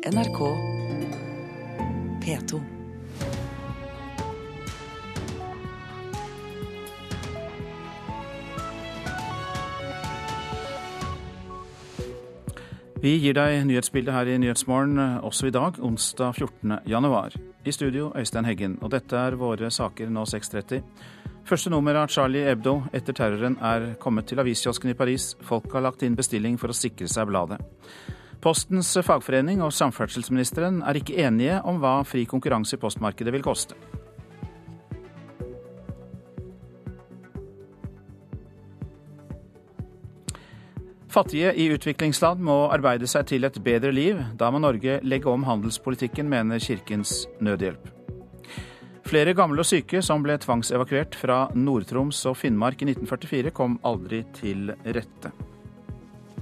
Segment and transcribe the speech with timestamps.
[0.00, 0.38] NRK
[2.24, 2.60] P2.
[13.00, 16.78] Vi gir deg nyhetsbildet her i Nyhetsmorgen også i dag, onsdag 14.
[16.88, 17.36] januar.
[17.64, 20.80] I studio Øystein Heggen, og dette er våre saker nå 6.30.
[21.44, 25.34] Første nummer av Charlie Hebdo etter terroren er kommet til aviskiosken i Paris.
[25.44, 27.60] Folk har lagt inn bestilling for å sikre seg bladet.
[28.40, 33.76] Postens fagforening og samferdselsministeren er ikke enige om hva fri konkurranse i postmarkedet vil koste.
[41.10, 44.20] Fattige i utviklingsland må arbeide seg til et bedre liv.
[44.38, 47.90] Da må Norge legge om handelspolitikken, mener Kirkens Nødhjelp.
[49.10, 54.22] Flere gamle og syke som ble tvangsevakuert fra Nord-Troms og Finnmark i 1944, kom aldri
[54.38, 55.32] til rette.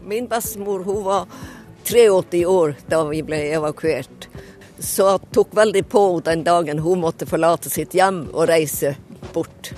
[0.04, 1.24] Min bestemor hun var
[1.88, 4.28] 83 år da vi ble evakuert.
[4.78, 8.94] Så hun tok veldig på den dagen hun måtte forlate sitt hjem og reise
[9.32, 9.72] bort.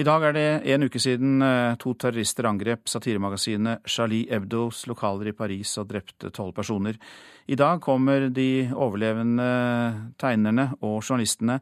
[0.00, 5.28] I dag er det en uke siden eh, to terrorister angrep satiremagasinet Charlie Hebdos lokaler
[5.28, 6.96] i Paris og drepte tolv personer.
[7.52, 9.50] I dag kommer de overlevende
[10.16, 11.58] tegnerne og journalistene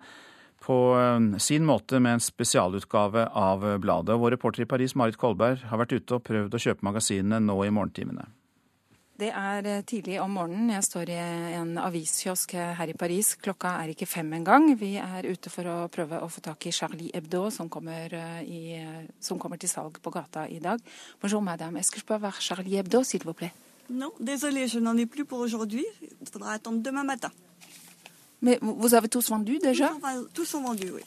[0.68, 4.18] på eh, sin måte med en spesialutgave av bladet.
[4.20, 7.62] Vår reporter i Paris, Marit Kolberg, har vært ute og prøvd å kjøpe magasinene nå
[7.64, 8.28] i morgentimene.
[9.18, 10.70] Det er eh, tidlig om morgenen.
[10.76, 11.16] Jeg står i
[11.58, 13.32] en aviskiosk her i Paris.
[13.42, 14.68] Klokka er ikke fem engang.
[14.78, 18.44] Vi er ute for å prøve å få tak i Charlie Hebdo, som kommer, eh,
[18.46, 18.60] i,
[19.18, 20.78] som kommer til salg på gata i dag.
[21.20, 23.54] Bonjour madame, est-ce que je peux avoir Charlie Hebdo, s'il vous plaît?
[23.90, 25.86] Non, désolé, je n'en ai plus pour aujourd'hui.
[26.20, 27.32] Il faudra attendre demain matin.
[28.40, 29.90] Mais vous avez tous vendu déjà?
[30.34, 31.02] Tous sont vendus, oui.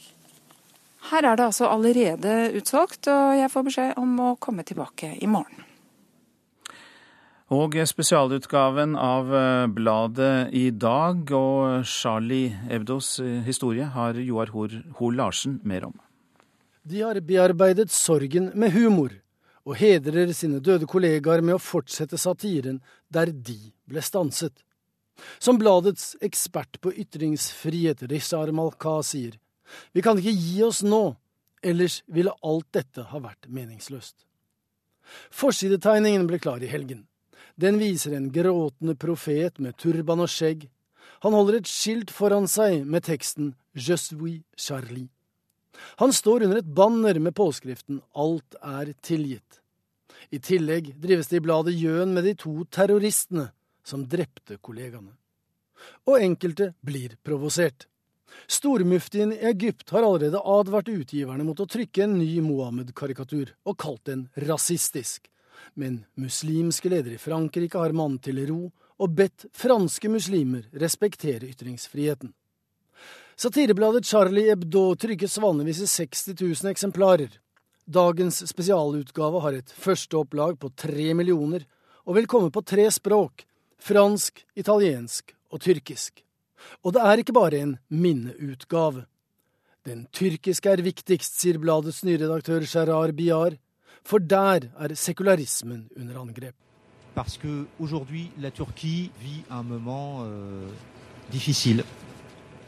[1.10, 5.28] Her er det altså allerede utsolgt, og jeg får beskjed om å komme tilbake i
[5.28, 5.64] morgen.
[7.52, 15.18] Og spesialutgaven av eh, bladet i dag og Charlie Ebdos eh, historie har Joar Hoel
[15.20, 15.98] Larsen mer om.
[16.88, 19.18] De har bearbeidet sorgen med humor,
[19.68, 22.80] og hedrer sine døde kollegaer med å fortsette satiren
[23.12, 23.60] der de
[23.90, 24.64] ble stanset.
[25.40, 29.38] Som bladets ekspert på ytringsfrihet, Rishar Malka, sier,
[29.94, 31.16] vi kan ikke gi oss nå,
[31.64, 34.26] ellers ville alt dette ha vært meningsløst.
[35.32, 37.06] Forsidetegningen ble klar i helgen.
[37.56, 40.68] Den viser en gråtende profet med turban og skjegg.
[41.22, 43.98] Han holder et skilt foran seg med teksten Je
[44.58, 45.10] Charlie.
[45.98, 49.62] Han står under et banner med påskriften Alt er tilgitt.
[50.32, 53.50] I tillegg drives det i bladet gjøn med de to terroristene
[53.84, 55.14] som drepte kollegaene.
[56.10, 57.88] Og enkelte blir provosert.
[58.48, 64.06] Stormuftien i Egypt har allerede advart utgiverne mot å trykke en ny Mohammed-karikatur, og kalt
[64.08, 65.32] den rasistisk
[65.74, 68.62] men muslimske ledere i Frankrike har mannet til ro
[69.02, 72.34] og bedt franske muslimer respektere ytringsfriheten.
[73.40, 77.32] Satirebladet Charlie Hebdo trykkes vanligvis i 60 000 eksemplarer.
[77.86, 81.66] Dagens spesialutgave har et førsteopplag på tre millioner,
[82.06, 83.46] og vil komme på tre språk–
[83.82, 86.22] fransk, italiensk og tyrkisk.
[86.86, 89.06] Og det er ikke bare en minneutgave.
[89.86, 93.58] Den tyrkiske er viktigst, sier bladets nye redaktør Gerard Biar.
[94.06, 96.56] For der er sekularismen under angrep.
[97.16, 100.70] Parce que aujourd'hui la Turquie vit un moment euh,
[101.32, 101.84] difficile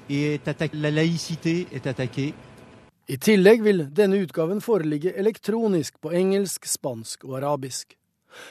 [0.10, 0.40] et
[0.74, 2.34] la laïcité est attaquée.
[3.08, 7.98] I tillegg vil denne utgaven foreligge elektronisk på engelsk, spansk og arabisk.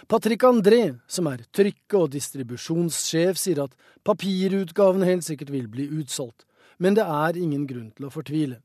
[0.09, 6.45] Patrick André, som er trykke- og distribusjonssjef, sier at papirutgaven helt sikkert vil bli utsolgt,
[6.79, 8.61] men det er ingen grunn til å fortvile.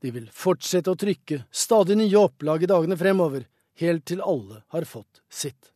[0.00, 3.46] De vil fortsette å trykke stadig nye opplag i dagene fremover,
[3.80, 5.70] helt til alle har fått sitt.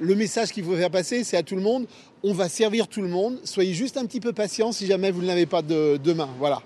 [0.00, 1.86] Le message qu'il faut faire passer, c'est à tout le monde,
[2.22, 3.38] on va servir tout le monde.
[3.44, 6.28] Soyez juste un petit peu patient si jamais vous ne l'avez pas de, demain.
[6.38, 6.62] Voilà.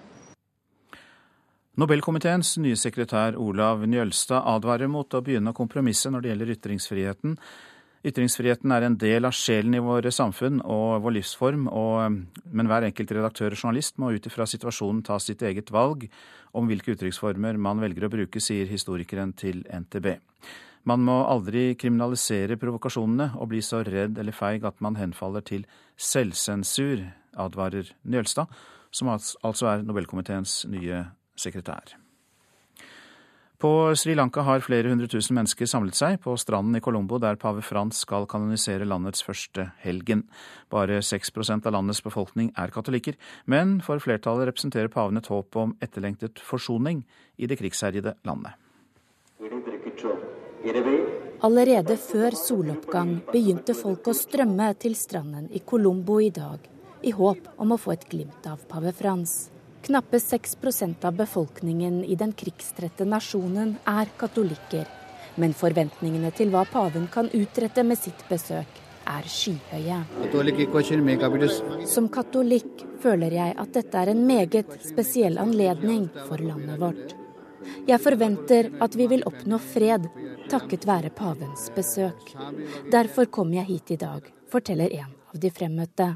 [1.75, 7.33] Nobelkomiteens nye sekretær Olav Njølstad advarer mot å begynne å kompromisse når det gjelder ytringsfriheten.
[8.07, 12.21] Ytringsfriheten er en del av sjelen i våre samfunn og vår livsform, og,
[12.55, 16.07] men hver enkelt redaktør og journalist må ut ifra situasjonen ta sitt eget valg
[16.55, 20.13] om hvilke uttrykksformer man velger å bruke, sier historikeren til NTB.
[20.87, 25.67] Man må aldri kriminalisere provokasjonene og bli så redd eller feig at man henfaller til
[25.99, 27.03] selvsensur,
[27.35, 28.47] advarer Njølstad,
[28.95, 31.03] som altså er Nobelkomiteens nye
[31.37, 31.97] sekretær.
[33.65, 37.39] På Sri Lanka har flere hundre tusen mennesker samlet seg på stranden i Colombo, der
[37.41, 40.27] pave Frans skal kanonisere landets første helgen.
[40.69, 43.17] Bare 6% av landets befolkning er katolikker,
[43.47, 47.07] men for flertallet representerer paven et håp om etterlengtet forsoning
[47.39, 48.53] i det krigsherjede landet.
[51.45, 56.61] Allerede før soloppgang begynte folk å strømme til stranden i Colombo i dag,
[57.01, 59.54] i håp om å få et glimt av pave Frans.
[59.85, 64.87] Knappe 6% av befolkningen i den krigstrette nasjonen er katolikker.
[65.37, 69.99] Men forventningene til hva paven kan utrette med sitt besøk, er skyhøye.
[71.91, 77.13] Som katolikk føler jeg at dette er en meget spesiell anledning for landet vårt.
[77.85, 80.09] Jeg forventer at vi vil oppnå fred
[80.49, 82.33] takket være pavens besøk.
[82.89, 86.09] Derfor kom jeg hit i dag, forteller en av de fremmøtte.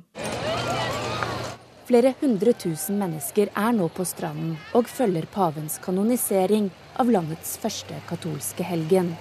[1.88, 6.66] Flere hundre tusen mennesker er nå på stranden og følger pavens kanonisering
[7.00, 9.14] av landets første katolske helgen.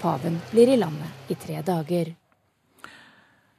[0.00, 2.14] Paven blir i landet i tre dager.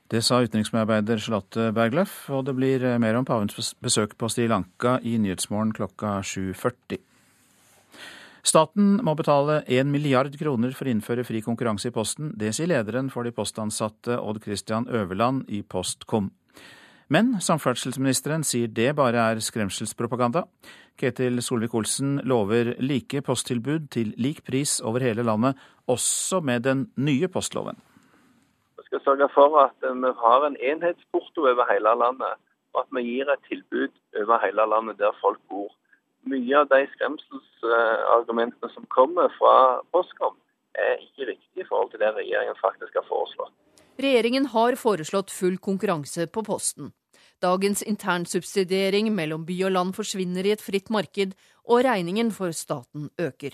[0.10, 4.98] Det sa utenriksmedarbeider Charlotte Bergløff, og det blir mer om pavens besøk på Sri Lanka
[5.06, 6.98] i Nyhetsmorgen klokka 7.40.
[8.44, 12.34] Staten må betale 1 milliard kroner for å innføre fri konkurranse i Posten.
[12.34, 16.34] Det sier lederen for de postansatte Odd Christian Øverland i Postkom.
[17.12, 20.46] Men samferdselsministeren sier det bare er skremselspropaganda.
[21.00, 25.58] Ketil Solvik-Olsen lover like posttilbud til lik pris over hele landet,
[25.88, 27.80] også med den nye postloven.
[28.78, 32.38] Vi skal sørge for at vi har en enhetsporto over hele landet,
[32.74, 33.92] og at vi gir et tilbud
[34.22, 35.74] over hele landet der folk bor.
[36.24, 40.38] Mye av de skremselsargumentene som kommer fra Postkom,
[40.74, 43.54] er ikke riktig i forhold til det regjeringen faktisk har foreslått.
[44.02, 46.92] Regjeringen har foreslått full konkurranse på Posten.
[47.42, 51.36] Dagens internsubsidiering mellom by og land forsvinner i et fritt marked,
[51.70, 53.54] og regningen for staten øker.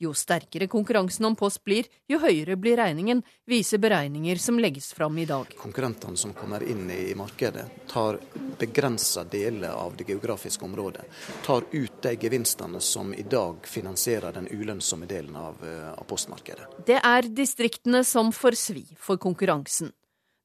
[0.00, 5.18] Jo sterkere konkurransen om post blir, jo høyere blir regningen, viser beregninger som legges fram
[5.18, 5.50] i dag.
[5.58, 8.20] Konkurrentene som kommer inn i markedet, tar
[8.60, 11.02] begrensa deler av det geografiske området.
[11.46, 16.86] Tar ut de gevinstene som i dag finansierer den ulønnsomme delen av, eh, av postmarkedet.
[16.86, 19.90] Det er distriktene som får svi for konkurransen.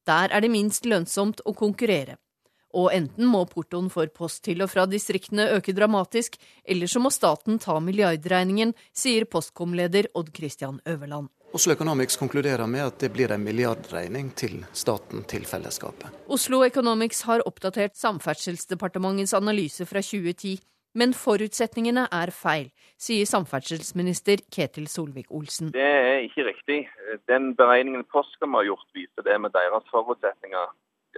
[0.06, 2.18] Der er det minst lønnsomt å konkurrere.
[2.74, 7.12] Og enten må portoen for post til og fra distriktene øke dramatisk, eller så må
[7.14, 11.30] staten ta milliardregningen, sier Postkom-leder Odd Christian Øverland.
[11.54, 16.10] Oslo Economics konkluderer med at det blir en milliardregning til staten, til fellesskapet.
[16.26, 20.58] Oslo Economics har oppdatert Samferdselsdepartementets analyse fra 2010.
[20.94, 22.68] Men forutsetningene er feil,
[23.02, 25.72] sier samferdselsminister Ketil Solvik-Olsen.
[25.74, 26.80] Det er ikke riktig.
[27.30, 30.70] Den beregningen Postkom har gjort, viser det med deres forutsetninger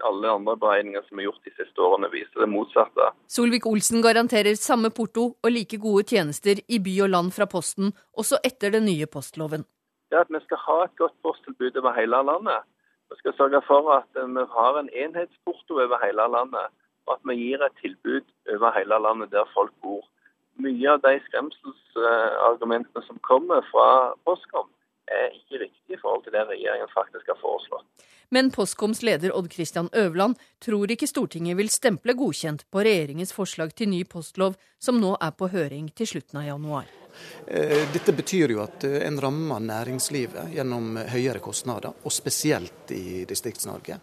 [0.04, 3.10] alle andre beregninger som er gjort de siste årene, viser det motsatte.
[3.32, 8.42] Solvik-Olsen garanterer samme porto og like gode tjenester i by og land fra Posten, også
[8.44, 9.66] etter den nye postloven.
[10.12, 12.68] Det at vi skal ha et godt posttilbud over hele landet.
[13.12, 16.68] Vi skal sørge for at vi har en enhetsporto over hele landet,
[17.06, 18.26] og at vi gir et tilbud
[18.56, 20.04] over hele landet der folk bor.
[20.56, 24.70] Mye av de skremselsargumentene som kommer fra Postkom,
[25.08, 27.86] er ikke riktig i forhold til det regjeringen faktisk har foreslått.
[28.30, 33.76] Men Postkoms leder Odd Christian Øverland tror ikke Stortinget vil stemple godkjent på regjeringens forslag
[33.76, 36.94] til ny postlov, som nå er på høring til slutten av januar.
[37.48, 43.24] Eh, dette betyr jo at eh, en rammer næringslivet gjennom høyere kostnader, og spesielt i
[43.30, 44.00] Distrikts-Norge.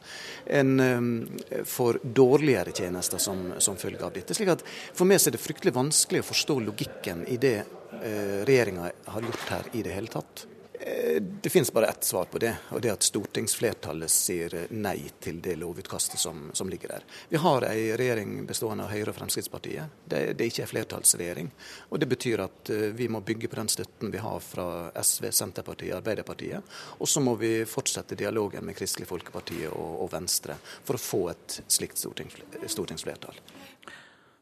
[0.46, 4.36] En eh, får dårligere tjenester som, som, følge av dette.
[4.36, 7.58] slik at For meg er det fryktelig vanskelig å forstå logikken i det
[8.02, 10.46] regjeringa har gjort her i det hele tatt.
[10.86, 14.96] Eh, det finnes bare ett svar på det, og det er at stortingsflertallet sier nei
[15.22, 17.04] til det lovutkastet som, som ligger der.
[17.28, 19.94] Vi har ei regjering bestående av Høyre og Fremskrittspartiet.
[20.04, 21.52] Det, det er ikke en flertallsregjering.
[21.90, 24.66] Og det betyr at eh, vi må bygge på den støtten vi har fra
[24.98, 26.74] SV, Senterpartiet, Arbeiderpartiet.
[26.98, 31.22] Og så må vi fortsette dialogen med Kristelig Folkeparti og, og Venstre for å få
[31.36, 33.38] et slikt stortingsflertall.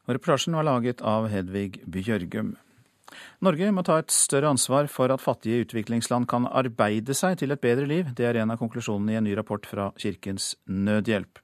[0.07, 2.55] Og reportasjen var laget av Hedvig Bjørgum.
[3.41, 7.61] Norge må ta et større ansvar for at fattige utviklingsland kan arbeide seg til et
[7.63, 8.11] bedre liv.
[8.13, 11.41] Det er en av konklusjonene i en ny rapport fra Kirkens Nødhjelp.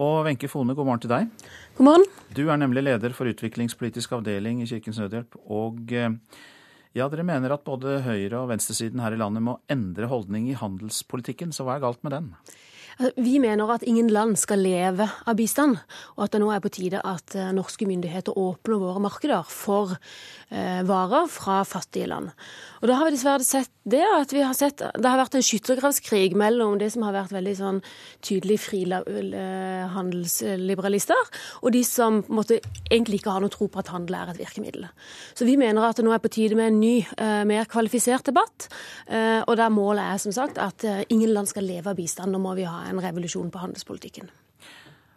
[0.00, 1.28] Og Wenche Fone, god morgen til deg.
[1.76, 2.06] God morgen.
[2.32, 5.36] Du er nemlig leder for utviklingspolitisk avdeling i Kirkens Nødhjelp.
[5.52, 6.16] Og eh,
[6.96, 10.56] ja, dere mener at både høyre- og venstresiden her i landet må endre holdning i
[10.56, 12.32] handelspolitikken, så hva er galt med den?
[12.98, 15.76] Vi mener at ingen land skal leve av bistand,
[16.16, 19.94] og at det nå er på tide at eh, norske myndigheter åpner våre markeder for
[20.50, 22.30] eh, varer fra fattige land.
[22.82, 25.46] Og da har vi dessverre sett det at vi har sett det har vært en
[25.46, 27.82] skyttergravskrig mellom det som har vært veldig sånn
[28.26, 31.22] tydelig frihandelsliberalister,
[31.62, 34.84] og de som måtte, egentlig ikke har noe tro på at handel er et virkemiddel.
[35.38, 38.24] Så vi mener at det nå er på tide med en ny, eh, mer kvalifisert
[38.26, 38.68] debatt.
[39.08, 42.32] Og der målet er som sagt at ingen land skal leve av bistand.
[42.32, 44.32] Nå må vi ha en revolusjon på handelspolitikken.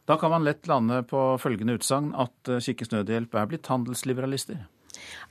[0.10, 4.66] Da kan man lett lande på følgende utsagn at Kirkens Nødhjelp er blitt handelsliberalister?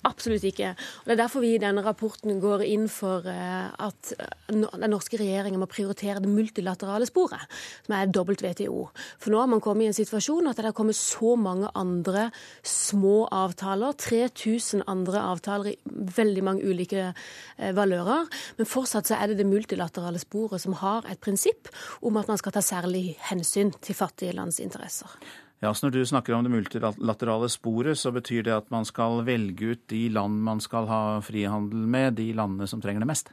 [0.09, 0.73] Absolutt ikke.
[0.73, 4.91] Og Det er derfor vi i denne rapporten går inn for eh, at eh, den
[4.93, 7.45] norske regjeringen må prioritere det multilaterale sporet,
[7.87, 8.87] som er WTO.
[9.21, 12.29] For nå har man kommet i en situasjon at det har kommet så mange andre
[12.65, 13.93] små avtaler.
[14.01, 15.77] 3000 andre avtaler i
[16.17, 18.31] veldig mange ulike eh, valører.
[18.57, 21.69] Men fortsatt så er det det multilaterale sporet som har et prinsipp
[22.01, 25.13] om at man skal ta særlig hensyn til fattige lands interesser.
[25.61, 29.21] Ja, så Når du snakker om det multilaterale sporet, så betyr det at man skal
[29.27, 33.33] velge ut de land man skal ha frihandel med, de landene som trenger det mest?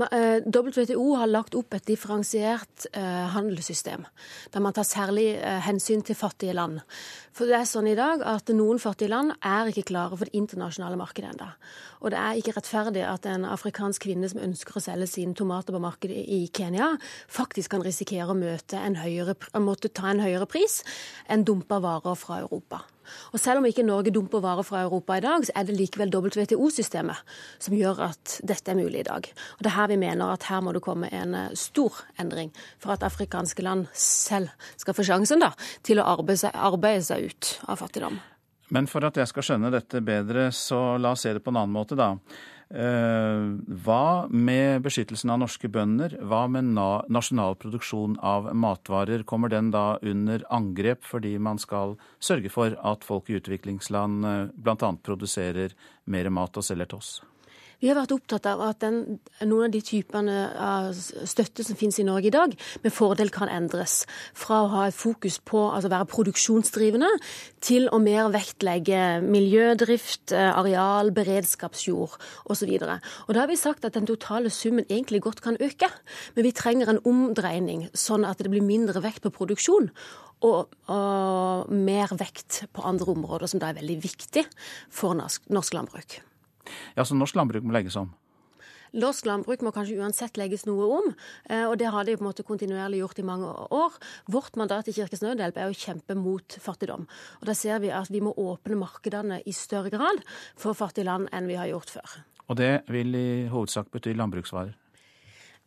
[0.00, 0.08] Nei.
[0.12, 4.04] Eh, WTO har lagt opp et differensiert uh, handelssystem,
[4.52, 6.80] der man tar særlig uh, hensyn til fattige land.
[7.32, 10.36] For det er sånn i dag at Noen fattige land er ikke klare for det
[10.36, 11.48] internasjonale markedet ennå.
[12.02, 15.74] Og det er ikke rettferdig at en afrikansk kvinne som ønsker å selge sine tomater
[15.74, 16.92] på markedet i Kenya,
[17.30, 20.82] faktisk kan risikere å møte en høyere, måtte ta en høyere pris
[21.30, 22.82] enn dumpa varer fra Europa.
[23.32, 26.12] Og Selv om ikke Norge dumper varer fra Europa i dag, så er det likevel
[26.12, 27.22] WTO-systemet
[27.58, 29.28] som gjør at dette er mulig i dag.
[29.58, 32.52] Og Det er her vi mener at her må det komme en eh, stor endring
[32.78, 37.30] for at afrikanske land selv skal få sjansen da, til å arbeide seg, arbeide seg
[37.30, 38.20] ut av fattigdom.
[38.72, 41.60] Men for at jeg skal skjønne dette bedre, så la oss se det på en
[41.60, 42.14] annen måte, da.
[42.72, 43.42] Eh,
[43.84, 46.14] hva med beskyttelsen av norske bønder?
[46.24, 49.26] Hva med nasjonal produksjon av matvarer?
[49.28, 54.46] Kommer den da under angrep fordi man skal sørge for at folk i utviklingsland eh,
[54.56, 54.94] bl.a.
[55.04, 55.76] produserer
[56.08, 57.12] mer mat og selger til oss?
[57.82, 61.98] Vi har vært opptatt av at den, noen av de typene av støtte som finnes
[61.98, 64.04] i Norge i dag, med fordel kan endres.
[64.38, 67.10] Fra å ha et fokus på altså være produksjonsdrivende,
[67.58, 72.14] til å mer vektlegge miljødrift, eh, areal, beredskapsjord
[72.54, 72.72] osv.
[72.78, 73.00] Da
[73.40, 75.90] har vi sagt at den totale summen egentlig godt kan øke,
[76.36, 79.90] men vi trenger en omdreining, sånn at det blir mindre vekt på produksjon.
[80.42, 84.46] Og, og mer vekt på andre områder, som da er veldig viktig
[84.90, 86.22] for norsk, norsk landbruk.
[86.96, 88.12] Ja, Så norsk landbruk må legges om?
[88.92, 91.14] Norsk landbruk må kanskje uansett legges noe om,
[91.48, 93.96] eh, og det har de på en måte kontinuerlig gjort i mange år.
[94.28, 97.06] Vårt mandat i Kirkens Nødhjelp er å kjempe mot fattigdom.
[97.40, 100.20] Og Da ser vi at vi må åpne markedene i større grad
[100.56, 102.24] for fattige land enn vi har gjort før.
[102.50, 104.74] Og det vil i hovedsak bety landbruksvarer?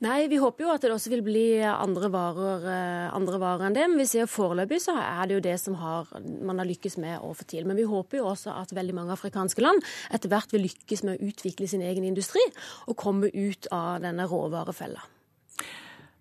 [0.03, 3.77] Nei, vi håper jo at det også vil bli andre varer, eh, andre varer enn
[3.77, 3.85] det.
[3.87, 7.23] Men vi ser foreløpig så er det jo det som har, man har lykkes med
[7.23, 7.63] å få til.
[7.63, 9.79] Men vi håper jo også at veldig mange afrikanske land
[10.11, 12.43] etter hvert vil lykkes med å utvikle sin egen industri
[12.89, 15.14] og komme ut av denne råvarefella.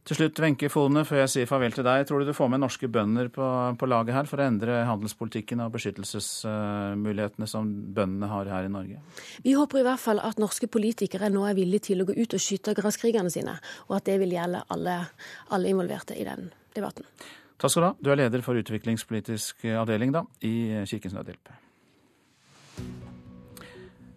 [0.04, 2.02] Til slutt, Wenche Fone, før jeg sier farvel til deg.
[2.04, 3.46] Tror du du får med norske bønder på,
[3.80, 9.00] på laget her for å endre handelspolitikken og beskyttelsesmulighetene som bøndene har her i Norge?
[9.46, 12.36] Vi håper i hvert fall at norske politikere nå er villige til å gå ut
[12.36, 13.56] og skyte gresskrigerne sine,
[13.88, 15.00] og at det vil gjelde alle,
[15.48, 17.08] alle involverte i den debatten.
[17.56, 17.94] Takk skal du ha.
[17.96, 21.63] Du er leder for utviklingspolitisk avdeling da, i Kirkens Nødhjelp.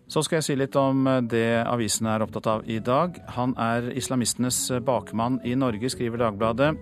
[0.07, 3.17] Så skal jeg si litt om eh, det avisene er opptatt av i dag.
[3.35, 6.73] Han er islamistenes bakmann i Norge, skriver Dagbladet.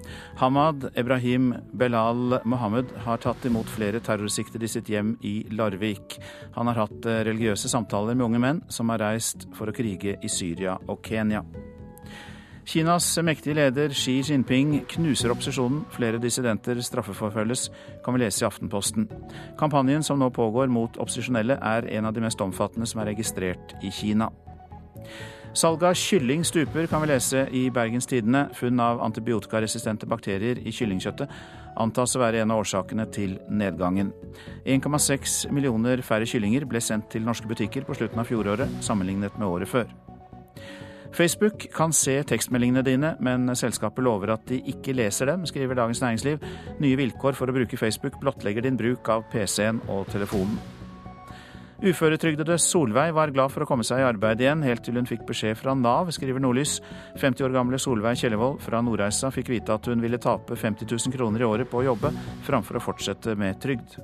[0.41, 6.19] Hamad Ebrahim Belal Mohammed har tatt imot flere terrorsiktede i sitt hjem i Larvik.
[6.57, 10.19] Han har hatt eh, religiøse samtaler med unge menn som har reist for å krige
[10.21, 11.41] i Syria og Kenya.
[12.65, 15.83] Kinas mektige leder Xi Jinping knuser opposisjonen.
[15.93, 17.67] Flere dissidenter straffeforfølges,
[18.03, 19.05] kan vi lese i Aftenposten.
[19.59, 23.75] Kampanjen som nå pågår mot opposisjonelle, er en av de mest omfattende som er registrert
[23.85, 24.31] i Kina.
[25.55, 28.47] Salget av kylling stuper, kan vi lese i Bergens Tidende.
[28.57, 31.31] Funn av antibiotikaresistente bakterier i kyllingkjøttet
[31.79, 34.09] antas å være en av årsakene til nedgangen.
[34.65, 39.47] 1,6 millioner færre kyllinger ble sendt til norske butikker på slutten av fjoråret, sammenlignet med
[39.47, 39.87] året før.
[41.15, 46.01] Facebook kan se tekstmeldingene dine, men selskapet lover at de ikke leser dem, skriver Dagens
[46.03, 46.41] Næringsliv.
[46.83, 50.59] Nye vilkår for å bruke Facebook blottlegger din bruk av PC-en og telefonen.
[51.85, 55.25] Uføretrygdede Solveig var glad for å komme seg i arbeid igjen, helt til hun fikk
[55.27, 56.77] beskjed fra Nav, skriver Nordlys.
[57.19, 61.15] 50 år gamle Solveig Kjellevold fra Nordreisa fikk vite at hun ville tape 50 000
[61.15, 62.11] kroner i året på å jobbe,
[62.47, 63.99] framfor å fortsette med trygd.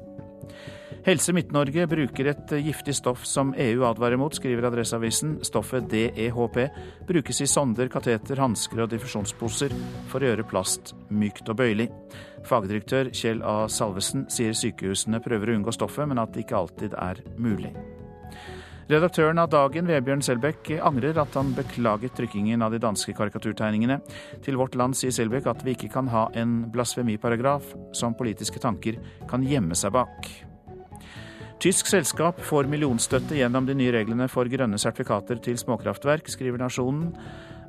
[1.02, 5.40] Helse Midt-Norge bruker et giftig stoff som EU advarer mot, skriver Adresseavisen.
[5.42, 6.60] Stoffet DEHP
[7.08, 9.74] brukes i sonder, kateter, hansker og diffusjonsposer
[10.12, 11.88] for å gjøre plast mykt og bøyelig.
[12.46, 13.64] Fagdirektør Kjell A.
[13.66, 17.74] Salvesen sier sykehusene prøver å unngå stoffet, men at det ikke alltid er mulig.
[18.92, 23.98] Redaktøren av Dagen, Vebjørn Selbekk, angrer at han beklaget trykkingen av de danske karikaturtegningene.
[24.46, 29.02] Til Vårt Land sier Selbekk at vi ikke kan ha en blasfemiparagraf som politiske tanker
[29.32, 30.51] kan gjemme seg bak.
[31.62, 37.12] Tysk selskap får millionstøtte gjennom de nye reglene for grønne sertifikater til småkraftverk, skriver Nasjonen.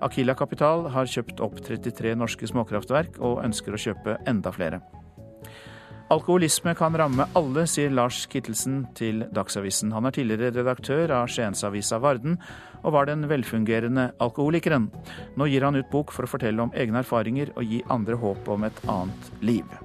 [0.00, 4.80] Akila Kapital har kjøpt opp 33 norske småkraftverk og ønsker å kjøpe enda flere.
[6.12, 9.92] Alkoholisme kan ramme alle, sier Lars Kittelsen til Dagsavisen.
[9.92, 12.40] Han er tidligere redaktør av Skiensavisa Varden,
[12.80, 14.88] og var den velfungerende alkoholikeren.
[15.36, 18.52] Nå gir han ut bok for å fortelle om egne erfaringer og gi andre håp
[18.56, 19.82] om et annet liv.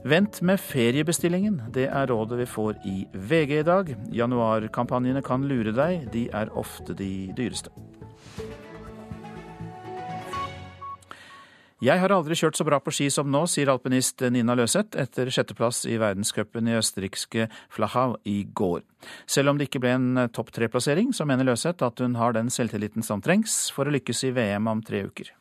[0.00, 3.90] Vent med feriebestillingen, det er rådet vi får i VG i dag.
[4.16, 7.68] Januarkampanjene kan lure deg, de er ofte de dyreste.
[11.84, 15.28] Jeg har aldri kjørt så bra på ski som nå, sier alpinist Nina Løseth etter
[15.32, 18.80] sjetteplass i verdenscupen i østerrikske Flachau i går.
[19.28, 22.52] Selv om det ikke ble en topp tre-plassering, så mener Løseth at hun har den
[22.52, 25.32] selvtilliten som trengs for å lykkes i VM om tre uker.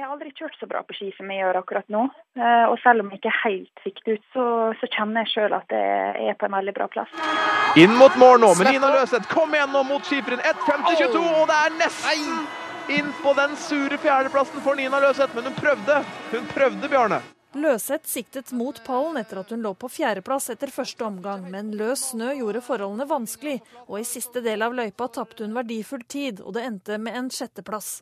[0.00, 2.06] Jeg har aldri kjørt så bra på ski som jeg gjør akkurat nå.
[2.40, 4.44] Eh, og selv om jeg ikke helt fikk det ut, så,
[4.80, 7.12] så kjenner jeg sjøl at jeg er på en veldig bra plass.
[7.76, 9.28] Inn mot mål nå med Nina Løseth.
[9.28, 10.40] Kom igjen nå mot skiperen.
[10.40, 12.32] 1.50,22, og det er nesten
[12.96, 16.00] inn på den sure fjerdeplassen for Nina Løseth, men hun prøvde.
[16.32, 17.20] Hun prøvde, Bjarne.
[17.60, 22.08] Løseth siktet mot pallen etter at hun lå på fjerdeplass etter første omgang, men løs
[22.14, 26.56] snø gjorde forholdene vanskelig, og i siste del av løypa tapte hun verdifull tid, og
[26.56, 27.98] det endte med en sjetteplass.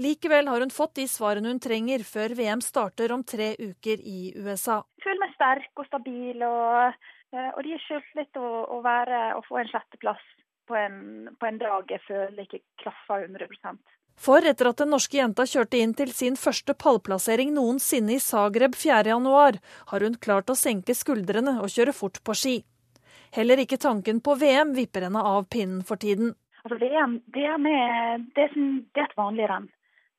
[0.00, 4.32] Likevel har hun fått de svarene hun trenger før VM starter om tre uker i
[4.36, 4.80] USA.
[4.98, 7.00] Jeg føler meg sterk og stabil, og,
[7.34, 10.22] eh, og det gir selvtillit å, å, være, å få en sjetteplass
[10.70, 13.50] på en, på en dag jeg føler ikke klaffer 100
[14.22, 18.76] for etter at den norske jenta kjørte inn til sin første pallplassering noensinne i Zagreb
[18.78, 19.58] 4.1,
[19.90, 22.54] har hun klart å senke skuldrene og kjøre fort på ski.
[23.32, 26.34] Heller ikke tanken på VM vipper henne av pinnen for tiden.
[26.62, 28.58] Altså VM det er, med, det er,
[28.92, 29.70] det er et vanlig renn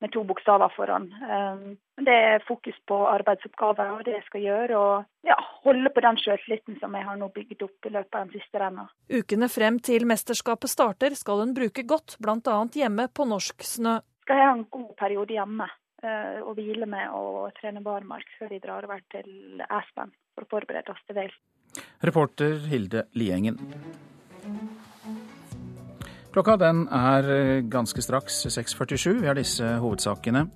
[0.04, 1.06] med to bokstaver foran.
[1.24, 6.04] Um, det er fokus på arbeidsoppgaver og det jeg skal gjøre, og ja, holde på
[6.04, 8.90] den sjøltilliten som jeg har nå bygget opp i løpet av den siste renna.
[9.14, 12.58] Ukene frem til mesterskapet starter skal hun bruke godt, bl.a.
[12.76, 14.02] hjemme på norsk snø.
[14.28, 18.52] Skal jeg ha en god periode hjemme uh, og hvile med og trene barmark før
[18.52, 21.40] vi drar over til Aspen for å forberede oss til Wales.
[22.04, 23.62] Reporter Hilde Liengen.
[26.34, 29.20] Klokka den er eh, ganske straks 6.47.
[29.22, 30.48] Vi har disse hovedsakene.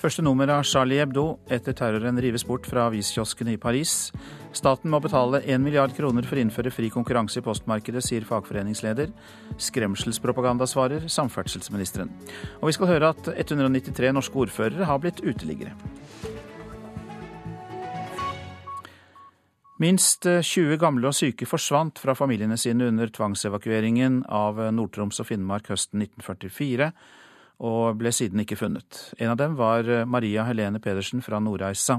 [0.00, 4.14] Første nummer av Charlie Hebdo etter terroren rives bort fra aviskioskene i Paris.
[4.56, 9.12] Staten må betale 1 milliard kroner for å innføre fri konkurranse i postmarkedet, sier fagforeningsleder.
[9.60, 12.08] Skremselspropaganda, svarer samferdselsministeren.
[12.62, 15.76] Og vi skal høre at 193 norske ordførere har blitt uteliggere.
[19.80, 25.22] Minst 20 eh, gamle og syke forsvant fra familiene sine under tvangsevakueringen av eh, Nord-Troms
[25.22, 26.90] og Finnmark høsten 1944,
[27.64, 28.98] og ble siden ikke funnet.
[29.16, 31.96] En av dem var eh, Maria Helene Pedersen fra Nordreisa.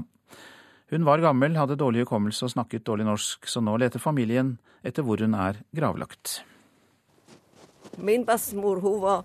[0.94, 4.54] Hun var gammel, hadde dårlig hukommelse og snakket dårlig norsk, så nå leter familien
[4.86, 6.36] etter hvor hun er gravlagt.
[7.98, 9.24] Min bestemor var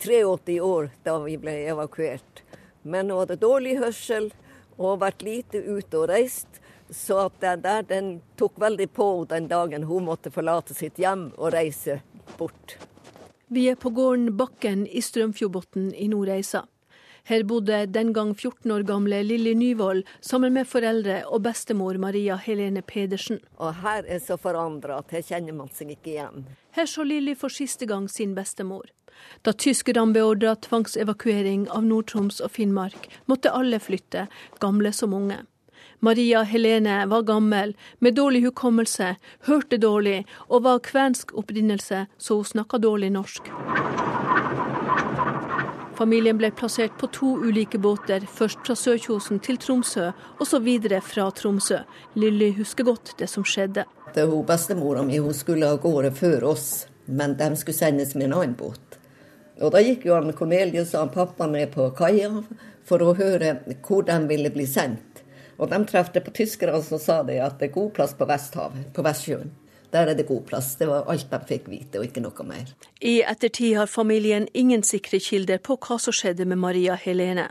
[0.00, 2.46] 83 år da vi ble evakuert.
[2.80, 4.30] Men hun hadde dårlig hørsel
[4.78, 6.59] og vært lite ute og reist.
[6.90, 11.30] Så at den der, den tok veldig på den dagen hun måtte forlate sitt hjem
[11.36, 12.00] og reise
[12.38, 12.76] bort.
[13.50, 16.66] Vi er på gården Bakken i Strømfjordbotn i Nordreisa.
[17.30, 22.38] Her bodde den gang 14 år gamle Lilly Nyvold sammen med foreldre og bestemor Maria
[22.40, 23.40] Helene Pedersen.
[23.58, 26.46] Og her er så forandra at her kjenner man seg ikke igjen.
[26.74, 28.88] Her så Lilly for siste gang sin bestemor.
[29.44, 34.26] Da tyskerne beordra tvangsevakuering av Nord-Troms og Finnmark, måtte alle flytte,
[34.62, 35.42] gamle som unge.
[36.00, 42.44] Maria Helene var gammel, med dårlig hukommelse, hørte dårlig og var kvensk opprinnelse, så hun
[42.48, 43.50] snakka dårlig norsk.
[46.00, 50.06] Familien ble plassert på to ulike båter, først fra Sørkjosen til Tromsø,
[50.38, 51.82] og så videre fra Tromsø.
[52.16, 53.84] Lilly husker godt det som skjedde.
[54.14, 58.30] Det hun Bestemora mi hun skulle av gårde før oss, men de skulle sendes med
[58.30, 58.96] en annen båt.
[59.60, 62.32] Og Da gikk jo han Cornelius og han pappa med på kaia
[62.88, 65.09] for å høre hvor de ville bli sendt.
[65.60, 68.86] Og de trefte på tyskerne som sa det at det er god plass på Vesthavet,
[68.96, 69.50] på Vestsjøen.
[69.90, 70.76] Der er det god plass.
[70.78, 72.70] Det var alt de fikk vite, og ikke noe mer.
[73.02, 77.48] I ettertid har familien ingen sikre kilder på hva som skjedde med Maria Helene.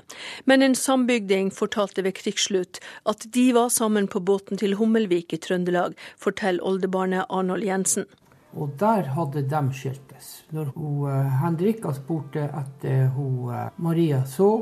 [0.47, 5.41] Men en sambygding fortalte ved krigsslutt at de var sammen på båten til Hummelvik i
[5.43, 8.07] Trøndelag, forteller oldebarnet Arnold Jensen.
[8.55, 10.45] Og der hadde de skiltes.
[10.55, 14.53] Når hun, uh, Henrika spurte etter hun, uh, Maria så,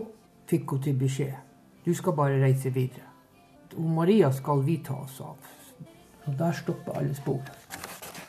[0.50, 1.44] fikk hun til beskjed
[1.88, 3.07] du skal bare reise videre
[3.78, 5.54] og Maria skal vi ta oss av.
[6.28, 7.42] Og der stopper alle spor.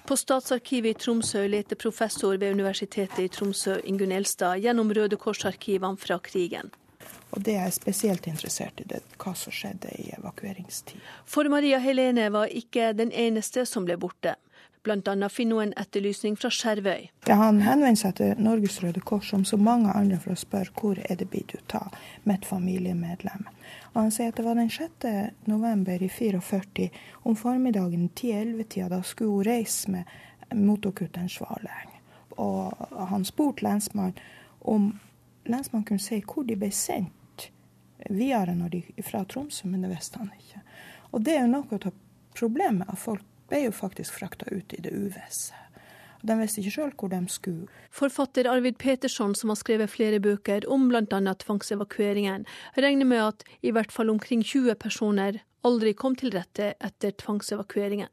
[0.09, 6.01] På Statsarkivet i Tromsø leter professor ved Universitetet i Tromsø Ingunn Elstad gjennom Røde Kors-arkivene
[6.01, 6.71] fra krigen.
[7.37, 11.01] Og det er spesielt interessert i, det, hva som skjedde i evakueringstid.
[11.29, 14.39] For Maria Helene var ikke den eneste som ble borte.
[14.83, 15.29] Bl.a.
[15.29, 17.09] finner hun en etterlysning fra Skjervøy.
[17.27, 21.01] Han henvendte seg til Norges Røde Kors som så mange andre for å spørre hvor
[21.03, 21.95] er det blitt av
[22.29, 23.47] mitt familiemedlem.
[23.93, 25.09] Og han sier at det var den 6.
[25.51, 26.89] november i 44
[27.25, 28.89] om formiddagen 10-11-tida.
[28.95, 30.17] Da skulle hun reise med
[30.55, 31.95] motorkutteren Svaleng.
[32.39, 32.73] Og
[33.11, 34.19] han spurte lensmannen
[34.61, 34.93] om
[35.49, 37.49] lensmannen kunne si hvor de ble sendt
[38.09, 40.63] videre de, fra Tromsø, men det visste han ikke.
[41.11, 41.97] Og det er jo noe av
[42.39, 45.57] problemet, at folk ble jo faktisk frakta ut i det uvisse.
[46.27, 47.69] De visste ikke sjøl hvor de skulle.
[47.95, 51.05] Forfatter Arvid Petersson, som har skrevet flere bøker om bl.a.
[51.45, 57.15] tvangsevakueringen, regner med at i hvert fall omkring 20 personer aldri kom til rette etter
[57.23, 58.11] tvangsevakueringen.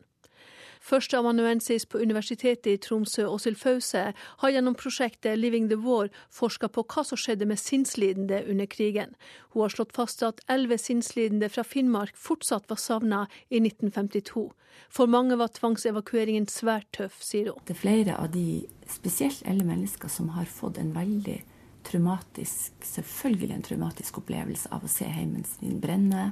[0.86, 6.84] Førsteamanuensis på Universitetet i Tromsø, Åshild Fause, har gjennom prosjektet Living the War forska på
[6.86, 9.16] hva som skjedde med sinnslidende under krigen.
[9.56, 14.46] Hun har slått fast at elleve sinnslidende fra Finnmark fortsatt var savna i 1952.
[14.94, 17.66] For mange var tvangsevakueringen svært tøff, sier hun.
[17.66, 18.46] Det er flere av de,
[18.86, 21.40] spesielt eldre mennesker, som har fått en veldig
[21.86, 26.32] traumatisk, selvfølgelig en traumatisk opplevelse av å se heimen sin brenne.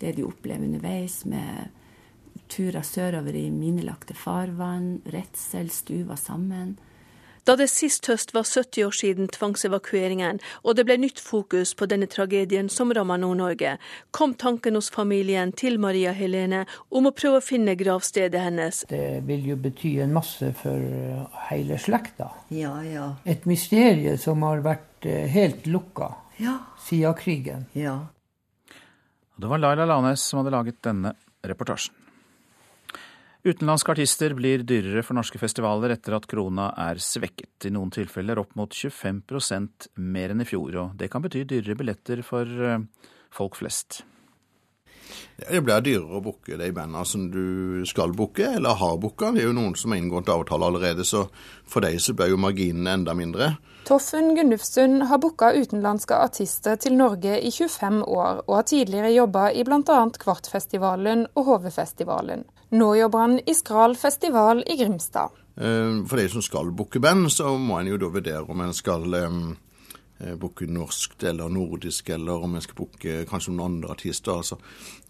[0.00, 1.68] Det de opplever underveis med
[2.48, 6.76] turer sørover i minelagte farvann, redsel, stuva sammen.
[7.44, 11.84] Da det sist høst var 70 år siden tvangsevakueringen, og det ble nytt fokus på
[11.90, 13.74] denne tragedien som rammet Nord-Norge,
[14.16, 18.80] kom tanken hos familien til Maria Helene om å prøve å finne gravstedet hennes.
[18.88, 20.88] Det vil jo bety en masse for
[21.50, 22.30] hele slekta.
[22.48, 23.10] Ja, ja.
[23.28, 26.56] Et mysterium som har vært eh, helt lukka Ja.
[26.80, 27.66] siden krigen.
[27.76, 28.06] Ja.
[29.36, 31.12] Det var Laila Lanes som hadde laget denne
[31.44, 31.92] reportasjen.
[33.44, 38.40] Utenlandske artister blir dyrere for norske festivaler etter at krona er svekket, i noen tilfeller
[38.40, 40.78] opp mot 25% mer enn i fjor.
[40.80, 42.78] Og det kan bety dyrere billetter for eh,
[43.36, 44.00] folk flest.
[45.36, 49.34] Det blir dyrere å booke de bandene som du skal booke, eller har booka.
[49.36, 51.26] Det er jo noen som har inngått avtale allerede, så
[51.68, 53.52] for dem så blir jo marginene enda mindre.
[53.84, 59.50] Toffen Gunnufsund har booka utenlandske artister til Norge i 25 år, og har tidligere jobba
[59.52, 60.02] i bl.a.
[60.24, 62.48] Kvartfestivalen og HV-festivalen.
[62.74, 65.30] Nå jobber han i Skral festival i Grimstad.
[65.56, 68.74] Eh, For de som skal booke band, så må en jo da vurdere om en
[68.74, 74.40] skal eh, booke norsk eller nordisk, eller om en skal booke kanskje noen andre artister.
[74.42, 74.58] Altså,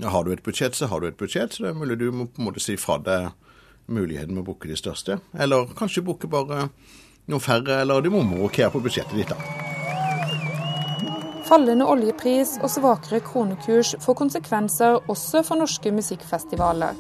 [0.03, 1.57] har du et budsjett, så har du et budsjett.
[1.57, 3.33] Så det er mulig du må på en måte si fra deg
[3.87, 5.21] muligheten med å booke de største.
[5.33, 6.69] Eller kanskje booke bare
[7.29, 9.41] noen færre, eller du må rokere på budsjettet ditt, da.
[11.45, 16.97] Fallende oljepris og svakere kronekurs får konsekvenser også for norske musikkfestivaler.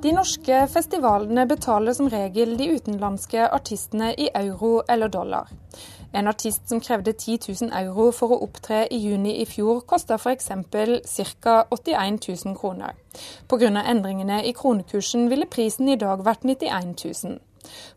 [0.00, 5.50] De norske festivalene betaler som regel de utenlandske artistene i euro eller dollar.
[6.16, 10.16] En artist som krevde 10 000 euro for å opptre i juni i fjor, kosta
[10.16, 10.48] f.eks.
[11.44, 11.66] ca.
[11.68, 12.96] 81 000 kroner.
[13.46, 13.84] Pga.
[13.84, 17.38] endringene i kronekursen ville prisen i dag vært 91 000.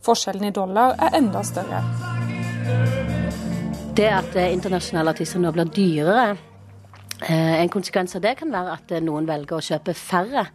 [0.04, 1.80] Forskjellen i dollar er enda større.
[3.96, 6.34] Det at internasjonale artister nå blir dyrere,
[7.32, 10.46] en konsekvens av det kan være at eh, noen velger å kjøpe færre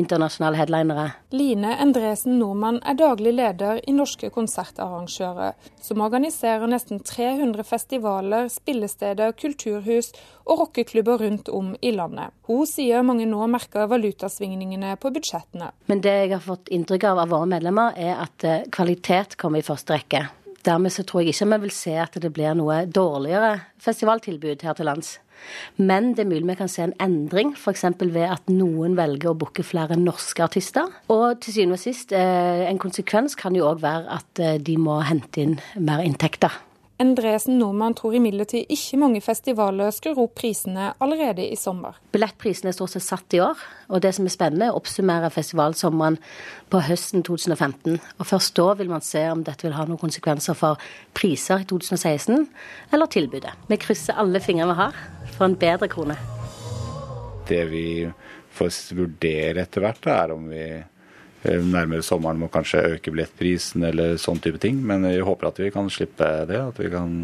[0.00, 1.06] internasjonale headlinere.
[1.36, 9.36] Line Endresen Nordmann er daglig leder i Norske konsertarrangører, som organiserer nesten 300 festivaler, spillesteder,
[9.38, 10.12] kulturhus
[10.46, 12.34] og rockeklubber rundt om i landet.
[12.50, 15.70] Hun sier mange nå merker valutasvingningene på budsjettene.
[15.90, 19.62] Men det jeg har fått inntrykk av av våre medlemmer, er at eh, kvalitet kommer
[19.62, 20.26] i første rekke.
[20.66, 24.74] Dermed så tror jeg ikke vi vil se at det blir noe dårligere festivaltilbud her
[24.74, 25.12] til lands.
[25.76, 27.84] Men det er mulig vi kan se en endring, f.eks.
[28.00, 30.90] ved at noen velger å booke flere norske artister.
[31.12, 34.78] Og til syvende og sist, eh, en konsekvens kan jo òg være at eh, de
[34.80, 36.65] må hente inn mer inntekter.
[36.96, 41.98] Endresen Nordmann tror imidlertid ikke mange festivaler skrur opp prisene allerede i sommer.
[42.14, 43.60] Billettprisene er stort sett satt i år,
[43.92, 46.16] og det som er spennende, er å oppsummere festivalsommeren
[46.72, 47.98] på høsten 2015.
[48.16, 50.80] Og først da vil man se om dette vil ha noen konsekvenser for
[51.16, 52.48] priser i 2016,
[52.96, 53.52] eller tilbudet.
[53.68, 54.96] Vi krysser alle fingre vi har
[55.36, 56.16] for en bedre krone.
[57.46, 57.86] Det vi
[58.56, 60.64] får vurdere etter hvert, er om vi
[61.46, 64.82] nærmere sommeren må kanskje øke billettprisen eller sånn type ting.
[64.86, 66.60] Men vi håper at vi kan slippe det.
[66.60, 67.16] At vi, kan,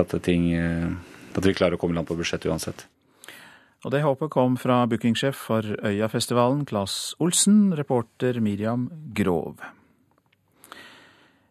[0.00, 0.88] at ting, eh,
[1.36, 2.86] at vi klarer å komme i land på budsjettet uansett.
[3.82, 9.58] Og det håpet kom fra bookingsjef for Øyafestivalen, Claes Olsen, reporter Miriam Grov.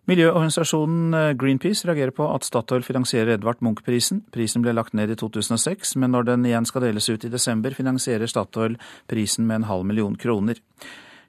[0.10, 4.24] Miljøorganisasjonen eh, Greenpeace reagerer på at Statoil finansierer Edvard Munch-prisen.
[4.34, 7.76] Prisen ble lagt ned i 2006, men når den igjen skal deles ut i desember,
[7.78, 8.80] finansierer Statoil
[9.12, 10.60] prisen med en halv million kroner.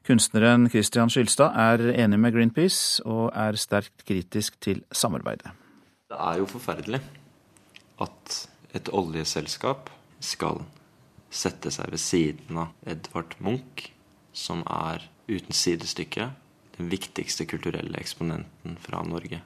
[0.03, 5.53] Kunstneren Christian Skylstad er enig med Greenpeace, og er sterkt kritisk til samarbeidet.
[6.11, 7.01] Det er jo forferdelig
[8.03, 8.39] at
[8.75, 10.65] et oljeselskap skal
[11.33, 13.93] sette seg ved siden av Edvard Munch
[14.33, 16.31] som er uten sidestykke
[16.77, 19.43] den viktigste kulturelle eksponenten fra Norge.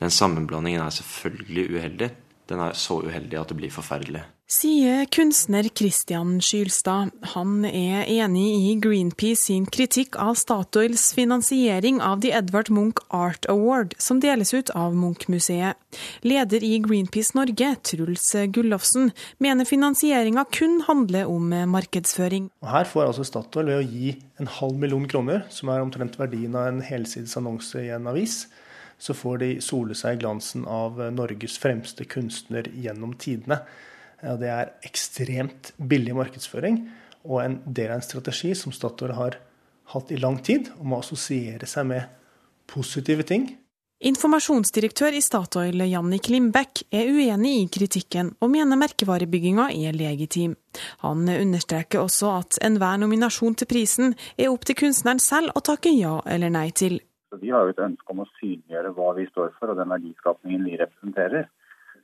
[0.00, 2.10] Den sammenblandingen er selvfølgelig uheldig.
[2.48, 4.22] Den er så uheldig at det blir forferdelig.
[4.46, 7.10] Sier kunstner Christian Skylstad.
[7.34, 13.48] Han er enig i Greenpeace sin kritikk av Statoils finansiering av The Edvard Munch Art
[13.50, 15.74] Award, som deles ut av Munch-museet.
[16.22, 19.10] Leder i Greenpeace Norge, Truls Gullofsen,
[19.42, 22.46] mener finansieringa kun handler om markedsføring.
[22.62, 26.54] Her får altså Statoil ved å gi en halv million kroner, som er omtrent verdien
[26.54, 28.44] av en helsides annonse i en avis,
[29.02, 33.64] så får de sole seg i glansen av Norges fremste kunstner gjennom tidene.
[34.22, 36.80] Det er ekstremt billig markedsføring
[37.26, 39.38] og en del av en strategi som Statoil har
[39.92, 42.10] hatt i lang tid, om å assosiere seg med
[42.70, 43.48] positive ting.
[44.06, 50.52] Informasjonsdirektør i Statoil, Jannik Lindbekk, er uenig i kritikken og mener merkevarebygginga er legitim.
[51.00, 55.94] Han understreker også at enhver nominasjon til prisen er opp til kunstneren selv å takke
[55.96, 56.98] ja eller nei til.
[57.40, 60.68] Vi har jo et ønske om å synliggjøre hva vi står for og den verdiskapningen
[60.68, 61.48] vi representerer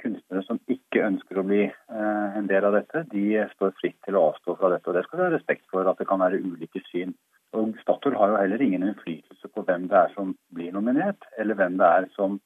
[0.02, 4.18] kunstnere som ikke ønsker å bli eh, en del av dette, de står fritt til
[4.18, 4.88] å avstå fra dette.
[4.90, 7.14] og Det skal vi ha respekt for, at det kan være ulike syn.
[7.56, 11.58] Og Statoil har jo heller ingen innflytelse på hvem det er som blir nominert, eller
[11.58, 12.38] hvem det er som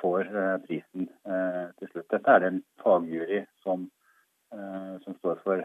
[0.00, 2.10] får eh, prisen eh, til slutt.
[2.12, 3.88] Dette er det en fagjury som,
[4.50, 5.60] som står for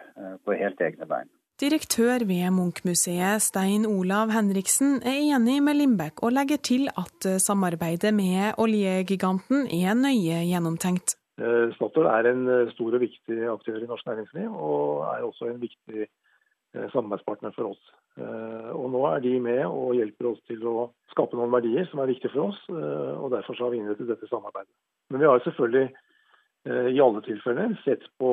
[0.46, 1.32] på helt egne bein.
[1.58, 8.14] Direktør ved Munch-museet, Stein Olav Henriksen, er enig med Lindbekk og legger til at samarbeidet
[8.14, 11.16] med oljegiganten er nøye gjennomtenkt.
[11.36, 15.50] Eh, Statoil er en eh, stor og viktig aktør i norsk næringsliv, og er også
[15.50, 17.94] en viktig eh, samarbeidspartner for oss.
[18.16, 22.08] Og Nå er de med og hjelper oss til å skape noen verdier som er
[22.08, 22.62] viktige for oss.
[22.72, 24.72] og Derfor har vi innrettet dette samarbeidet.
[25.12, 28.30] Men vi har selvfølgelig i alle tilfeller sett på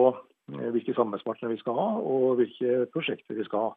[0.47, 3.75] hvilke samarbeidspartnere vi skal ha, og hvilke prosjekter vi skal ha.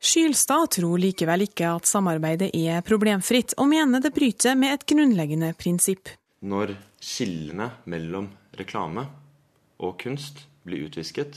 [0.00, 5.52] Skylstad tror likevel ikke at samarbeidet er problemfritt, og mener det bryter med et grunnleggende
[5.60, 6.08] prinsipp.
[6.40, 9.06] Når skillene mellom reklame
[9.78, 11.36] og kunst blir utvisket,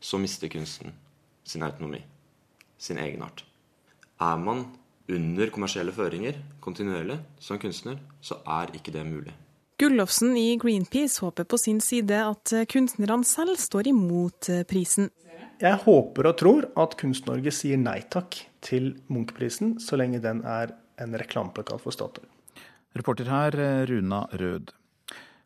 [0.00, 0.94] så mister kunsten
[1.44, 2.00] sin autonomi,
[2.78, 3.44] sin egenart.
[4.20, 4.66] Er man
[5.10, 9.34] under kommersielle føringer kontinuerlig som kunstner, så er ikke det mulig.
[9.80, 15.08] Gullofsen i Greenpeace håper på sin side at kunstnerne selv står imot prisen.
[15.60, 20.72] Jeg håper og tror at Kunst-Norge sier nei takk til Munch-prisen, så lenge den er
[21.00, 22.29] en reklameplakat for Statoil.
[22.94, 23.54] Reporter her,
[23.86, 24.72] Runa Rød.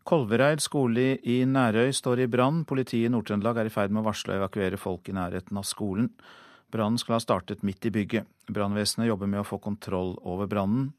[0.04, 2.64] Kolvereid skole i Nærøy står i brann.
[2.64, 5.66] Politiet i Nord-Trøndelag er i ferd med å varsle og evakuere folk i nærheten av
[5.68, 6.08] skolen.
[6.72, 8.28] Brannen skal ha startet midt i bygget.
[8.48, 10.94] Brannvesenet jobber med å få kontroll over brannen.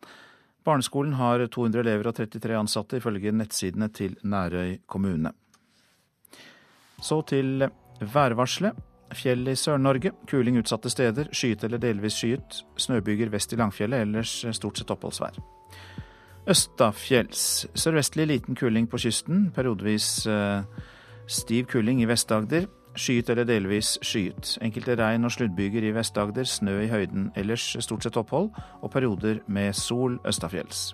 [0.66, 5.34] Barneskolen har 200 elever og 33 ansatte, ifølge nettsidene til Nærøy kommune.
[7.02, 7.68] Så til
[8.02, 8.78] værvarselet.
[9.16, 10.14] Fjell i Sør-Norge.
[10.30, 11.30] Kuling utsatte steder.
[11.34, 12.64] Skyet eller delvis skyet.
[12.78, 15.55] Snøbyger vest i Langfjellet, ellers stort sett oppholdsvær.
[16.46, 17.66] Østafjells.
[17.74, 19.48] Sørvestlig liten kuling på kysten.
[19.56, 20.62] Periodevis eh,
[21.26, 22.68] stiv kuling i Vest-Agder.
[22.96, 24.54] Skyet eller delvis skyet.
[24.62, 26.46] Enkelte regn- og sluddbyger i Vest-Agder.
[26.46, 27.32] Snø i høyden.
[27.36, 30.94] Ellers stort sett opphold, og perioder med sol østafjells.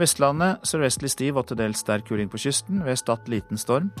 [0.00, 2.80] Vestlandet sørvestlig stiv og til dels sterk kuling på kysten.
[2.88, 3.92] Ved Stad liten storm.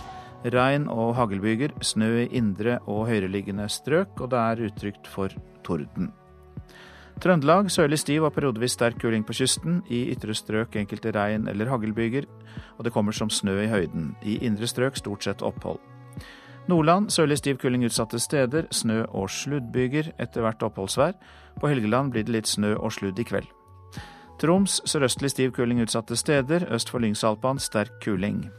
[0.48, 1.76] Regn og haglbyger.
[1.84, 5.28] Snø i indre og høyereliggende strøk, og det er utrygt for
[5.64, 6.14] torden.
[7.22, 9.82] Trøndelag sørlig stiv og periodevis sterk kuling på kysten.
[9.88, 12.26] I ytre strøk enkelte regn- eller haglbyger,
[12.78, 14.14] og det kommer som snø i høyden.
[14.22, 15.78] I indre strøk stort sett opphold.
[16.68, 18.68] Nordland sørlig stiv kuling utsatte steder.
[18.70, 21.12] Snø- og sluddbyger, etter hvert oppholdsvær.
[21.60, 23.46] På Helgeland blir det litt snø og sludd i kveld.
[24.40, 26.66] Troms sørøstlig stiv kuling utsatte steder.
[26.74, 28.50] Øst for Lyngsalpan sterk kuling.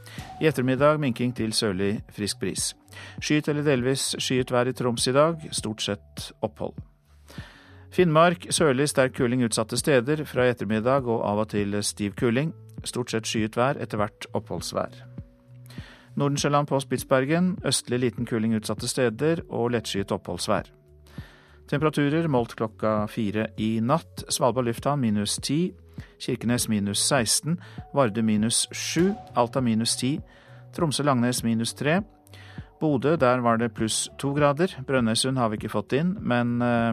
[0.41, 2.74] I ettermiddag minking til sørlig frisk bris.
[3.20, 5.50] Skyet eller delvis skyet vær i Troms i dag.
[5.52, 6.95] Stort sett opphold.
[7.96, 10.26] Finnmark sørlig sterk kuling utsatte steder.
[10.28, 12.50] Fra i ettermiddag og av og til stiv kuling.
[12.84, 14.98] Stort sett skyet vær, etter hvert oppholdsvær.
[16.20, 20.68] Nordensjøland på Spitsbergen østlig liten kuling utsatte steder og lettskyet oppholdsvær.
[21.72, 24.26] Temperaturer målt klokka fire i natt.
[24.28, 25.72] Svalbard lufthavn minus ti.
[26.20, 27.56] Kirkenes minus 16.
[27.96, 29.14] Varde minus 7.
[29.40, 30.20] Alta minus 10.
[30.76, 32.02] Tromsø-Langnes minus 3.
[32.80, 34.68] Bodø, der var det pluss to grader.
[34.84, 36.92] Brønnøysund har vi ikke fått inn, men eh,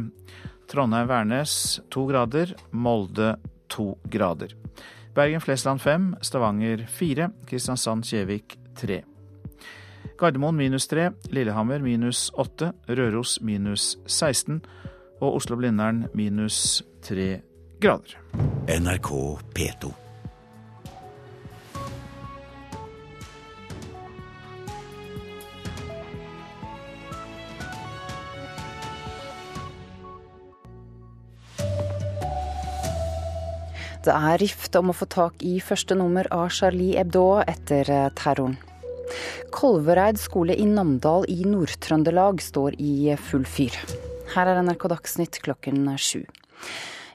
[0.72, 2.54] Trondheim-Værnes to grader.
[2.70, 3.36] Molde
[3.68, 4.54] to grader.
[5.14, 6.14] Bergen-Flesland fem.
[6.22, 7.30] Stavanger fire.
[7.46, 9.02] Kristiansand-Kjevik tre.
[10.18, 11.10] Gardermoen minus tre.
[11.30, 12.72] Lillehammer minus åtte.
[12.88, 14.62] Røros minus 16.
[15.20, 17.40] Og Oslo-Blindern minus tre
[17.80, 18.16] grader.
[18.68, 19.10] NRK
[19.54, 20.01] P2.
[34.02, 38.08] Det er rift om å få tak i første nummer av Charlie Hebdo etter eh,
[38.18, 38.56] terroren.
[39.54, 43.76] Kolvereid skole i Namdal i Nord-Trøndelag står i full fyr.
[44.32, 46.24] Her er NRK Dagsnytt klokken sju.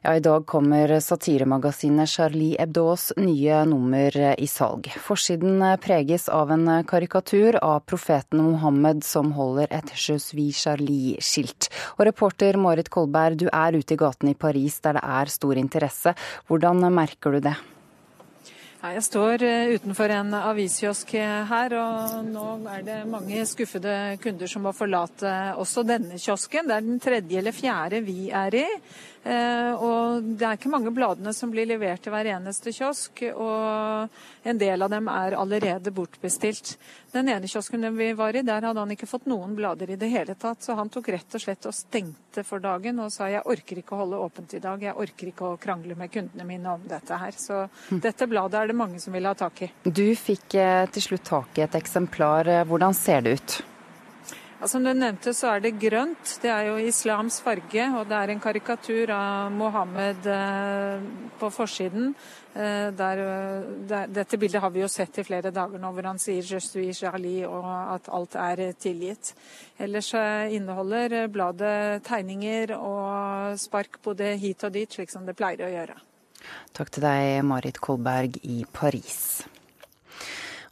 [0.07, 4.87] Ja, I dag kommer satiremagasinet Charlie Hebdos nye nummer i salg.
[5.03, 11.67] Forsiden preges av en karikatur av profeten Mohammed som holder et Je suis Charlie-skilt.
[11.99, 15.59] Og reporter Marit Kolberg, du er ute i gatene i Paris der det er stor
[15.59, 16.15] interesse.
[16.47, 17.57] Hvordan merker du det?
[18.77, 24.63] Jeg står eh, utenfor en aviskiosk her, og nå er det mange skuffede kunder som
[24.63, 26.69] må forlate også denne kiosken.
[26.69, 28.67] Det er den tredje eller fjerde vi er i.
[29.27, 34.47] Eh, og det er ikke mange bladene som blir levert til hver eneste kiosk, og
[34.47, 36.77] en del av dem er allerede bortbestilt.
[37.11, 40.11] Den ene kiosken vi var i, der hadde han ikke fått noen blader i det
[40.13, 43.43] hele tatt, så han tok rett og slett og stengte for dagen og sa jeg
[43.43, 46.77] orker ikke å holde åpent i dag, jeg orker ikke å krangle med kundene mine
[46.77, 47.35] om dette her.
[47.35, 48.03] Så hm.
[48.03, 49.71] dette bladet er det mange som vil ha tak i.
[49.83, 52.47] Du fikk eh, til slutt tak i et eksemplar.
[52.69, 53.63] Hvordan ser det ut?
[54.57, 56.31] Ja, som du nevnte, så er det grønt.
[56.41, 61.03] Det er jo islams farge, og det er en karikatur av Mohammed eh,
[61.37, 62.15] på forsiden.
[62.55, 66.07] Eh, der, eh, der, dette bildet har vi jo sett i flere dager nå, hvor
[66.09, 69.35] han sier 'je suis Charlie' og at alt er tilgitt.
[69.77, 70.09] Ellers
[70.49, 76.01] inneholder bladet tegninger og spark både hit og dit, slik som det pleier å gjøre.
[76.73, 79.45] Takk til deg, Marit Kolberg i Paris.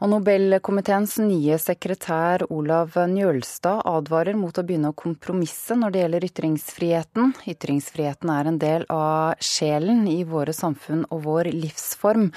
[0.05, 6.27] Og Nobelkomiteens nye sekretær Olav Njølstad advarer mot å begynne å kompromisse når det gjelder
[6.27, 7.33] ytringsfriheten.
[7.49, 12.29] Ytringsfriheten er en del av sjelen i våre samfunn og vår livsform.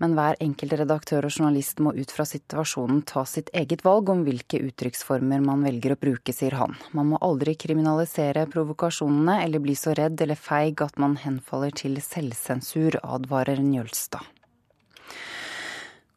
[0.00, 4.24] Men hver enkelt redaktør og journalist må ut fra situasjonen ta sitt eget valg om
[4.24, 6.80] hvilke uttrykksformer man velger å bruke, sier han.
[6.96, 12.00] Man må aldri kriminalisere provokasjonene eller bli så redd eller feig at man henfaller til
[12.00, 14.31] selvsensur, advarer Njølstad.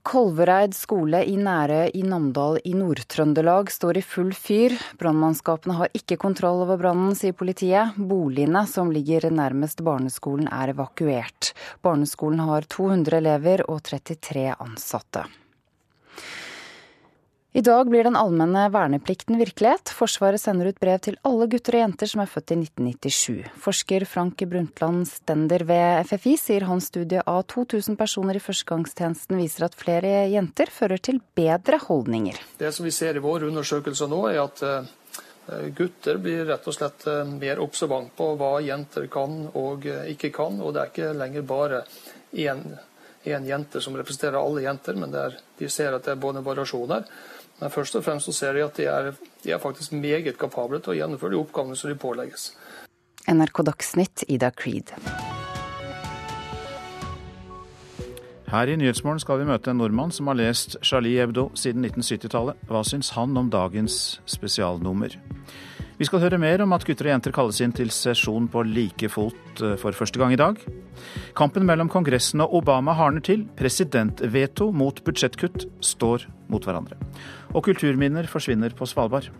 [0.05, 4.75] Kolvereid skole i Nærøy i Namdal i Nord-Trøndelag står i full fyr.
[5.01, 7.97] Brannmannskapene har ikke kontroll over brannen, sier politiet.
[7.97, 11.55] Boligene som ligger nærmest barneskolen er evakuert.
[11.81, 15.25] Barneskolen har 200 elever og 33 ansatte.
[17.55, 19.87] I dag blir den allmenne verneplikten virkelighet.
[19.95, 23.45] Forsvaret sender ut brev til alle gutter og jenter som er født i 1997.
[23.63, 29.69] Forsker Frank Brundtland Stender ved FFI sier hans studie av 2000 personer i førstegangstjenesten viser
[29.69, 32.41] at flere jenter fører til bedre holdninger.
[32.59, 36.75] Det som vi ser i våre undersøkelser nå, er at eh, gutter blir rett og
[36.75, 40.59] slett eh, mer observant på hva jenter kan og eh, ikke kan.
[40.59, 41.85] Og det er ikke lenger bare
[42.35, 42.67] én,
[43.23, 47.07] én jente som representerer alle jenter, men er, de ser at det er både variasjoner.
[47.59, 49.13] Men først og fremst så ser de at de er,
[49.43, 52.49] de er faktisk meget kapable til å gjennomføre de oppgavene som de pålegges.
[53.31, 54.91] NRK Dagsnytt, Ida Creed.
[58.45, 62.59] Her i Nyhetsmorgen skal vi møte en nordmann som har lest Charlie Hebdo siden 1970-tallet.
[62.69, 65.15] Hva syns han om dagens spesialnummer?
[65.95, 69.07] Vi skal høre mer om at gutter og jenter kalles inn til sesjon på like
[69.07, 70.59] fot eh, for første gang i dag.
[71.39, 73.45] Kampen mellom Kongressen og Obama hardner til.
[73.55, 76.99] Presidentveto mot budsjettkutt står mot hverandre.
[77.55, 79.31] Og kulturminner forsvinner på Svalbard.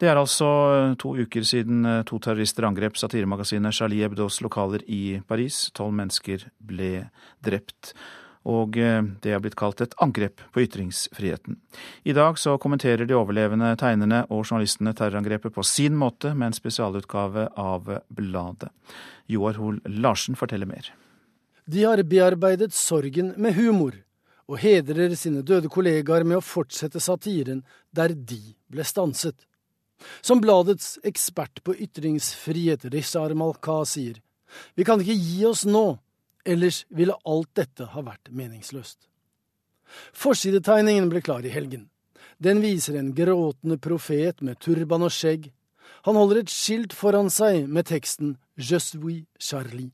[0.00, 4.84] Det er altså eh, to uker siden eh, to terrorister angrep satiremagasinet Charlie Hebdos lokaler
[4.84, 5.70] i Paris.
[5.72, 7.06] Tolv mennesker ble
[7.40, 7.94] drept
[8.48, 11.58] og eh, det er blitt kalt et angrep på ytringsfriheten.
[12.08, 16.56] I dag så kommenterer de overlevende tegnerne og journalistene terrorangrepet på sin måte med en
[16.56, 18.70] spesialutgave av bladet.
[19.30, 20.88] Joar Hoel Larsen forteller mer.
[21.70, 23.94] De har bearbeidet sorgen med humor,
[24.50, 27.60] og hedrer sine døde kollegaer med å fortsette satiren
[27.94, 28.40] der de
[28.72, 29.36] ble stanset.
[30.24, 34.18] Som bladets ekspert på ytringsfrihet, Rishar Malka, sier,
[34.74, 36.00] vi kan ikke gi oss nå,
[36.44, 38.98] Ellers ville alt dette ha vært meningsløst.
[40.16, 41.88] Forsidetegningen ble klar i helgen.
[42.38, 45.50] Den viser en gråtende profet med turban og skjegg.
[46.08, 49.90] Han holder et skilt foran seg med teksten Je suis Charlie.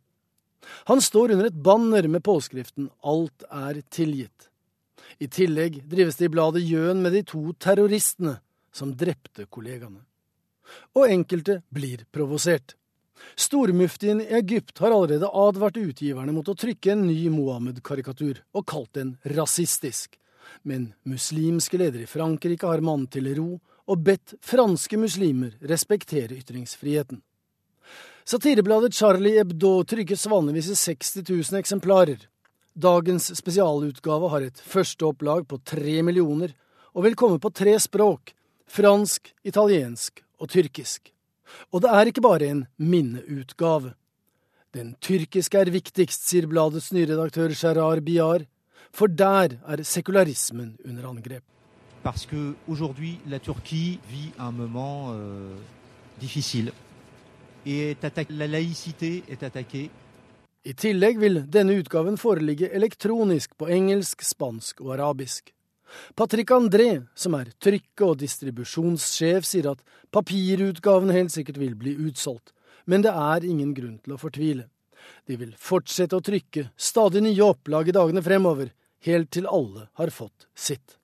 [0.87, 4.51] Han står under et banner med påskriften Alt er tilgitt.
[5.19, 8.37] I tillegg drives det i bladet gjøn med de to terroristene
[8.75, 10.03] som drepte kollegaene.
[10.99, 12.75] Og enkelte blir provosert.
[13.37, 18.93] Stormuftien i Egypt har allerede advart utgiverne mot å trykke en ny Mohammed-karikatur, og kalt
[18.99, 20.19] den rasistisk.
[20.63, 23.49] Men muslimske ledere i Frankrike har mannen til ro
[23.87, 27.21] og bedt franske muslimer respektere ytringsfriheten.
[28.27, 32.25] Satirebladet Charlie Hebdo trykkes vanligvis i 60 000 eksemplarer.
[32.75, 36.51] Dagens spesialutgave har et førsteopplag på tre millioner,
[36.97, 38.35] og vil komme på tre språk–
[38.77, 41.13] fransk, italiensk og tyrkisk.
[41.73, 43.95] Og det er ikke bare en minneutgave.
[44.75, 48.45] Den tyrkiske er viktigst, sier bladets nyredaktør Gerard Biar,
[48.93, 51.43] for der er sekularismen under angrep.
[52.03, 55.57] Parce que aujourd'hui la Turquie vit un moment euh,
[56.21, 56.73] difficile
[57.67, 57.97] et
[58.31, 59.91] la laïcité est attaquée.
[60.67, 65.53] I tillegg vil denne utgaven foreligge elektronisk på engelsk, spansk og arabisk.
[66.17, 69.83] Patrick André, som er trykke- og distribusjonssjef, sier at
[70.13, 72.53] papirutgaven helt sikkert vil bli utsolgt,
[72.87, 74.69] men det er ingen grunn til å fortvile.
[75.27, 78.71] De vil fortsette å trykke stadig nye opplag i dagene fremover,
[79.07, 80.99] helt til alle har fått sitt.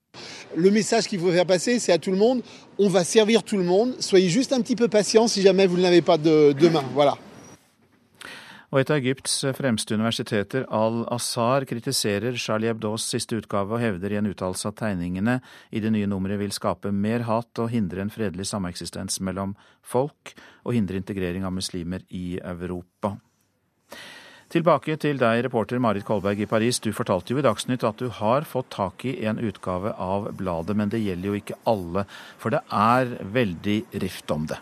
[0.56, 2.42] Le message qu'il faut faire passer, c'est à tout le monde,
[2.78, 3.94] on va servir tout le monde.
[4.00, 6.84] Soyez juste un petit peu patient si jamais vous ne l'avez pas de, demain.
[6.92, 7.16] Voilà.
[8.72, 14.16] Og et av Egypts fremste universiteter, Al-Azhar, kritiserer Charlie Hebdos siste utgave og hevder i
[14.16, 15.34] en uttalelse at tegningene
[15.68, 19.52] i det nye nummeret vil skape mer hat og hindre en fredelig sameksistens mellom
[19.84, 20.32] folk,
[20.64, 23.18] og hindre integrering av muslimer i Europa.
[24.52, 26.80] Tilbake til deg, reporter Marit Kolberg i Paris.
[26.80, 30.76] Du fortalte jo i Dagsnytt at du har fått tak i en utgave av bladet,
[30.80, 32.08] men det gjelder jo ikke alle,
[32.40, 34.60] for det er veldig rift om det.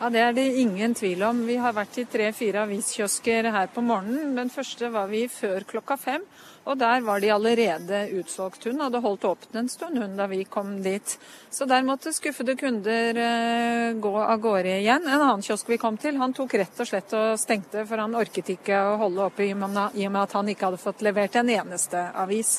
[0.00, 1.42] Ja, Det er det ingen tvil om.
[1.44, 4.30] Vi har vært i tre-fire aviskiosker her på morgenen.
[4.32, 6.22] Den første var vi før klokka fem.
[6.68, 8.66] Og der var de allerede utsolgt.
[8.68, 11.14] Hun hadde holdt åpent en stund hun da vi kom dit.
[11.50, 15.08] Så der måtte skuffede kunder uh, gå av gårde igjen.
[15.08, 18.14] En annen kiosk vi kom til, han tok rett og slett og stengte, for han
[18.18, 21.50] orket ikke å holde oppe i og med at han ikke hadde fått levert en
[21.56, 22.58] eneste avis.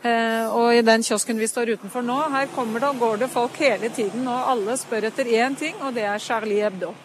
[0.00, 3.32] Uh, og i den kiosken vi står utenfor nå, her kommer det og går det
[3.36, 6.96] folk hele tiden, og alle spør etter én ting, og det er Charlie Hebdo.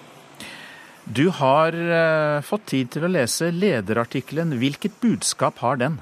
[1.03, 4.57] Du har uh, fått tid til å lese lederartikkelen.
[4.59, 6.01] Hvilket budskap har den?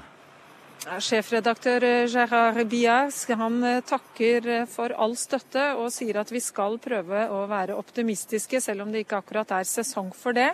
[0.86, 6.78] Sjefredaktør eh, Gerard Bias eh, takker eh, for all støtte og sier at vi skal
[6.78, 10.52] prøve å være optimistiske, selv om det ikke akkurat er sesong for det.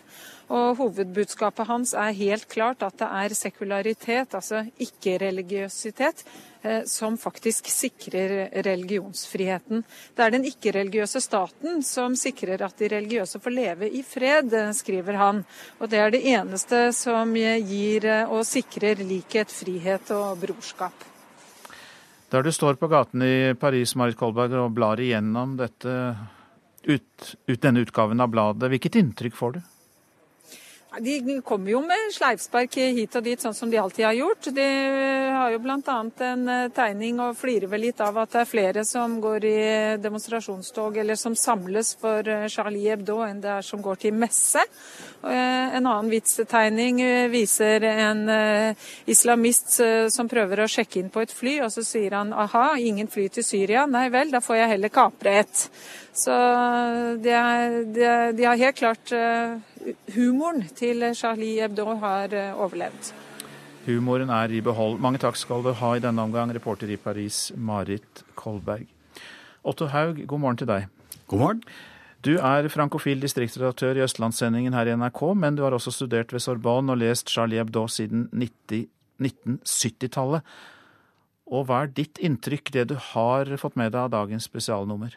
[0.48, 6.24] Og Hovedbudskapet hans er helt klart at det er sekularitet, altså ikke-religiøsitet,
[6.64, 9.82] Eh, som faktisk sikrer religionsfriheten.
[10.14, 14.70] Det er den ikke-religiøse staten som sikrer at de religiøse får leve i fred, eh,
[14.70, 15.40] skriver han.
[15.80, 20.94] Og det er det eneste som gir eh, og sikrer likhet, frihet og brorskap.
[22.30, 26.16] Der du står på gaten i Paris Marit Kolberg, og blar igjennom dette,
[26.86, 29.60] ut, ut denne utgaven av bladet, hvilket inntrykk får du?
[31.00, 34.48] De kommer jo med sleivspark hit og dit, sånn som de alltid har gjort.
[34.52, 34.66] De
[35.32, 35.78] har jo bl.a.
[36.26, 39.62] en eh, tegning og flirer vel litt av at det er flere som går i
[40.02, 44.66] demonstrasjonstog eller som samles for eh, Charlie Hebdo enn det er som går til messe.
[45.24, 47.00] Eh, en annen vitstegning
[47.32, 48.22] viser en
[49.08, 49.78] islamist
[50.12, 53.30] som prøver å sjekke inn på et fly, og så sier han aha, ingen fly
[53.32, 53.86] til Syria.
[53.88, 55.68] Nei vel, da får jeg heller kapre et.
[56.12, 56.34] Så
[57.24, 59.12] de, er, de, de har helt klart
[60.14, 63.12] humoren til Charlie Hebdo har eh, overlevd.
[63.86, 65.00] Humoren er i behold.
[65.02, 68.86] Mange takk skal du ha i denne omgang, reporter i Paris, Marit Kolberg.
[69.64, 70.86] Otto Haug, god morgen til deg.
[71.30, 71.62] God morgen.
[72.22, 76.40] Du er frankofil distriktsredaktør i Østlandssendingen her i NRK, men du har også studert ved
[76.44, 80.40] Sorbonne og lest Charlie Hebdo siden 1970-tallet.
[81.50, 85.10] Og hva er ditt inntrykk, det du har fått med deg av dagens spesialnummer?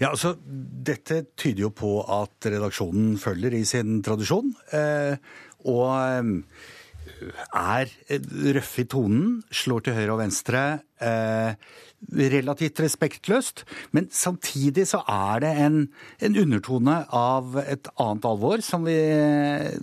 [0.00, 4.52] Ja, altså, Dette tyder jo på at redaksjonen følger i sin tradisjon.
[4.74, 5.16] Eh,
[5.70, 6.32] og eh,
[7.54, 7.92] er
[8.56, 10.62] røff i tonen, slår til høyre og venstre.
[11.02, 11.54] Eh,
[12.32, 13.64] relativt respektløst.
[13.94, 15.78] Men samtidig så er det en,
[16.18, 19.78] en, undertone av et annet alvor som vi eh,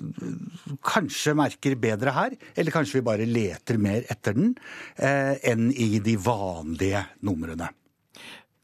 [0.85, 2.37] kanskje merker bedre her.
[2.55, 4.55] Eller kanskje vi bare leter mer etter den
[4.97, 7.71] eh, enn i de vanlige numrene.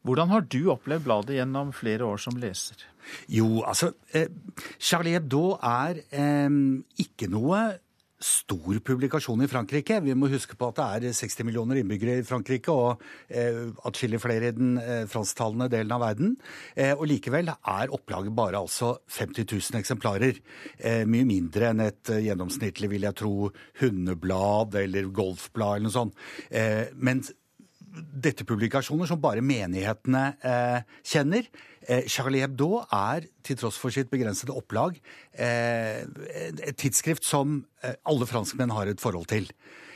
[0.06, 2.86] Hvordan har du opplevd bladet gjennom flere år som leser?
[3.30, 4.30] Jo, altså eh,
[4.78, 6.62] Charlie Hebdo er eh,
[7.01, 7.66] ikke noe
[8.26, 9.99] stor publikasjon i Frankrike.
[10.03, 14.22] Vi må huske på at det er 60 millioner innbyggere i Frankrike, og eh, atskillig
[14.24, 16.36] flere i den eh, fransktalende delen av verden.
[16.74, 20.39] Eh, og likevel er opplaget bare altså 50 000 eksemplarer.
[20.80, 23.49] Eh, mye mindre enn et eh, gjennomsnittlig, vil jeg tro,
[23.82, 26.22] hundeblad eller golfblad eller noe sånt.
[26.49, 27.26] Eh, men
[28.16, 31.47] dette publikasjoner som bare menighetene eh, kjenner.
[31.86, 34.97] Eh, Charlie Hebdo er, til tross for sitt begrensede opplag,
[35.34, 36.03] eh,
[36.66, 39.51] et tidsskrift som eh, alle franskmenn har et forhold til.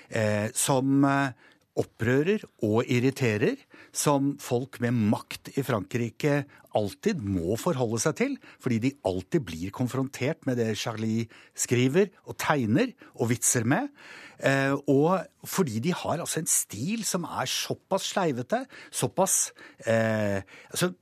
[0.10, 1.32] Eh, som eh,
[1.80, 3.58] opprører og irriterer,
[3.96, 6.44] som folk med makt i Frankrike
[6.78, 11.28] alltid må forholde seg til, fordi de alltid blir konfrontert med det Charlie
[11.58, 13.90] skriver og tegner og vitser med.
[14.40, 19.50] Eh, og fordi de har altså en stil som er såpass sleivete, såpass
[19.88, 20.94] eh, altså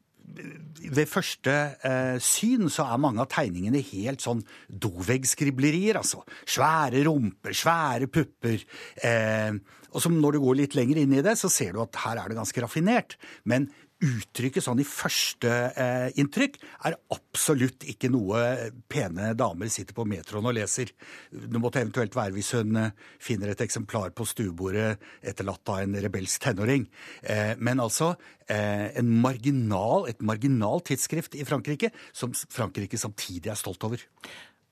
[0.92, 1.54] ved første
[1.88, 6.24] eh, syn så er mange av tegningene helt sånn doveggskriblerier, altså.
[6.48, 8.64] Svære rumper, svære pupper.
[9.08, 9.56] Eh,
[9.94, 12.22] og som når du går litt lenger inn i det, så ser du at her
[12.22, 13.18] er det ganske raffinert.
[13.48, 18.42] Men uttrykket sånn i første eh, er absolutt ikke noe
[18.90, 20.92] pene damer sitter på metroen og leser.
[21.32, 22.92] Det måtte eventuelt være hvis hun eh,
[23.24, 24.92] finner et eksemplar på stuebordet
[25.26, 26.86] etterlatt av en rebelsk tenåring.
[27.24, 28.14] Eh, men altså
[28.46, 34.06] eh, marginal, et marginalt tidsskrift i Frankrike som Frankrike samtidig er stolt over.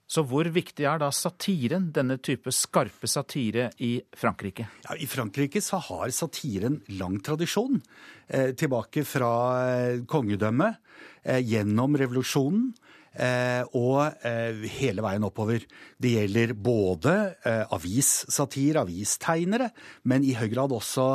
[0.05, 4.67] Så hvor viktig er da satiren, denne type skarpe satire, i Frankrike?
[4.85, 7.81] Ja, I Frankrike så har satiren lang tradisjon.
[8.27, 9.31] Eh, tilbake fra
[9.65, 10.77] eh, kongedømmet,
[11.25, 12.69] eh, gjennom revolusjonen.
[13.16, 15.63] Eh, og eh, hele veien oppover.
[16.01, 17.13] Det gjelder både
[17.47, 19.70] eh, avissatir, avistegnere,
[20.03, 21.07] men i høy grad også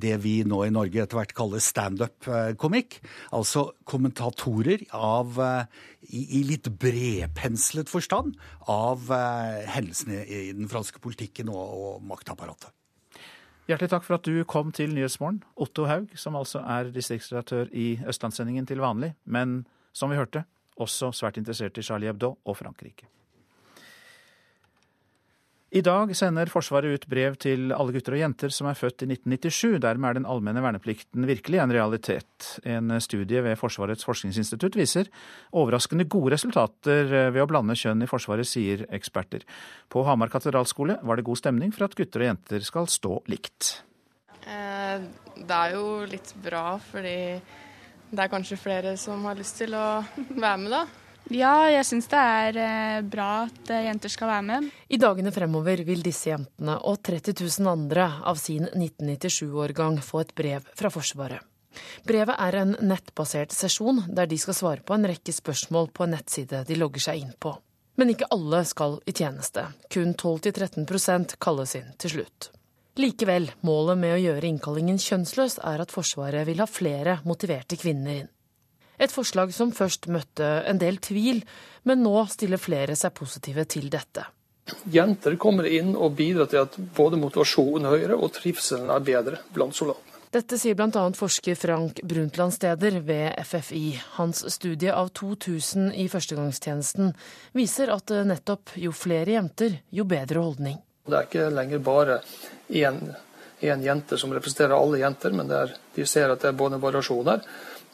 [0.00, 2.96] det vi nå i Norge etter hvert kaller standup-komikk.
[3.36, 5.36] Altså kommentatorer av,
[6.08, 8.38] i, litt bredpenslet forstand
[8.72, 9.10] av
[9.74, 12.72] hendelsene i den franske politikken og maktapparatet.
[13.68, 17.94] Hjertelig takk for at du kom til Nyhetsmorgen, Otto Haug, som altså er distriktsredaktør i
[18.08, 19.62] Østlandssendingen til vanlig, men
[19.96, 20.44] som vi hørte,
[20.80, 23.10] også svært interessert i Charlie Hebdo og Frankrike.
[25.74, 29.08] I dag sender Forsvaret ut brev til alle gutter og jenter som er født i
[29.10, 29.80] 1997.
[29.82, 32.46] Dermed er den allmenne verneplikten virkelig en realitet.
[32.62, 35.10] En studie ved Forsvarets forskningsinstitutt viser
[35.50, 39.42] overraskende gode resultater ved å blande kjønn i Forsvaret, sier eksperter.
[39.90, 43.74] På Hamar katedralskole var det god stemning for at gutter og jenter skal stå likt.
[44.46, 45.10] Eh,
[45.42, 47.18] det er jo litt bra, fordi
[48.14, 49.86] det er kanskje flere som har lyst til å
[50.34, 50.84] være med, da.
[51.32, 54.66] Ja, jeg syns det er eh, bra at eh, jenter skal være med.
[54.92, 60.34] I dagene fremover vil disse jentene og 30 000 andre av sin 1997-årgang få et
[60.36, 61.40] brev fra Forsvaret.
[62.06, 66.14] Brevet er en nettbasert sesjon der de skal svare på en rekke spørsmål på en
[66.14, 67.56] nettside de logger seg inn på.
[67.96, 69.64] Men ikke alle skal i tjeneste.
[69.90, 72.50] Kun 12-13% kalles inn til slutt.
[72.94, 78.20] Likevel, målet med å gjøre innkallingen kjønnsløs er at Forsvaret vil ha flere motiverte kvinner
[78.20, 78.30] inn.
[79.02, 81.40] Et forslag som først møtte en del tvil,
[81.82, 84.28] men nå stiller flere seg positive til dette.
[84.94, 89.42] Jenter kommer inn og bidrar til at både motivasjonen er høyere og trivselen er bedre
[89.52, 90.22] blant soldatene.
[90.34, 91.02] Dette sier bl.a.
[91.14, 93.84] forsker Frank Brundtland-Steder ved FFI.
[94.16, 97.12] Hans studie av 2000 i førstegangstjenesten
[97.58, 100.80] viser at nettopp jo flere jenter, jo bedre holdning.
[101.04, 102.18] Det er ikke lenger bare
[102.72, 103.00] én,
[103.60, 107.44] jente som representerer alle jenter, men er, de ser at det er både variasjoner.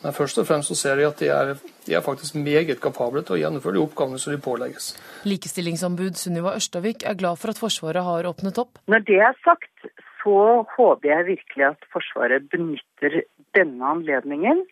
[0.00, 1.50] Men først og fremst så ser de at de er,
[1.86, 4.94] de er faktisk meget kapable til å gjennomføre de oppgavene som de pålegges.
[5.28, 8.80] Likestillingsombud Sunniva Ørstavik er glad for at Forsvaret har åpnet opp.
[8.88, 9.90] Når det er sagt,
[10.22, 13.22] så håper jeg virkelig at Forsvaret benytter
[13.58, 14.64] denne anledningen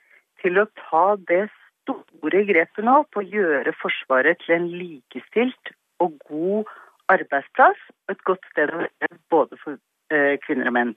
[0.44, 1.48] til å ta det
[1.82, 6.76] store grepet nå på å gjøre Forsvaret til en likestilt og god
[7.12, 9.78] arbeidsplass og et godt sted å være både for
[10.14, 10.94] eh, kvinner og menn.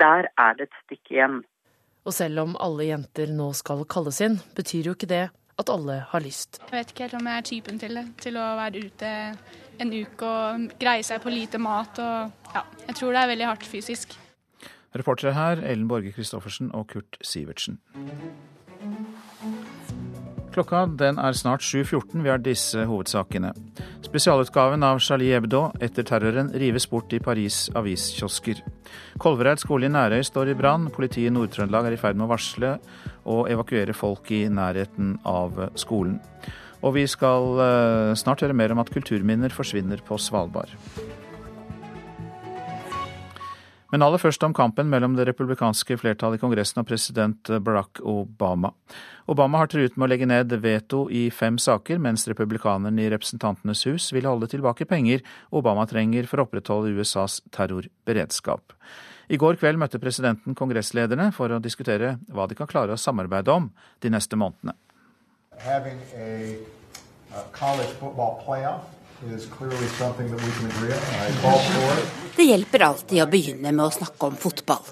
[0.00, 1.40] Der er det et stykke igjen.
[2.06, 5.24] Og selv om alle jenter nå skal kalles inn, betyr jo ikke det
[5.56, 6.60] at alle har lyst.
[6.68, 8.04] Jeg vet ikke helt om jeg er typen til det.
[8.22, 9.12] Til å være ute
[9.82, 13.48] en uke og greie seg på lite mat og ja, jeg tror det er veldig
[13.50, 14.18] hardt fysisk.
[14.96, 17.80] Reportere her Ellen Borge Christoffersen og Kurt Sivertsen.
[20.56, 22.22] Klokka den er snart 7.14.
[22.24, 23.50] Vi har disse hovedsakene.
[24.06, 28.62] Spesialutgaven av Charlie Hebdo etter terroren rives bort i Paris' aviskiosker.
[29.20, 30.88] Kolvereid skole i Nærøy står i brann.
[30.94, 32.72] Politiet i Nord-Trøndelag er i ferd med å varsle
[33.28, 36.16] og evakuere folk i nærheten av skolen.
[36.80, 40.72] Og vi skal eh, snart høre mer om at kulturminner forsvinner på Svalbard.
[43.92, 48.72] Men aller først om kampen mellom det republikanske flertallet i Kongressen og president Barack Obama.
[49.30, 53.84] Obama har truet med å legge ned veto i fem saker, mens republikanerne i Representantenes
[53.86, 55.22] hus vil holde tilbake penger
[55.54, 58.74] Obama trenger for å opprettholde USAs terrorberedskap.
[59.30, 63.54] I går kveld møtte presidenten kongresslederne for å diskutere hva de kan klare å samarbeide
[63.54, 63.70] om
[64.02, 64.74] de neste månedene.
[65.62, 66.58] Having a,
[67.34, 68.95] a college playoff
[72.36, 74.84] det hjelper alltid å begynne med å snakke om fotball.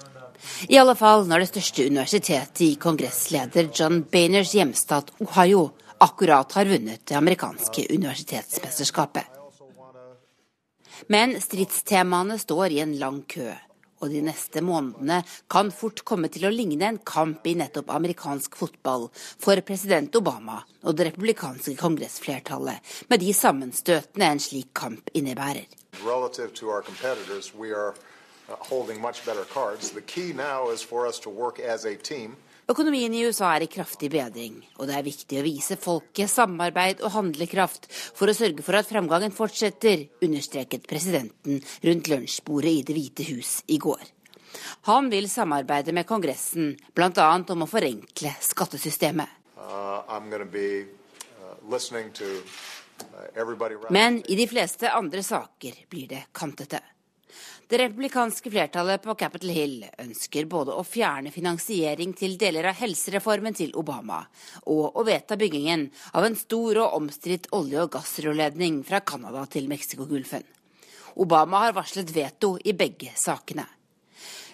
[0.69, 5.69] I alle fall når det største universitetet i kongressleder John Bainers hjemstat Ohio
[6.01, 9.29] akkurat har vunnet det amerikanske universitetsmesterskapet.
[11.11, 13.51] Men stridstemaene står i en lang kø
[14.01, 15.21] og de neste månedene
[15.51, 20.61] kan fort komme til å ligne en kamp i nettopp amerikansk fotball for president Obama
[20.83, 22.79] og det republikanske kongressflertallet,
[23.09, 25.65] med de sammenstøtene en slik kamp innebærer.
[28.47, 28.55] Uh,
[29.49, 29.89] cards.
[29.89, 32.35] The key now is for us to work as a team
[32.65, 37.03] Økonomien i USA er i kraftig bedring, og det er viktig å vise folket samarbeid
[37.05, 42.95] og handlekraft for å sørge for at framgangen fortsetter, understreket presidenten rundt lunsjbordet i Det
[42.97, 44.01] hvite hus i går.
[44.89, 47.29] Han vil samarbeide med Kongressen, bl.a.
[47.53, 49.29] om å forenkle skattesystemet.
[49.61, 50.25] Uh, uh,
[53.21, 56.81] uh, Men i de fleste andre saker blir det kantete.
[57.67, 63.57] Det republikanske flertallet på Capitol Hill ønsker både å fjerne finansiering til deler av helsereformen
[63.57, 64.19] til Obama,
[64.69, 69.65] og å vedta byggingen av en stor og omstridt olje- og gassrørledning fra Canada til
[69.71, 70.45] Mexicogolfen.
[71.17, 73.65] Obama har varslet veto i begge sakene.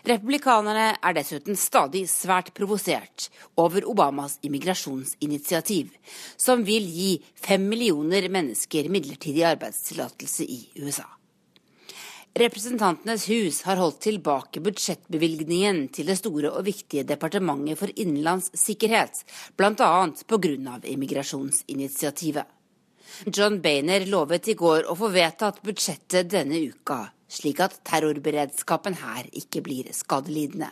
[0.08, 3.28] Republikanerne er dessuten stadig svært provosert
[3.60, 5.92] over Obamas immigrasjonsinitiativ,
[6.40, 11.12] som vil gi fem millioner mennesker midlertidig arbeidstillatelse i USA.
[12.34, 19.20] Representantenes hus har holdt tilbake budsjettbevilgningen til det store og viktige departementet for innenlands sikkerhet,
[19.60, 19.74] bl.a.
[19.76, 20.78] pga.
[20.94, 22.48] immigrasjonsinitiativet.
[23.28, 29.28] John Bainer lovet i går å få vedtatt budsjettet denne uka, slik at terrorberedskapen her
[29.36, 30.72] ikke blir skadelidende.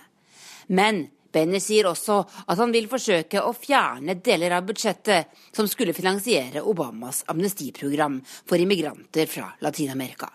[0.72, 5.94] Men Bainer sier også at han vil forsøke å fjerne deler av budsjettet som skulle
[5.94, 10.32] finansiere Obamas amnestiprogram for immigranter fra Latin-Amerika.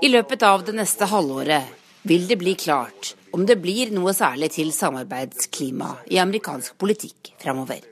[0.00, 4.52] I løpet av det neste halvåret vil det bli klart om det blir noe særlig
[4.54, 7.82] til samarbeidsklima i amerikansk politikk framover.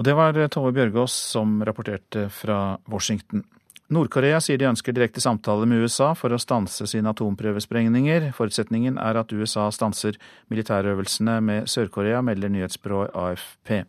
[0.00, 3.44] Og det var Tove Bjørgaas som rapporterte fra Washington.
[3.90, 8.30] Nord-Korea sier de ønsker direkte samtale med USA for å stanse sine atomprøvesprengninger.
[8.36, 10.16] Forutsetningen er at USA stanser
[10.48, 13.82] militærøvelsene med Sør-Korea, melder nyhetsbyrået AFP.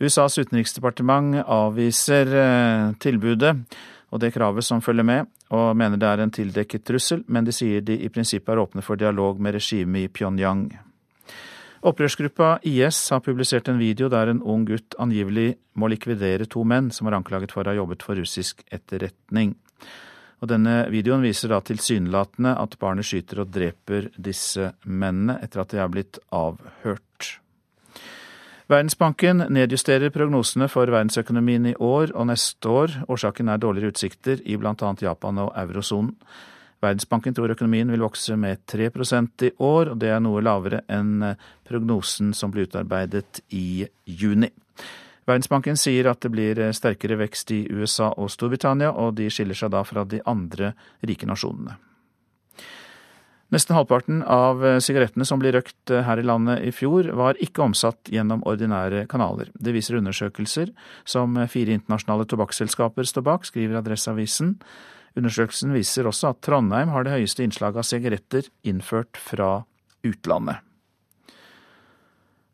[0.00, 3.56] USAs utenriksdepartement avviser eh, tilbudet
[4.12, 7.54] og det kravet som følger med, og mener det er en tildekket trussel, men de
[7.56, 10.66] sier de i prinsippet er åpne for dialog med regimet i Pyongyang.
[11.82, 16.92] Opprørsgruppa IS har publisert en video der en ung gutt angivelig må likvidere to menn
[16.94, 19.56] som er anklaget for å ha jobbet for russisk etterretning.
[20.42, 25.74] Og denne videoen viser da tilsynelatende at barnet skyter og dreper disse mennene etter at
[25.74, 27.11] de er blitt avhørt.
[28.72, 32.94] Verdensbanken nedjusterer prognosene for verdensøkonomien i år og neste år.
[33.12, 34.94] Årsaken er dårligere utsikter i bl.a.
[35.02, 36.14] Japan og eurosonen.
[36.82, 41.20] Verdensbanken tror økonomien vil vokse med 3% i år, og det er noe lavere enn
[41.68, 44.48] prognosen som ble utarbeidet i juni.
[45.28, 49.76] Verdensbanken sier at det blir sterkere vekst i USA og Storbritannia, og de skiller seg
[49.76, 50.72] da fra de andre
[51.04, 51.76] rike nasjonene.
[53.52, 57.36] Nesten halvparten av eh, sigarettene som ble røkt eh, her i landet i fjor, var
[57.44, 59.50] ikke omsatt gjennom ordinære kanaler.
[59.52, 60.72] Det viser undersøkelser
[61.04, 64.56] som fire internasjonale tobakksselskaper står bak, skriver Adresseavisen.
[65.20, 69.54] Undersøkelsen viser også at Trondheim har det høyeste innslaget av sigaretter innført fra
[70.06, 70.64] utlandet.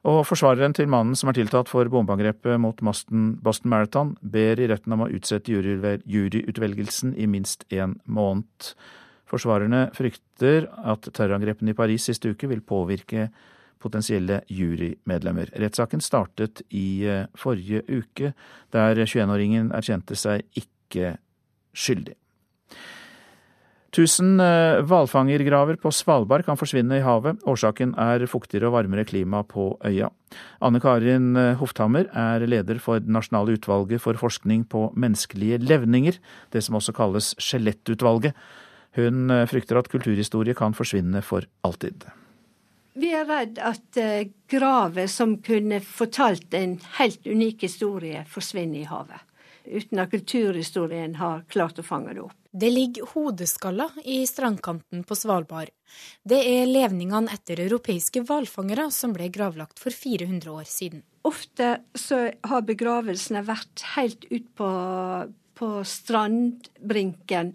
[0.09, 4.94] Og forsvareren til mannen som er tiltalt for bombeangrepet mot Boston Marathon, ber i retten
[4.94, 8.72] om å utsette juryutvelgelsen i minst én måned.
[9.28, 13.28] Forsvarerne frykter at terrorangrepene i Paris siste uke vil påvirke
[13.78, 15.52] potensielle jurymedlemmer.
[15.60, 18.32] Rettssaken startet i eh, forrige uke,
[18.74, 21.16] der 21-åringen erkjente seg ikke
[21.76, 22.16] skyldig.
[23.94, 27.40] Tusen eh, hvalfangergraver på Svalbard kan forsvinne i havet.
[27.48, 30.10] Årsaken er fuktigere og varmere klima på øya.
[30.60, 36.20] Anne Karin eh, Hofthammer er leder for det nasjonale utvalget for forskning på menneskelige levninger,
[36.52, 38.36] det som også kalles Skjelettutvalget.
[38.99, 42.09] Hun eh, frykter at kulturhistorie kan forsvinne for alltid.
[42.99, 48.88] Vi er redd at eh, graver som kunne fortalt en helt unik historie, forsvinner i
[48.90, 49.22] havet.
[49.68, 52.34] Uten at kulturhistorien har klart å fange det opp.
[52.51, 55.68] Det ligger hodeskaller i strandkanten på Svalbard.
[56.24, 61.05] Det er levningene etter europeiske hvalfangere som ble gravlagt for 400 år siden.
[61.28, 64.72] Ofte så har begravelsene vært helt ut på,
[65.61, 67.53] på strandbrinken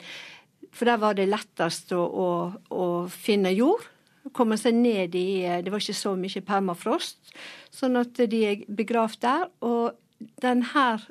[0.73, 2.29] for der var det lettest å, å,
[2.73, 3.85] å finne jord.
[4.33, 7.33] Komme seg ned i Det var ikke så mye permafrost.
[7.73, 9.49] Sånn at de er begravd der.
[9.67, 9.99] Og
[10.41, 11.03] den her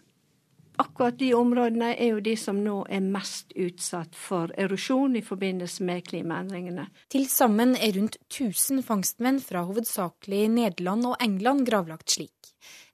[0.81, 5.85] Akkurat de områdene er jo de som nå er mest utsatt for erosjon i forbindelse
[5.85, 6.87] med klimaendringene.
[7.13, 12.42] Til sammen er rundt 1000 fangstmenn fra hovedsakelig Nederland og England gravlagt slik.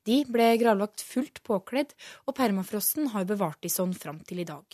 [0.09, 1.92] De ble gravlagt fullt påkledd,
[2.24, 4.64] og permafrosten har bevart de sånn fram til i dag.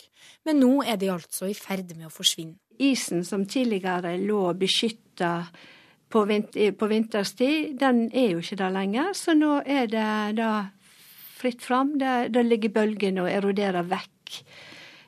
[0.47, 2.61] Men nå er de altså i ferd med å forsvinne.
[2.83, 5.33] Isen som tidligere lå beskytta
[6.11, 6.23] på,
[6.79, 9.13] på vinterstid, den er jo ikke der lenger.
[9.15, 10.09] Så nå er det
[10.41, 10.53] da
[11.39, 11.97] fritt fram.
[11.99, 14.39] Da ligger bølgene og eroderer vekk.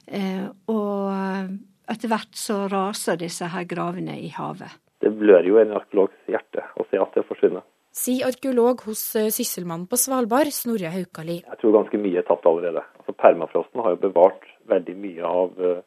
[0.06, 4.82] Eh, og etter hvert så raser disse her gravene i havet.
[5.02, 7.66] Det blør jo en arkeologs hjerte å se at det forsvinner.
[7.96, 11.38] Sier arkeolog hos eh, Sysselmannen på Svalbard, Snorre Haukali.
[11.40, 12.82] Jeg tror ganske mye er tapt allerede.
[13.00, 15.78] Altså, permafrosten har jo bevart veldig mye av uh,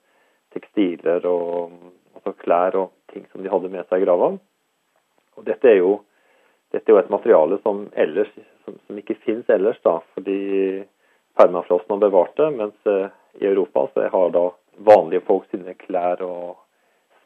[0.55, 1.75] tekstiler og
[2.17, 4.31] altså, klær og ting som de hadde med seg i grava.
[5.37, 5.99] Og dette er jo,
[6.73, 8.33] dette er jo et materiale som, ellers,
[8.65, 10.39] som, som ikke finnes ellers, da, fordi
[11.37, 14.47] permafrosten har bevart det, mens uh, i Europa så har da
[14.89, 16.57] vanlige folk sine klær og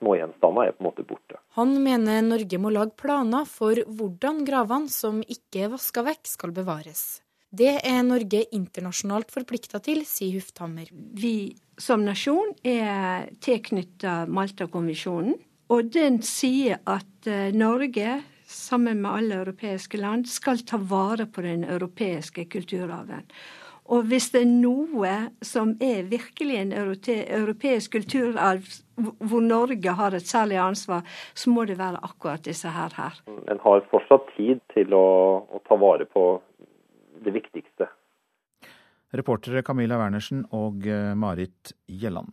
[0.04, 1.40] smågjenstander er på en måte borte.
[1.58, 6.54] Han mener Norge må lage planer for hvordan gravene som ikke er vaska vekk, skal
[6.56, 7.24] bevares.
[7.54, 10.88] Det er Norge internasjonalt forplikta til, sier Hufthammer.
[10.92, 15.38] Vi som nasjon er tilknytta Malta-konvensjonen,
[15.74, 21.46] og den sier at eh, Norge, sammen med alle europeiske land, skal ta vare på
[21.46, 23.26] den europeiske kulturarven.
[23.92, 25.14] Og hvis det er noe
[25.44, 31.02] som er virkelig en europeisk kulturarv hvor Norge har et særlig ansvar,
[31.36, 32.94] så må det være akkurat disse her.
[32.96, 33.20] her.
[33.52, 35.04] En har fortsatt tid til å,
[35.50, 36.28] å ta vare på
[37.26, 37.90] det viktigste.
[39.14, 42.32] Reportere Camilla Wernersen og eh, Marit Gjelland.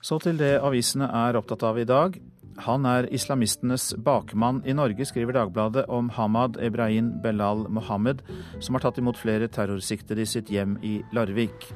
[0.00, 2.16] Så til det avisene er opptatt av i dag.
[2.56, 8.24] Han er islamistenes bakmann i Norge, skriver Dagbladet om Hamad Ebrahim Belal Mohammed,
[8.60, 11.70] som har tatt imot flere terrorsiktede i sitt hjem i Larvik.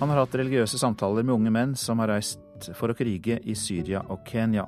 [0.00, 3.56] Han har hatt religiøse samtaler med unge menn som har reist for å krige i
[3.56, 4.66] Syria og Kenya.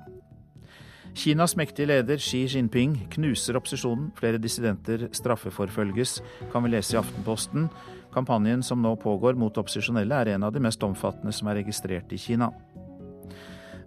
[1.15, 4.13] Kinas mektige leder Xi Jinping knuser opposisjonen.
[4.19, 6.21] Flere dissidenter straffeforfølges,
[6.53, 7.67] kan vi lese i Aftenposten.
[8.15, 12.15] Kampanjen som nå pågår mot opposisjonelle, er en av de mest omfattende som er registrert
[12.15, 12.51] i Kina.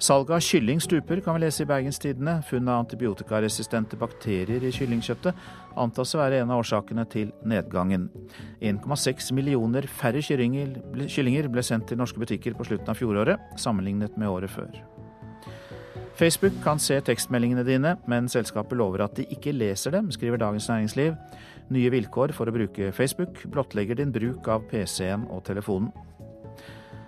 [0.03, 2.41] Salget av kylling stuper, kan vi lese i Bergenstidene.
[2.43, 5.45] Funn av antibiotikaresistente bakterier i kyllingkjøttet
[5.79, 8.09] antas å være en av årsakene til nedgangen.
[8.59, 14.27] 1,6 millioner færre kyllinger ble sendt til norske butikker på slutten av fjoråret, sammenlignet med
[14.27, 14.75] året før.
[16.19, 20.67] Facebook kan se tekstmeldingene dine, men selskapet lover at de ikke leser dem, skriver Dagens
[20.67, 21.15] Næringsliv.
[21.71, 25.95] Nye vilkår for å bruke Facebook blottlegger din bruk av PC-en og telefonen.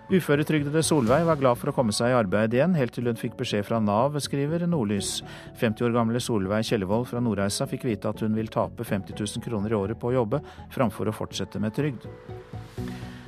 [0.05, 3.39] Uføretrygdede Solveig var glad for å komme seg i arbeid igjen, helt til hun fikk
[3.39, 5.23] beskjed fra Nav, skriver Nordlys.
[5.57, 9.41] 50 år gamle Solveig Kjellevold fra Nordreisa fikk vite at hun vil tape 50 000
[9.41, 10.43] kroner i året på å jobbe,
[10.75, 12.05] framfor å fortsette med trygd.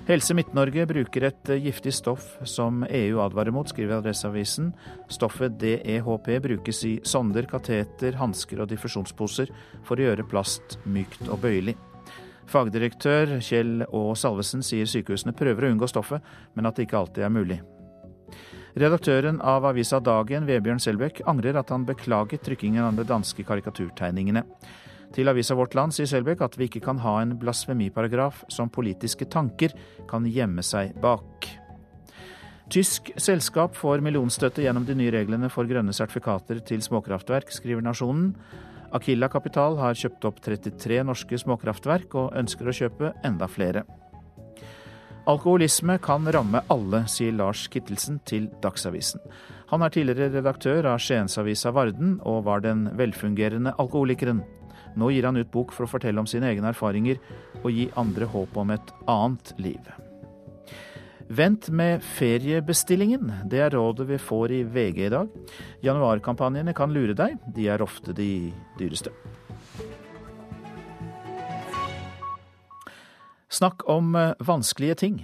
[0.07, 4.69] Helse Midt-Norge bruker et giftig stoff som EU advarer mot, skriver Adresseavisen.
[5.09, 9.49] Stoffet DEHP brukes i sonder, kateter, hansker og diffusjonsposer
[9.81, 11.73] for å gjøre plast mykt og bøyelig.
[12.47, 16.23] Fagdirektør Kjell Å Salvesen sier sykehusene prøver å unngå stoffet,
[16.55, 17.59] men at det ikke alltid er mulig.
[18.77, 24.43] Redaktøren av avisa Dagen, Vebjørn Selbekk, angrer at han beklaget trykkingen av de danske karikaturtegningene.
[25.15, 29.25] Til avisa Vårt Land sier Selbekk at vi ikke kan ha en blasfemiparagraf som politiske
[29.33, 29.73] tanker
[30.09, 31.47] kan gjemme seg bak.
[32.69, 38.33] Tysk selskap får millionstøtte gjennom de nye reglene for grønne sertifikater til småkraftverk, skriver Nasjonen.
[38.95, 43.83] Akilla Kapital har kjøpt opp 33 norske småkraftverk og ønsker å kjøpe enda flere.
[45.27, 49.19] Alkoholisme kan ramme alle, sier Lars Kittelsen til Dagsavisen.
[49.73, 54.39] Han er tidligere redaktør av Skiensavisa Varden og var den velfungerende alkoholikeren.
[54.95, 57.19] Nå gir han ut bok for å fortelle om sine egne erfaringer
[57.59, 59.91] og gi andre håp om et annet liv.
[61.27, 63.31] Vent med feriebestillingen.
[63.51, 65.27] Det er rådet vi får i VG i dag.
[65.83, 67.35] Januarkampanjene kan lure deg.
[67.51, 69.11] De er ofte de dyreste.
[73.51, 75.19] Snakk om eh, vanskelige ting.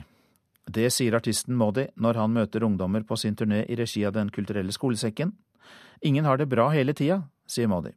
[0.67, 4.31] Det sier artisten Modi når han møter ungdommer på sin turné i regi av Den
[4.31, 5.31] kulturelle skolesekken.
[6.03, 7.95] Ingen har det bra hele tida, sier Modi.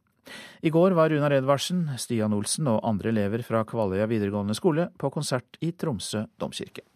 [0.63, 5.11] I går var Runar Edvardsen, Stian Olsen og andre elever fra Kvaløya videregående skole på
[5.11, 6.87] konsert i Tromsø domkirke.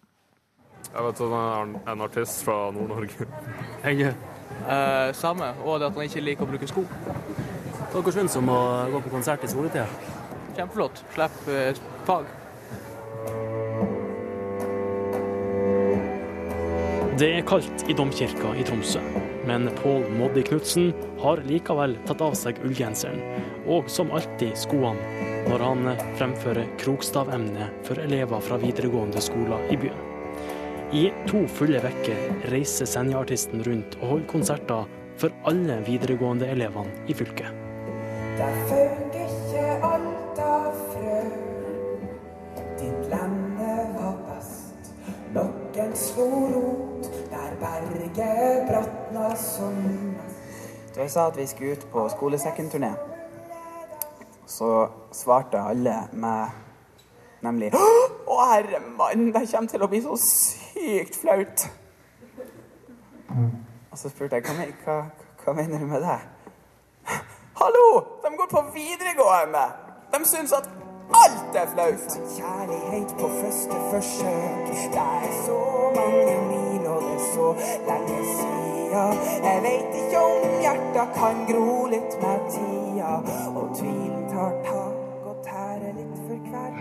[0.91, 3.27] Jeg vet at han er en artist fra Nord-Norge.
[3.85, 6.83] Jeg eh, Samme, og det at han ikke liker å bruke sko.
[7.91, 8.59] Hva syns om å
[8.91, 9.87] gå på konsert i soletida?
[10.57, 11.03] Kjempeflott.
[11.15, 12.27] Slipp eh, fag.
[17.21, 19.01] Det er kaldt i domkirka i Tromsø,
[19.47, 20.89] men Pål Moddi Knutsen
[21.21, 23.21] har likevel tatt av seg ullgenseren,
[23.69, 30.10] og som alltid skoene, når han fremfører krokstavemnet for elever fra videregående skoler i byen.
[30.91, 32.17] I to fulle uker
[32.51, 34.89] reiser Senja-artisten rundt og holder konserter
[35.21, 37.47] for alle videregående elevene i fylket.
[38.35, 41.21] Der faug ikke alt av frø,
[42.81, 44.91] ditt lande var best.
[45.37, 46.27] Noen slo
[46.57, 49.77] rot der berget bratna som
[50.91, 52.91] Da jeg sa at vi skulle ut på skolesekkenturné,
[54.43, 56.70] så svarte alle med
[57.45, 61.65] nemlig Å, herre mann, det kommer til å bli så sykt flaut.
[63.91, 64.97] Og så spurte jeg hva, hva,
[65.43, 66.19] hva mener du med det?
[67.61, 67.87] Hallo!
[68.23, 69.65] De går på videregående!
[70.13, 70.69] De syns at
[71.21, 72.15] alt er flaut!
[72.37, 74.71] Kjærlighet på første forsøk.
[74.95, 75.59] Det er så
[75.97, 77.49] mange mil, og det er så
[77.89, 79.05] lenge sia.
[79.47, 83.17] Jeg veit ikke om hjerta kan gro litt med tida,
[83.55, 84.80] og tvilen tar tak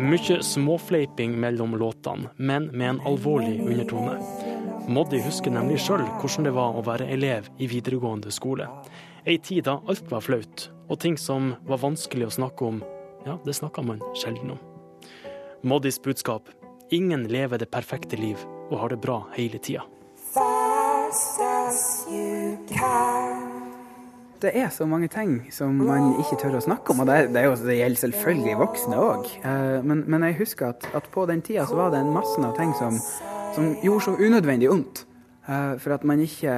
[0.01, 4.15] Mye småfleiping mellom låtene, men med en alvorlig undertone.
[4.89, 8.65] Moddi husker nemlig sjøl hvordan det var å være elev i videregående skole.
[9.29, 12.81] Ei tid da alt var flaut, og ting som var vanskelig å snakke om,
[13.27, 14.65] ja, det snakka man sjelden om.
[15.61, 16.49] Moddis budskap
[16.91, 18.41] ingen lever det perfekte liv
[18.71, 19.85] og har det bra hele tida.
[20.33, 23.50] Fast as you can.
[24.41, 27.43] Det er så mange ting som man ikke tør å snakke om, og det, det,
[27.45, 29.29] jo, det gjelder selvfølgelig voksne òg.
[29.85, 32.57] Men, men, jeg husker at, at, på den tida så var det en masse av
[32.57, 32.97] ting som,
[33.57, 35.05] som gjorde så unødvendig vondt.
[35.51, 36.53] For at man ikke,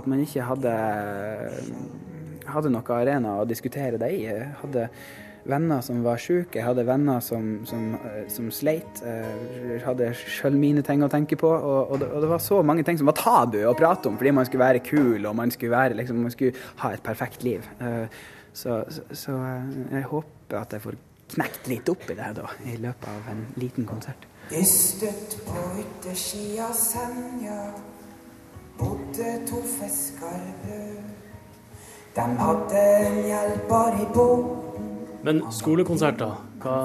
[0.00, 0.74] at man ikke hadde,
[2.50, 4.22] hadde noe arena å diskutere det i.
[4.62, 4.88] Hadde
[5.48, 7.94] venner som var syke, jeg hadde venner som, som,
[8.28, 9.02] som sleit.
[9.04, 11.50] Jeg hadde sjøl mine ting å tenke på.
[11.50, 14.18] Og, og, det, og, det, var så mange ting som var tabu å prate om
[14.20, 17.46] fordi man skulle være kul og man skulle, være, liksom, man skulle ha et perfekt
[17.46, 17.64] liv.
[18.52, 19.36] Så, så, så
[19.92, 20.98] jeg håper at jeg får
[21.30, 24.26] knekt litt opp i det da, i løpet av en liten konsert.
[24.50, 27.70] Dystet på yttersida Senja
[28.80, 31.04] bodde to fiskarbrød.
[32.16, 34.69] De hadde en hjelper i båten.
[35.26, 36.76] Men skolekonserter, hva,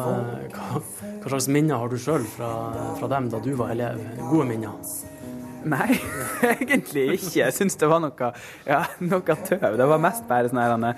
[0.52, 2.50] hva, hva, slags minner har du sjøl fra,
[3.00, 4.02] fra, dem da du var elev?
[4.28, 4.76] Gode minner?
[5.66, 5.96] Nei,
[6.52, 7.40] egentlig ikke.
[7.40, 8.32] Jeg syns det var noe,
[8.68, 9.80] ja, noe tøv.
[9.80, 10.94] Det var mest bare sånne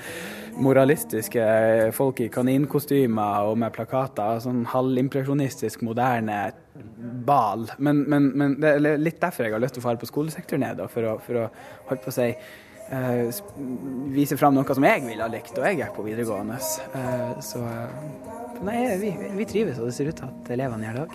[0.58, 1.46] moralistiske
[1.94, 4.42] folk i kaninkostymer og med plakater.
[4.44, 6.42] Sånn halvimpresjonistisk, moderne
[7.28, 7.70] bal.
[7.78, 10.74] Men, men, men, det er litt derfor jeg har lyst til å fare på skolesektorturné,
[10.90, 11.50] for, å, for å
[11.92, 12.32] holde på å si
[12.92, 13.32] uh,
[14.14, 16.58] vise fram noe som jeg ville ha likt, og jeg gikk på videregående.
[16.94, 17.90] Uh, så uh,
[18.66, 21.14] nei, vi, vi, trives, og det ser ut til at elevene gjør det òg.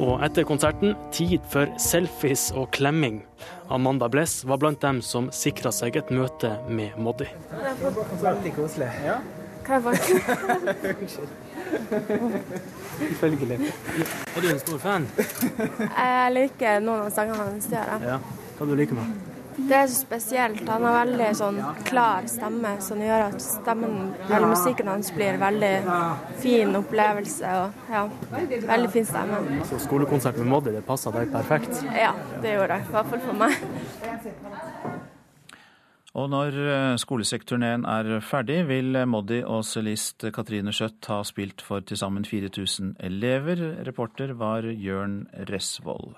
[0.00, 3.20] Og etter konserten tid for selfies og klemming.
[3.70, 7.28] Amanda Bless var blant dem som sikra seg et møte med Moddi.
[8.22, 8.88] Veldig koselig.
[9.04, 9.20] Ja.
[9.66, 11.49] Hva var det?
[13.20, 13.72] Selvfølgelig.
[14.36, 15.08] Er du en stor fan?
[15.16, 17.70] Jeg liker noen av sangene hans.
[17.72, 18.20] Ja.
[18.58, 19.30] Hva du liker med
[19.68, 20.62] det er så spesielt.
[20.68, 25.72] Han har veldig sånn klar stemme, som gjør at stemmen, eller musikken hans blir veldig
[26.42, 27.52] fin opplevelse.
[27.64, 28.06] Og ja,
[28.70, 29.42] veldig fin stemme.
[29.70, 31.84] Så skolekonsert med Moddi, det passa deg perfekt?
[31.94, 32.88] Ja, det gjorde det.
[32.88, 34.99] I hvert fall for meg.
[36.18, 36.56] Og når
[36.98, 42.96] skolesekkturneen er ferdig, vil Moddi og cellist Katrine Skjøtt ha spilt for til sammen 4000
[43.06, 43.62] elever.
[43.86, 46.16] Reporter var Jørn Resvoll.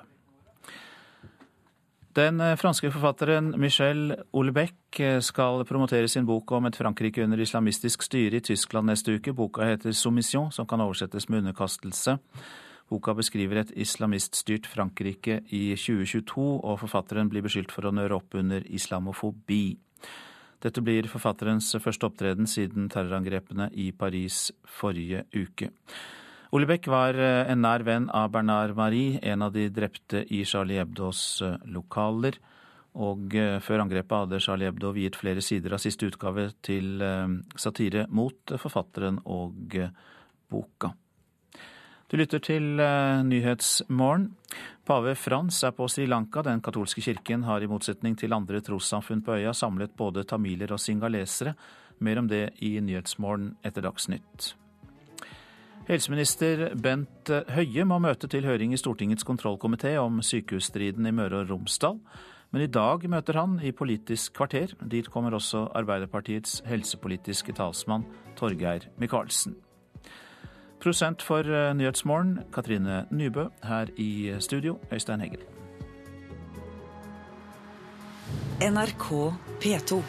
[2.17, 7.41] Den eh, franske forfatteren Michel Olebec eh, skal promotere sin bok om et Frankrike under
[7.41, 9.33] islamistisk styre i Tyskland neste uke.
[9.33, 12.19] Boka heter 'Soumission', som kan oversettes med underkastelse.
[12.93, 18.37] Boka beskriver et islamiststyrt Frankrike i 2022, og forfatteren blir beskyldt for å nøre opp
[18.37, 19.65] under islamofobi.
[20.63, 25.73] Dette blir forfatterens første opptreden siden terrorangrepene i Paris forrige uke.
[26.53, 30.43] Ole Beck var eh, en nær venn av Bernard Marie, en av de drepte i
[30.45, 32.37] Charlie Hebdos eh, lokaler.
[33.01, 37.01] Og eh, før angrepet hadde Charlie Hebdo viet flere sider av siste utgave til
[37.57, 39.79] satire mot forfatteren og
[40.53, 40.93] boka.
[42.13, 42.77] Du lytter til
[43.25, 44.27] Nyhetsmorgen.
[44.85, 46.43] Pave Frans er på Sri Lanka.
[46.45, 50.81] Den katolske kirken har i motsetning til andre trossamfunn på øya samlet både tamiler og
[50.85, 51.55] singalesere.
[52.05, 54.51] Mer om det i Nyhetsmorgen etter Dagsnytt.
[55.89, 61.57] Helseminister Bent Høie må møte til høring i Stortingets kontrollkomité om sykehusstriden i Møre og
[61.57, 61.97] Romsdal.
[62.53, 64.77] Men i dag møter han i Politisk kvarter.
[64.85, 68.05] Dit kommer også Arbeiderpartiets helsepolitiske talsmann
[68.37, 69.57] Torgeir Micaelsen.
[70.83, 73.47] Prosent for eh, Nyhetsmorgen, Katrine Nybø.
[73.63, 75.41] Her i studio, Øystein Heggen.
[78.61, 80.03] NRK P2.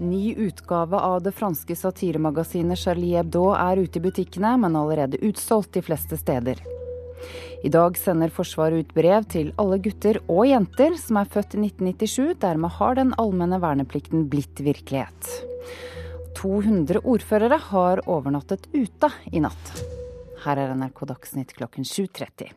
[0.00, 5.74] Ny utgave av det franske satiremagasinet Charlie Hebdo er ute i butikkene, men allerede utsolgt
[5.76, 6.64] de fleste steder.
[7.58, 11.64] I dag sender Forsvaret ut brev til alle gutter og jenter som er født i
[11.66, 12.36] 1997.
[12.44, 15.32] Dermed har den allmenne verneplikten blitt virkelighet.
[16.38, 19.74] 200 ordførere har overnattet ute i natt.
[20.44, 22.54] Her er NRK Dagsnytt klokken 7.30.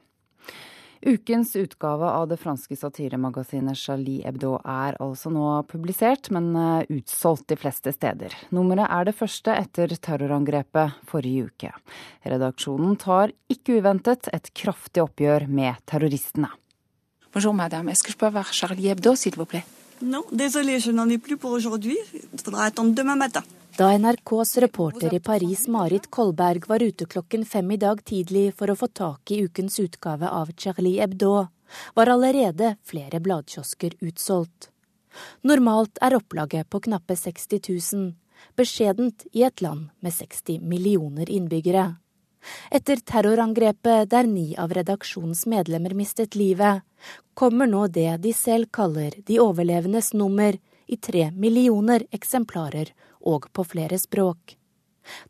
[1.02, 7.48] Ukens utgave av det franske satiremagasinet Charlie Hebdo er altså nå publisert, men eh, utsolgt
[7.50, 8.36] de fleste steder.
[8.54, 11.72] Nummeret er det første etter terrorangrepet forrige uke.
[12.30, 16.52] Redaksjonen tar ikke uventet et kraftig oppgjør med terroristene.
[17.34, 19.66] Bonjour madame, est-ce que je peux avoir Charlie Hebdo s'il vous plaît?
[20.04, 21.98] Non, désolé, je n'en ai plus pour aujourd'hui.
[22.14, 23.44] Il faudra attendre demain matin.
[23.78, 28.72] Da NRKs reporter i Paris Marit Kolberg var ute klokken fem i dag tidlig for
[28.72, 31.48] å få tak i ukens utgave av Charlie Hebdo,
[31.96, 34.68] var allerede flere bladkiosker utsolgt.
[35.48, 38.10] Normalt er opplaget på knappe 60 000,
[38.60, 41.86] beskjedent i et land med 60 millioner innbyggere.
[42.76, 46.84] Etter terrorangrepet der ni av redaksjonens medlemmer mistet livet,
[47.34, 50.60] kommer nå det de selv kaller de overlevendes nummer
[50.92, 52.92] i tre millioner eksemplarer
[53.24, 54.56] og på flere språk.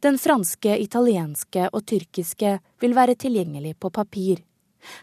[0.03, 4.41] Den franske, italienske og tyrkiske vil være tilgjengelig på papir.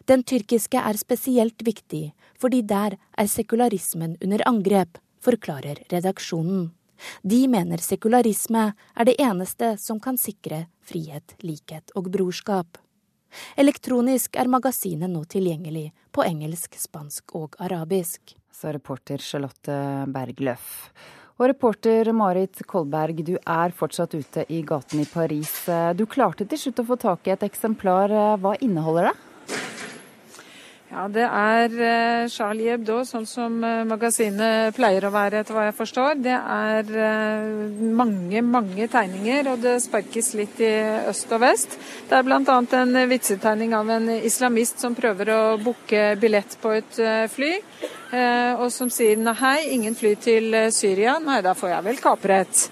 [0.04, 6.72] Den tyrkiske er spesielt viktig, fordi der er sekularismen under angrep, forklarer redaksjonen.
[7.22, 12.78] De mener sekularisme er det eneste som kan sikre frihet, likhet og brorskap.
[13.60, 18.34] Elektronisk er magasinet nå tilgjengelig på engelsk, spansk og arabisk.
[18.50, 19.78] Så reporter Charlotte
[20.10, 20.88] Bergløff.
[21.38, 25.54] Og reporter Marit Kolberg, du er fortsatt ute i gaten i Paris.
[25.94, 28.10] Du klarte til slutt å få tak i et eksemplar.
[28.42, 29.16] Hva inneholder det?
[30.88, 35.66] Ja, Det er eh, Charlie Hebdo, sånn som eh, magasinet pleier å være, etter hva
[35.66, 36.16] jeg forstår.
[36.24, 40.72] Det er eh, mange, mange tegninger, og det sparkes litt i
[41.10, 41.76] øst og vest.
[42.08, 42.58] Det er bl.a.
[42.80, 47.02] en vitsetegning av en islamist som prøver å booke billett på et
[47.36, 47.52] fly.
[48.08, 51.18] Og som sier nei, ingen fly til Syria.
[51.20, 52.62] Nei, da får jeg vel kaprett.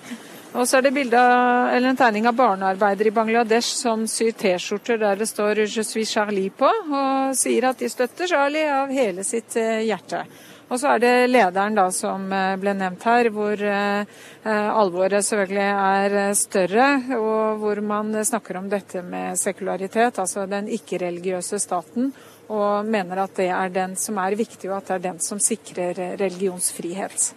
[0.56, 5.16] Og så er det av, en tegning av barnearbeidere i Bangladesh som syr T-skjorter der
[5.20, 9.56] det står 'Je suis Charlie' på, og sier at de støtter Charlie av hele sitt
[9.56, 10.24] eh, hjerte.
[10.70, 14.06] Og så er det lederen da som eh, ble nevnt her, hvor eh,
[14.46, 21.58] alvoret selvfølgelig er større, og hvor man snakker om dette med sekularitet, altså den ikke-religiøse
[21.58, 22.14] staten,
[22.52, 25.42] og mener at det er den som er viktig, og at det er den som
[25.42, 27.32] sikrer religionsfrihet.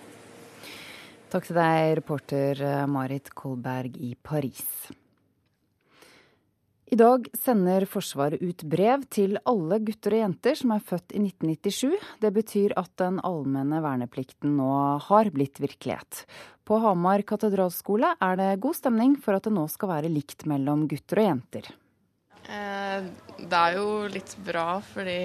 [1.29, 4.89] Takk til deg, reporter eh, Marit Kolberg i Paris.
[6.89, 11.21] I dag sender Forsvaret ut brev til alle gutter og jenter som er født i
[11.21, 12.07] 1997.
[12.23, 14.71] Det betyr at den allmenne verneplikten nå
[15.05, 16.23] har blitt virkelighet.
[16.65, 20.87] På Hamar katedralskole er det god stemning for at det nå skal være likt mellom
[20.89, 21.69] gutter og jenter.
[22.47, 23.09] Eh,
[23.39, 25.19] det er jo litt bra, fordi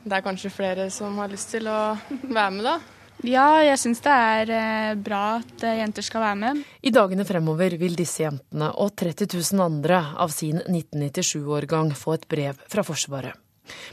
[0.00, 2.78] det er kanskje flere som har lyst til å være med, da.
[3.26, 6.62] Ja, jeg syns det er eh, bra at eh, jenter skal være med.
[6.80, 12.26] I dagene fremover vil disse jentene og 30 000 andre av sin 1997-årgang få et
[12.32, 13.36] brev fra Forsvaret.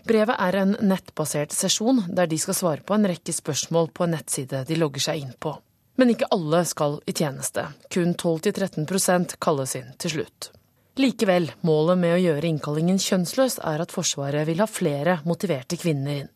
[0.07, 4.15] Brevet er en nettbasert sesjon der de skal svare på en rekke spørsmål på en
[4.15, 5.53] nettside de logger seg inn på.
[5.99, 7.67] Men ikke alle skal i tjeneste.
[7.93, 10.51] Kun 12-13% kalles inn til slutt.
[10.97, 16.23] Likevel, målet med å gjøre innkallingen kjønnsløs er at Forsvaret vil ha flere motiverte kvinner
[16.23, 16.31] inn.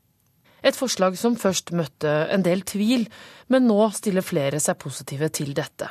[0.62, 3.08] Et forslag som først møtte en del tvil,
[3.50, 5.90] men nå stiller flere seg positive til dette.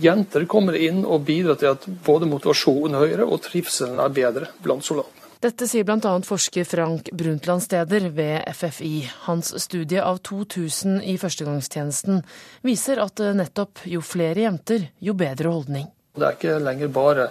[0.00, 4.52] Jenter kommer inn og bidrar til at både motivasjonen er høyere og trivselen er bedre
[4.62, 5.24] blant soldatene.
[5.42, 6.14] Dette sier bl.a.
[6.24, 8.94] forsker Frank Brundtland-Steder ved FFI.
[9.26, 12.22] Hans studie av 2000 i førstegangstjenesten
[12.64, 15.90] viser at nettopp jo flere jenter, jo bedre holdning.
[16.16, 17.28] Det er ikke lenger bare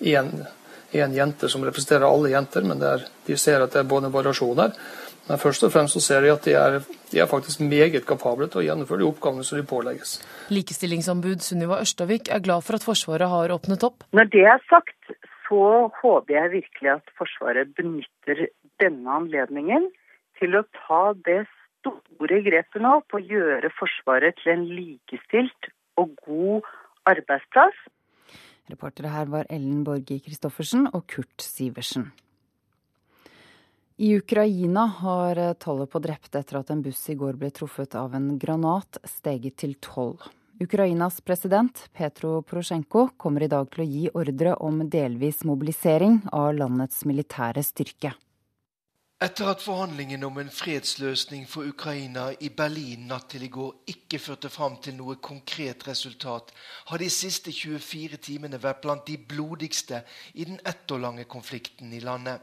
[0.00, 0.32] én,
[0.92, 4.74] jente som representerer alle jenter, men er, de ser at det er både variasjoner.
[5.28, 6.78] Men først og fremst så ser de at de er,
[7.12, 10.14] de er faktisk meget kapable til å gjennomføre de oppgavene som de pålegges.
[10.54, 14.06] Likestillingsombud Sunniva Ørstavik er glad for at Forsvaret har åpnet opp.
[14.16, 15.12] Når det er sagt,
[15.48, 18.48] så håper jeg virkelig at Forsvaret benytter
[18.80, 19.90] denne anledningen
[20.40, 21.42] til å ta det
[21.82, 26.68] store grepet nå på å gjøre Forsvaret til en likestilt og god
[27.10, 27.76] arbeidsplass.
[28.68, 32.10] Reportere her var Ellen Borge Christoffersen og Kurt Siversen.
[33.98, 38.12] I Ukraina har tallet på drepte etter at en buss i går ble truffet av
[38.14, 40.22] en granat, steget til tolv.
[40.62, 46.52] Ukrainas president Petro Porosjenko kommer i dag til å gi ordre om delvis mobilisering av
[46.58, 48.14] landets militære styrke.
[49.18, 54.20] Etter at forhandlingene om en fredsløsning for Ukraina i Berlin natt til i går ikke
[54.22, 56.52] førte fram til noe konkret resultat,
[56.86, 60.04] har de siste 24 timene vært blant de blodigste
[60.34, 62.38] i den ett år lange konflikten i landet.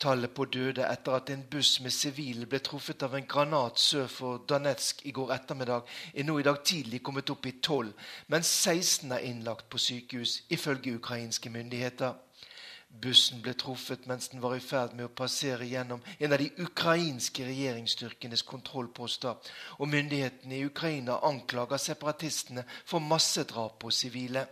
[0.00, 4.08] Tallet på døde etter at en buss med sivile ble truffet av en granat sør
[4.08, 7.92] for Danetsk i går ettermiddag, er nå i dag tidlig kommet opp i 12,
[8.32, 12.23] mens 16 er innlagt på sykehus, ifølge ukrainske myndigheter.
[13.02, 16.50] Bussen ble truffet mens den var i ferd med å passere gjennom en av de
[16.62, 19.34] ukrainske regjeringsstyrkenes kontrollposter,
[19.78, 24.46] og myndighetene i Ukraina anklager separatistene for massedrap på sivile.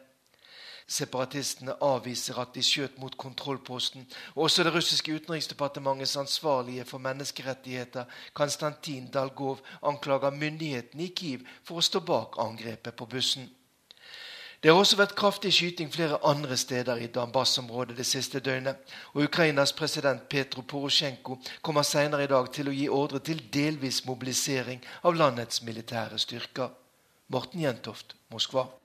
[0.86, 4.04] Separatistene avviser at de skjøt mot kontrollposten.
[4.34, 11.78] og Også det russiske utenriksdepartementets ansvarlige for menneskerettigheter, Konstantin Dalgov, anklager myndighetene i Kiev for
[11.78, 13.48] å stå bak angrepet på bussen.
[14.62, 18.76] Det har også vært kraftig skyting flere andre steder i Donbas-området det siste døgnet.
[19.14, 24.04] og Ukrainas president Petro Porosjenko kommer senere i dag til å gi ordre til delvis
[24.06, 26.70] mobilisering av landets militære styrker.
[27.28, 28.81] Morten Jentoft, Moskva.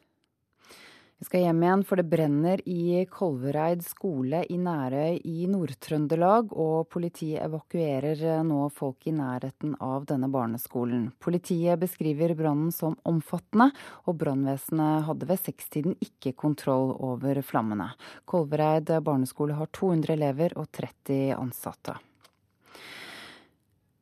[1.17, 6.91] Vi skal hjem igjen, for det brenner i Kolvereid skole i Nærøy i Nord-Trøndelag, og
[6.93, 11.07] politiet evakuerer nå folk i nærheten av denne barneskolen.
[11.17, 13.71] Politiet beskriver brannen som omfattende,
[14.05, 17.89] og brannvesenet hadde ved sekstiden ikke kontroll over flammene.
[18.29, 21.97] Kolvereid barneskole har 200 elever og 30 ansatte.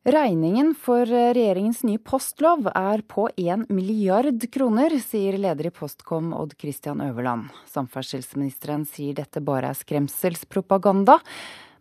[0.06, 6.52] Regningen for regjeringens nye postlov er på 1 milliard kroner, sier leder i Postkom Odd
[6.60, 7.48] Christian Øverland.
[7.66, 11.16] Samferdselsministeren sier dette bare er skremselspropaganda.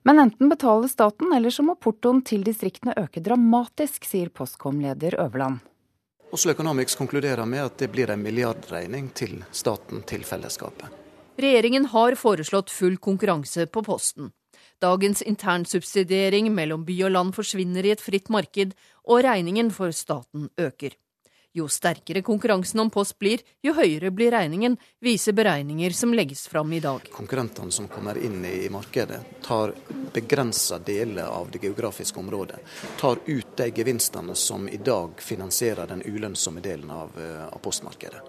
[0.09, 5.61] Men enten betaler staten, eller så må portoen til distriktene øke dramatisk, sier Postkom-leder Øverland.
[6.33, 10.89] Oslo Economics konkluderer med at det blir en milliardregning til staten, til fellesskapet.
[11.37, 14.33] Regjeringen har foreslått full konkurranse på Posten.
[14.83, 18.75] Dagens internsubsidiering mellom by og land forsvinner i et fritt marked,
[19.07, 20.97] og regningen for staten øker.
[21.55, 26.73] Jo sterkere konkurransen om post blir, jo høyere blir regningen, viser beregninger som legges fram
[26.75, 27.07] i dag.
[27.15, 29.71] Konkurrentene som kommer inn i markedet, tar
[30.11, 32.59] begrensa deler av det geografiske området.
[32.99, 38.19] Tar ut de gevinstene som i dag finansierer den ulønnsomme delen av, eh, av postmarkedet.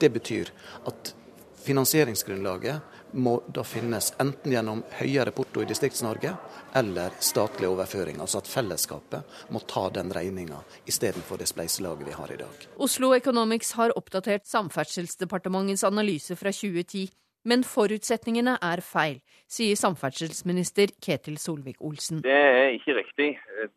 [0.00, 0.48] Det betyr
[0.86, 1.12] at
[1.60, 2.80] finansieringsgrunnlaget
[3.12, 6.34] må da finnes enten gjennom høyere porto i Distrikts-Norge
[6.76, 8.22] eller statlige overføringer.
[8.24, 12.68] Altså at fellesskapet må ta den regninga istedenfor det spleiselaget vi har i dag.
[12.78, 17.08] Oslo Economics har oppdatert Samferdselsdepartementets analyse fra 2010.
[17.48, 19.14] Men forutsetningene er feil,
[19.48, 22.20] sier samferdselsminister Ketil Solvik-Olsen.
[22.26, 23.28] Det er ikke riktig.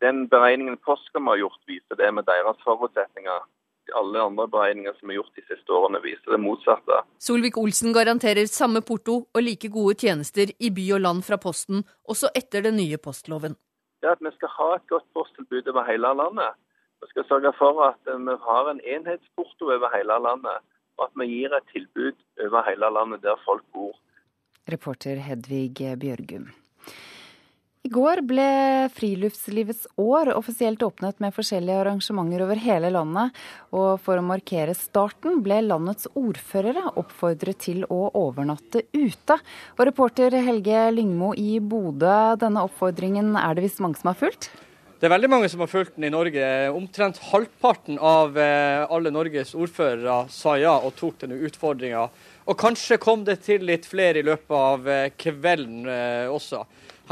[0.04, 3.46] Den beregningen Postkom har gjort, viser det med deres forutsetninger
[4.00, 7.00] alle andre beregninger som er gjort de siste årene, viser det motsatte.
[7.24, 12.32] Solvik-Olsen garanterer samme porto og like gode tjenester i by og land fra Posten, også
[12.36, 13.58] etter den nye postloven.
[14.04, 16.60] Det at vi skal ha et godt posttilbud over hele landet.
[17.04, 20.60] Vi skal sørge for at vi har en enhetsporto over hele landet,
[20.98, 22.18] og at vi gir et tilbud
[22.48, 23.96] over hele landet der folk bor.
[24.72, 26.52] Reporter Hedvig Bjørgum.
[27.84, 28.44] I går ble
[28.96, 33.34] Friluftslivets år offisielt åpnet med forskjellige arrangementer over hele landet.
[33.76, 39.36] Og for å markere starten ble landets ordførere oppfordret til å overnatte ute.
[39.76, 44.48] Og reporter Helge Lyngmo i Bodø, denne oppfordringen er det visst mange som har fulgt?
[45.04, 46.48] Det er veldig mange som har fulgt den i Norge.
[46.72, 52.08] Omtrent halvparten av eh, alle Norges ordførere sa ja og tok denne utfordringa.
[52.48, 56.64] Og kanskje kom det til litt flere i løpet av eh, kvelden eh, også.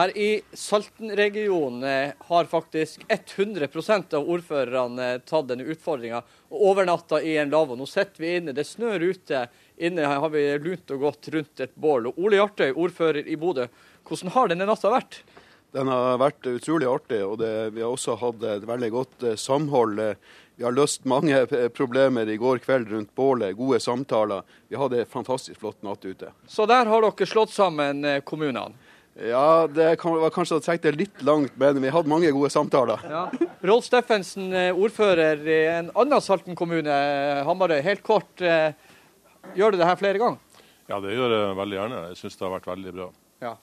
[0.01, 7.51] Her i Salten-regionen har faktisk 100% av ordførerne tatt denne utfordringa og overnatta i en
[7.53, 7.77] lavvo.
[7.77, 9.43] Nå sitter vi inne, det snør ute.
[9.77, 12.09] Inne har vi lunt og gått rundt et bål.
[12.09, 13.67] Og Ole Hjartøy, ordfører i Bodø,
[14.09, 15.19] hvordan har denne natta vært?
[15.77, 19.37] Den har vært utrolig artig, og det, vi har også hatt et veldig godt eh,
[19.37, 20.01] samhold.
[20.57, 21.45] Vi har løst mange
[21.77, 24.41] problemer i går kveld rundt bålet, gode samtaler.
[24.67, 26.33] Vi hadde en fantastisk flott natt ute.
[26.49, 28.80] Så der har dere slått sammen eh, kommunene?
[29.19, 33.01] Ja, det var kanskje å trekke det litt langt, men vi hadde mange gode samtaler.
[33.11, 33.25] Ja.
[33.67, 37.81] Rolf Steffensen, eh, ordfører i en annen Salten kommune, eh, Hamarøy.
[37.83, 38.71] Helt kort, eh,
[39.53, 40.39] gjør du det her flere ganger?
[40.87, 42.07] Ja, det gjør jeg veldig gjerne.
[42.07, 43.09] Jeg syns det har vært veldig bra.
[43.41, 43.55] Ja.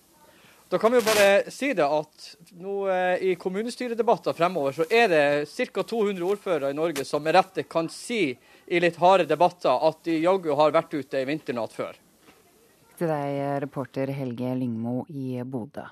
[0.69, 2.89] Da kan vi jo bare si det at nå
[3.25, 5.83] i kommunestyredebatter fremover så er det ca.
[5.83, 10.21] 200 ordførere i Norge som med rette kan si i litt harde debatter at de
[10.21, 11.97] jaggu har vært ute ei vinternatt før
[12.99, 15.87] til deg, reporter Helge Lyngmo i Bodø.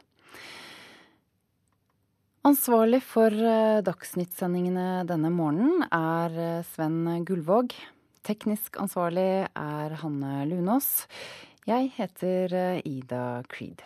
[2.46, 7.74] Ansvarlig for dagsnyttsendingene Dagsnytt-sendingene denne morgenen er eh, Sven Gullvåg.
[8.26, 11.08] Teknisk ansvarlig er Hanne Lunås.
[11.66, 13.82] Jeg heter eh, Ida Creed.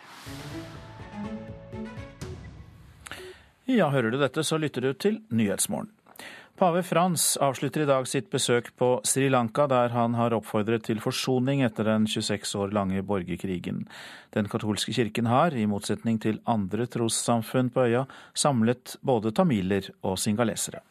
[3.65, 5.89] Ja, hører du dette, så lytter du til Nyhetsmorgen.
[6.61, 10.99] Pave Frans avslutter i dag sitt besøk på Sri Lanka, der han har oppfordret til
[11.01, 13.79] forsoning etter den 26 år lange borgerkrigen.
[14.37, 18.03] Den katolske kirken har, i motsetning til andre trossamfunn på øya,
[18.37, 20.83] samlet både tamiler og singalesere.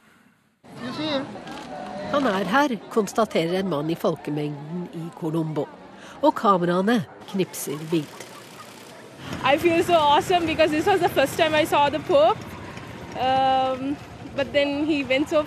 [2.17, 5.69] Han er her, konstaterer en mann i folkemengden i Colombo.
[6.19, 8.27] Og kameraene knipser bilder.
[9.47, 12.43] I feel so awesome because this was the first time I saw the Pope.
[13.15, 13.95] Um,
[14.41, 15.45] but then he went so.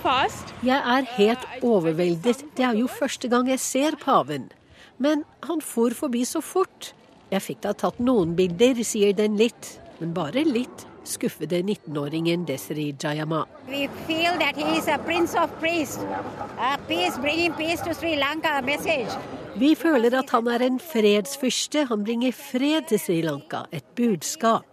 [0.63, 2.45] Jeg er helt overveldet.
[2.57, 4.51] Det er jo første gang jeg ser paven.
[4.97, 6.93] Men han for forbi så fort.
[7.31, 12.93] Jeg fikk da tatt noen bilder, sier den litt, men bare litt skuffede 19-åringen Desri
[13.03, 13.43] Jayama.
[13.67, 15.97] We feel that he is a prince of peace.
[15.97, 19.09] Uh, peace, bringing peace to Sri Lanka, message.
[19.55, 21.85] Vi føler at han er en fredsfyrste.
[21.89, 24.72] Han bringer fred til Sri Lanka, et budskap.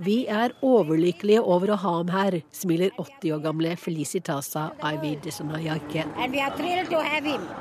[0.00, 6.06] Vi er overlykkelige over å ha ham her, smiler 80 år gamle Felicitasa Ivy Desonayake.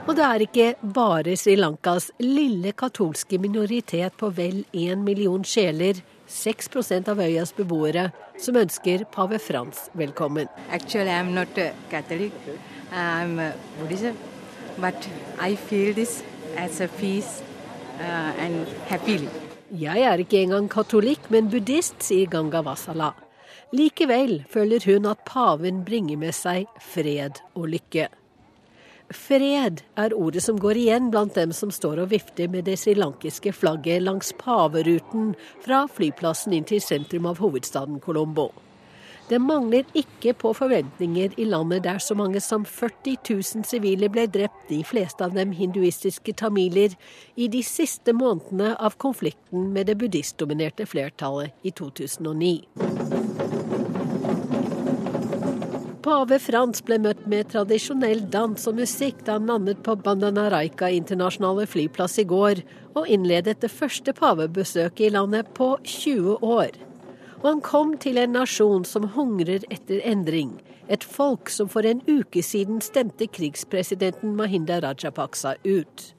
[0.08, 6.00] Og det er ikke bare Sri Lankas lille katolske minoritet på vel én million sjeler
[6.30, 6.72] 6
[7.12, 8.08] av øyas beboere
[8.40, 10.48] som ønsker pave Frans velkommen.
[10.72, 12.32] Actually, I'm not a Catholic.
[12.94, 13.52] I'm a
[13.82, 14.16] Buddhism.
[14.78, 15.10] But
[15.42, 16.24] I feel this
[16.56, 17.42] as a peace
[18.00, 19.28] uh, and happily.
[19.70, 23.12] Jeg er ikke engang katolikk, men buddhist, sier Ganga Vasala.
[23.70, 28.08] Likevel føler hun at paven bringer med seg fred og lykke.
[29.14, 33.54] Fred er ordet som går igjen blant dem som står og vifter med det srilankiske
[33.54, 38.50] flagget langs paveruten fra flyplassen inn til sentrum av hovedstaden Colombo.
[39.30, 44.26] Det mangler ikke på forventninger i landet der så mange som 40 000 sivile ble
[44.26, 46.96] drept, de fleste av dem hinduistiske tamiler,
[47.38, 52.56] i de siste månedene av konflikten med det buddhistdominerte flertallet i 2009.
[56.10, 61.70] Pave Frans ble møtt med tradisjonell dans og musikk da han landet på Bandanaraika internasjonale
[61.70, 62.66] flyplass i går,
[62.98, 66.89] og innledet det første pavebesøket i landet på 20 år.
[67.40, 70.58] Og han kom til en nasjon som hungrer etter endring.
[70.92, 76.10] Et folk som for en uke siden stemte krigspresidenten Mahinda Rajapaksa ut.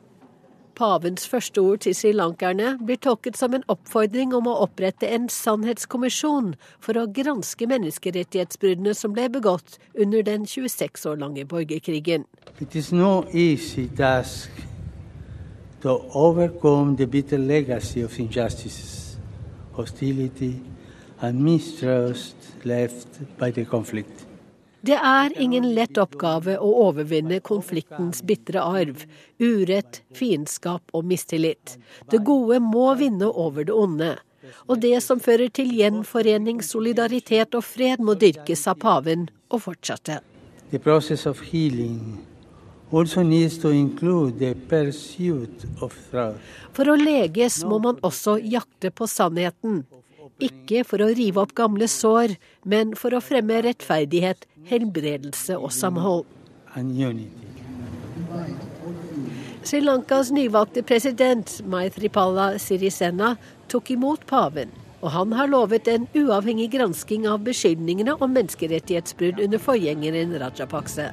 [0.81, 6.55] Pavens første ord til srilankerne blir tolket som en oppfordring om å opprette en sannhetskommisjon
[6.81, 12.25] for å granske menneskerettighetsbruddene som ble begått under den 26 år lange borgerkrigen.
[12.61, 14.49] It is no easy task
[15.83, 19.19] to overcome the bitter legacy of injustices,
[19.77, 20.55] hostility
[21.21, 24.27] and mistrust left by the conflict.
[24.81, 29.03] Det er ingen lett oppgave å overvinne konfliktens bitre arv,
[29.37, 31.77] urett, fiendskap og mistillit.
[32.09, 34.15] Det gode må vinne over det onde.
[34.73, 40.23] Og det som fører til gjenforening, solidaritet og fred, må dyrkes av paven, og fortsatte.
[46.73, 49.83] For å leges må man også jakte på sannheten.
[50.41, 56.29] Ikke for å rive opp gamle sår, men for å fremme rettferdighet, helbredelse og samhold.
[59.61, 63.35] Sri Lankas nyvalgte president Maithripala Sirisena
[63.69, 69.61] tok imot paven, og han har lovet en uavhengig gransking av beskyldningene om menneskerettighetsbrudd under
[69.61, 71.11] forgjengeren Rajapakse.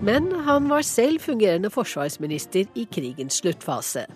[0.00, 4.06] Men han var selv fungerende forsvarsminister i krigens sluttfase.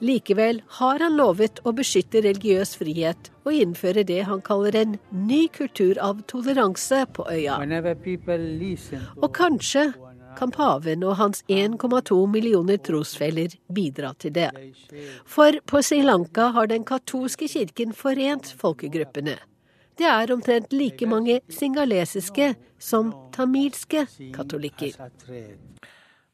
[0.00, 5.46] Likevel har han lovet å beskytte religiøs frihet og innføre det han kaller en ny
[5.54, 7.58] kultur av toleranse på øya.
[9.20, 9.86] Og kanskje
[10.38, 14.50] kan paven og hans 1,2 millioner trosfeller bidra til det.
[15.26, 19.36] For på Sri Lanka har den katolske kirken forent folkegruppene.
[19.94, 24.98] Det er omtrent like mange singalesiske som tamilske katolikker.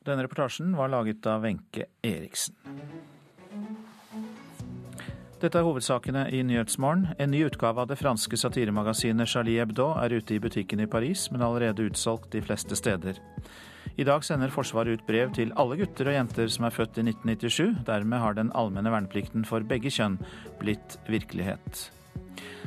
[0.01, 2.57] Denne reportasjen var laget av Wenche Eriksen.
[5.41, 7.15] Dette er hovedsakene i Nyhetsmorgen.
[7.17, 11.31] En ny utgave av det franske satiremagasinet Charlie Hebdo er ute i butikken i Paris,
[11.33, 13.17] men allerede utsolgt de fleste steder.
[13.97, 17.07] I dag sender Forsvaret ut brev til alle gutter og jenter som er født i
[17.09, 17.81] 1997.
[17.89, 20.21] Dermed har den allmenne verneplikten for begge kjønn
[20.61, 21.89] blitt virkelighet.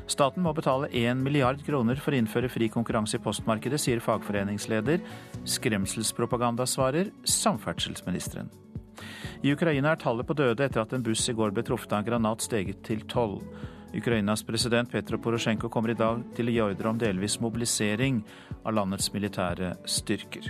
[0.09, 5.05] Staten må betale 1 milliard kroner for å innføre fri konkurranse i postmarkedet, sier fagforeningsleder.
[5.45, 8.49] Skremselspropaganda, svarer samferdselsministeren.
[9.43, 12.03] I Ukraina er tallet på døde etter at en buss i går ble truffet av
[12.03, 13.41] en granat steget til tolv.
[13.93, 18.23] Ukrainas president Petro Porosjenko kommer i dag til å gi ordre om delvis mobilisering
[18.63, 20.49] av landets militære styrker.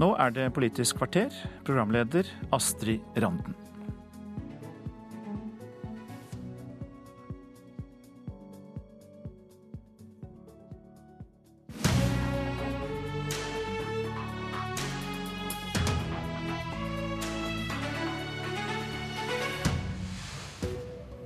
[0.00, 1.34] Nå er det Politisk kvarter,
[1.66, 3.69] programleder Astrid Randen.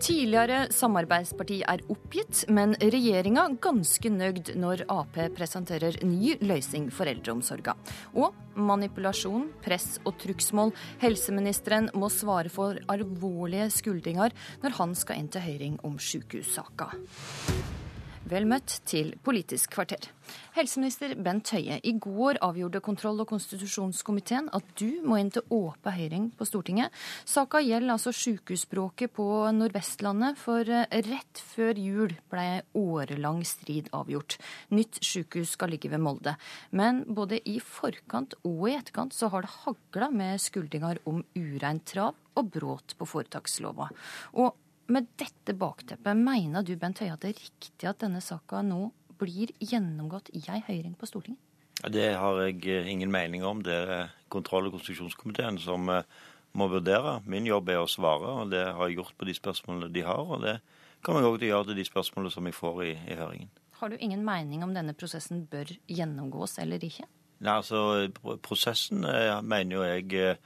[0.05, 7.73] Tidligere samarbeidsparti er oppgitt, men regjeringa ganske nøyd når Ap presenterer ny løsning for eldreomsorga.
[8.21, 10.75] Og manipulasjon, press og trugsmål.
[11.01, 16.91] Helseministeren må svare for alvorlige skuldringer når han skal inn til høring om sykehussaka.
[18.25, 20.07] Vel møtt til Politisk kvarter.
[20.55, 25.93] Helseminister Bent Høie, i går avgjorde kontroll- og konstitusjonskomiteen at du må inn til åpen
[25.93, 26.95] høring på Stortinget.
[27.29, 34.39] Saka gjelder altså sykehusspråket på Nordvestlandet, for eh, rett før jul ble årelang strid avgjort.
[34.73, 36.39] Nytt sykehus skal ligge ved Molde.
[36.73, 41.85] Men både i forkant og i etterkant så har det hagla med skuldringer om ureint
[41.93, 43.93] trav og brudd på foretakslova.
[44.41, 44.55] Og
[44.93, 48.91] med dette bakteppet, mener du Bent Høie at det er riktig at denne saka nå
[49.21, 51.41] blir gjennomgått i ei høring på Stortinget?
[51.91, 53.63] Det har jeg eh, ingen mening om.
[53.65, 56.07] Det er kontroll- og konstitusjonskomiteen som eh,
[56.55, 57.19] må vurdere.
[57.29, 60.23] Min jobb er å svare, og det har jeg gjort på de spørsmålene de har.
[60.23, 60.59] Og det
[61.05, 63.53] kommer jeg òg til å gjøre til de spørsmålene som jeg får i, i høringen.
[63.81, 67.09] Har du ingen mening om denne prosessen bør gjennomgås eller ikke?
[67.45, 68.07] Nei, altså
[68.47, 70.37] Prosessen eh, mener jo jeg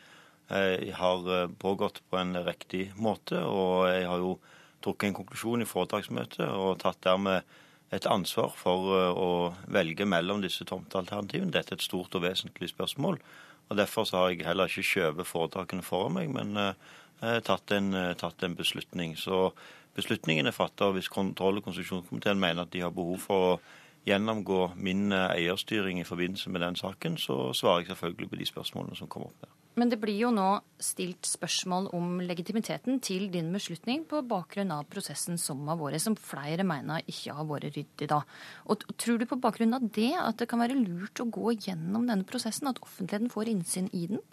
[0.48, 3.40] har eh, pågått på en riktig måte.
[3.44, 4.36] Og jeg har jo
[4.84, 7.44] trukket en konklusjon i foretaksmøtet og tatt dermed
[7.92, 9.30] et ansvar for eh, å
[9.68, 11.52] velge mellom disse tomtealternativene.
[11.52, 13.20] Dette er et stort og vesentlig spørsmål.
[13.68, 18.42] og Derfor har jeg heller ikke skjøvet foretakene foran meg, men eh, tatt, en, tatt
[18.42, 19.16] en beslutning.
[19.20, 19.50] Så
[19.98, 20.92] beslutningen er fatta.
[20.96, 23.60] Hvis kontroll- og konstitusjonskomiteen mener at de har behov for å
[24.08, 28.96] gjennomgå min eierstyring i forbindelse med den saken, så svarer jeg selvfølgelig på de spørsmålene
[28.96, 29.57] som kommer opp der.
[29.78, 30.46] Men det blir jo nå
[30.82, 36.16] stilt spørsmål om legitimiteten til din beslutning på bakgrunn av prosessen som har vært, som
[36.18, 38.22] flere mener ikke har vært ryddig da.
[38.66, 42.08] Og tror du på bakgrunn av det at det kan være lurt å gå gjennom
[42.10, 44.24] denne prosessen, at offentligheten får innsyn i den?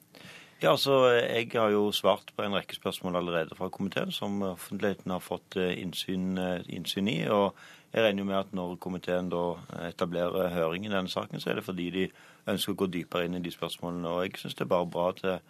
[0.63, 5.11] Ja, altså, Jeg har jo svart på en rekke spørsmål allerede fra komiteen, som offentligheten
[5.11, 7.27] har fått eh, innsyn, eh, innsyn i.
[7.27, 7.53] og
[7.95, 9.43] jeg regner jo med at når komiteen da
[9.87, 12.07] etablerer høring i denne saken, så er det fordi de
[12.51, 14.09] ønsker å gå dypere inn i de spørsmålene.
[14.11, 15.45] Og jeg syns det er bare bra at det er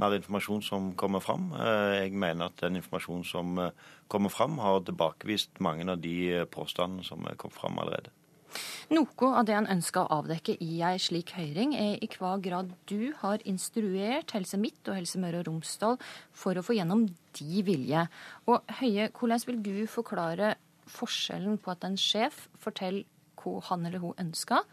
[0.00, 1.50] mer informasjon som kommer fram.
[1.52, 3.76] Eh, jeg mener at den informasjonen som eh,
[4.08, 8.14] kommer fram, har tilbakevist mange av de eh, påstandene som kommet fram allerede.
[8.90, 12.72] Noe av det en ønsker å avdekke i ei slik høring, er i hva grad
[12.90, 16.00] du har instruert Helse Midt og Helse Møre og Romsdal
[16.32, 17.04] for å få gjennom
[17.38, 18.08] de vilje.
[18.50, 20.56] Og Høie, hvordan vil du forklare
[20.90, 23.06] forskjellen på at en sjef forteller
[23.40, 24.66] hva han eller hun ønsker,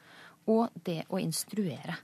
[0.47, 1.99] og det å instruere?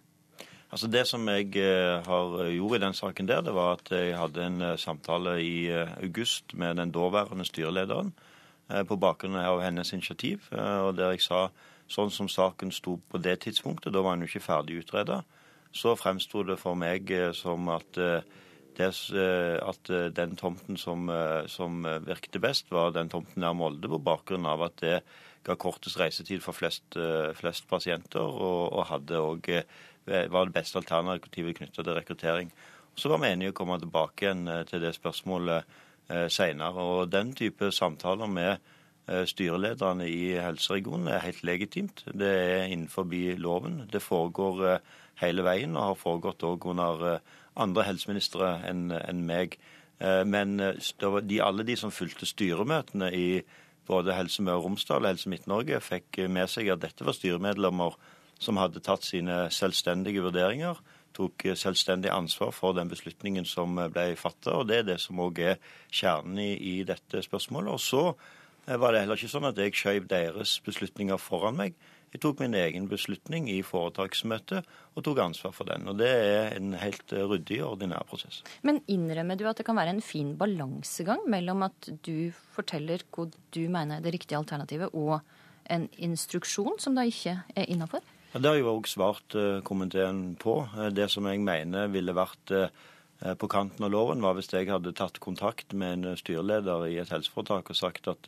[0.74, 4.16] Altså Det som jeg eh, har gjort i den saken der, det var at jeg
[4.18, 8.14] hadde en eh, samtale i eh, august med den daværende styrelederen
[8.88, 11.42] på bakgrunn av hennes initiativ, og der jeg sa
[11.92, 15.18] sånn som saken sto på det tidspunktet, da var den jo ikke ferdig utreda,
[15.76, 18.00] så fremsto det for meg som at
[18.82, 21.10] at den tomten som,
[21.52, 24.96] som virkte best, var den tomten nær Molde, på bakgrunn av at det
[25.44, 29.64] ga kortest reisetid for flest, eh, flest pasienter, og, og hadde også,
[30.08, 32.52] eh, var det beste alternativet knytta til rekruttering.
[32.96, 35.82] Så var vi enige å komme tilbake igjen eh, til det spørsmålet
[36.28, 36.84] senere.
[36.84, 38.58] Og den type samtaler med
[39.08, 42.04] eh, styrelederne i helseregionen er helt legitimt.
[42.06, 43.08] Det er innenfor
[43.40, 43.88] loven.
[43.92, 44.84] Det foregår eh,
[45.24, 47.22] hele veien, og har foregått òg under
[47.60, 49.58] andre helseministre enn en meg.
[50.26, 53.28] Men de, alle de som fulgte styremøtene i
[53.88, 57.96] både Helse Møre og Romsdal og Helse Midt-Norge fikk med seg at dette var styremedlemmer
[58.42, 60.80] som hadde tatt sine selvstendige vurderinger,
[61.14, 64.52] tok selvstendig ansvar for den beslutningen som ble fattet.
[64.54, 65.60] Og det er det som òg er
[65.94, 67.76] kjernen i, i, dette spørsmålet.
[67.76, 68.04] Og så
[68.66, 71.76] var det heller ikke sånn at jeg skjøv deres beslutninger foran meg.
[72.14, 75.88] Jeg tok min egen beslutning i foretaksmøtet og tok ansvar for den.
[75.90, 78.44] Og Det er en helt ryddig og ordinær prosess.
[78.62, 83.26] Men innrømmer du at det kan være en fin balansegang mellom at du forteller hva
[83.52, 85.20] du mener er det riktige alternativet, og
[85.72, 88.04] en instruksjon som da ikke er innafor?
[88.34, 90.64] Ja, det har jeg òg svart eh, komiteen på.
[90.78, 92.70] Eh, det som jeg mener ville vært eh,
[93.40, 97.12] på kanten av loven, var hvis jeg hadde tatt kontakt med en styreleder i et
[97.14, 98.28] helseforetak og sagt at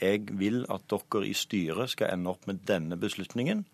[0.00, 3.64] jeg vil at dere i styret skal ende opp med denne beslutningen,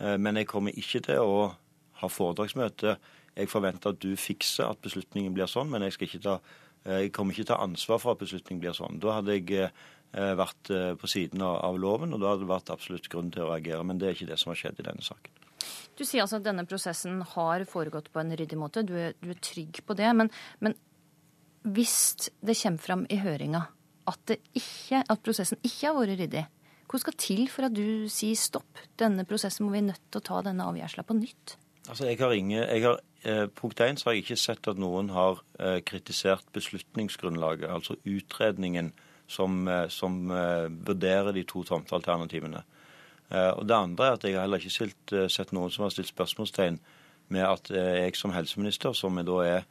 [0.00, 1.52] eh, men jeg kommer ikke til å
[2.00, 2.96] ha foredragsmøte.
[3.36, 6.38] Jeg forventer at du fikser at beslutningen blir sånn, men jeg, ikke ta,
[6.84, 9.00] eh, jeg kommer ikke ta ansvar for at beslutningen blir sånn.
[9.02, 13.10] Da hadde jeg eh, vært på siden av loven, og da hadde det vært absolutt
[13.12, 13.84] grunn til å reagere.
[13.84, 15.37] Men det er ikke det som har skjedd i denne saken.
[15.98, 18.84] Du sier altså at denne prosessen har foregått på en ryddig måte.
[18.86, 20.10] Du er, du er trygg på det.
[20.16, 20.30] Men,
[20.64, 20.76] men
[21.74, 23.64] hvis det kommer fram i høringa
[24.08, 26.44] at, ikke, at prosessen ikke har vært ryddig.
[26.88, 30.24] Hva skal til for at du sier stopp, denne prosessen må vi nødt til å
[30.30, 31.58] ta denne avgjørelsen på nytt?
[31.88, 34.80] Altså, jeg har ingen, jeg har, eh, Punkt én så har jeg ikke sett at
[34.80, 38.92] noen har eh, kritisert beslutningsgrunnlaget, altså utredningen
[39.28, 40.30] som, som
[40.88, 42.62] vurderer de to tomtealternativene.
[43.30, 46.08] Og Det andre er at jeg har heller ikke stilt, sett noen som har stilt
[46.08, 46.78] spørsmålstegn
[47.28, 49.66] med at jeg som helseminister, som da er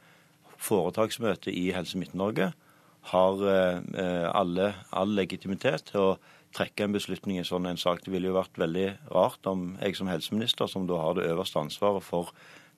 [0.62, 2.52] foretaksmøte i Helse Midt-Norge,
[3.10, 3.42] har
[4.38, 6.18] alle, all legitimitet til å
[6.54, 8.02] trekke en beslutning i sånn en sak.
[8.04, 11.60] Det ville jo vært veldig rart om jeg som helseminister, som da har det øverste
[11.60, 12.32] ansvaret for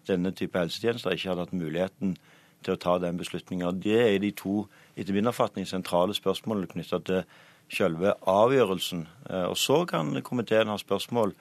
[0.09, 2.16] denne type helsetjenester, ikke hadde hatt muligheten
[2.65, 3.73] til å ta den beslutninga.
[3.73, 4.65] Det er de to
[4.98, 7.23] etter min oppfatning sentrale spørsmålene knytta til
[7.72, 9.06] selve avgjørelsen.
[9.30, 11.34] Eh, og Så kan komiteen ha spørsmål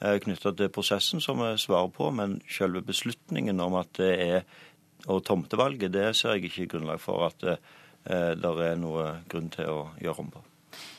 [0.00, 4.42] eh, knytta til prosessen som vi svarer på, men selve beslutningen om at det er
[5.06, 7.58] og tomtevalget, det ser jeg ikke grunnlag for at eh,
[8.34, 10.42] det er noe grunn til å gjøre om på.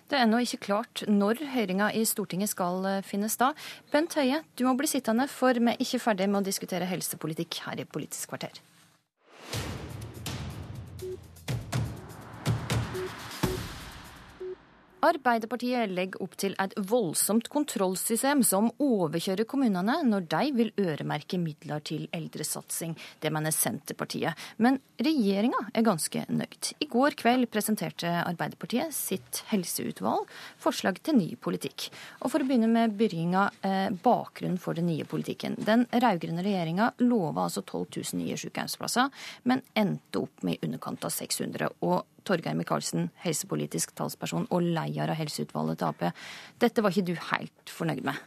[0.07, 3.51] Det er ennå ikke klart når høringa i Stortinget skal finne da.
[3.91, 7.59] Bent Høie, du må bli sittende, for vi er ikke ferdig med å diskutere helsepolitikk
[7.65, 8.61] her i Politisk kvarter.
[15.07, 21.83] Arbeiderpartiet legger opp til et voldsomt kontrollsystem som overkjører kommunene når de vil øremerke midler
[21.85, 22.95] til eldresatsing.
[23.21, 24.35] Det mener Senterpartiet.
[24.63, 26.71] Men regjeringa er ganske nøyd.
[26.83, 30.27] I går kveld presenterte Arbeiderpartiet sitt helseutvalg
[30.63, 31.87] forslag til ny politikk.
[32.21, 35.55] Og for å begynne med byrjinga, eh, bakgrunnen for den nye politikken.
[35.63, 39.09] Den rød-grønne regjeringa lova altså 12 000 nye sykehjemsplasser,
[39.45, 41.69] men endte opp med i underkant av 600.
[41.81, 46.09] og Torgeir Micaelsen, helsepolitisk talsperson og leder av helseutvalget til Ap.
[46.59, 48.25] Dette var ikke du helt fornøyd med?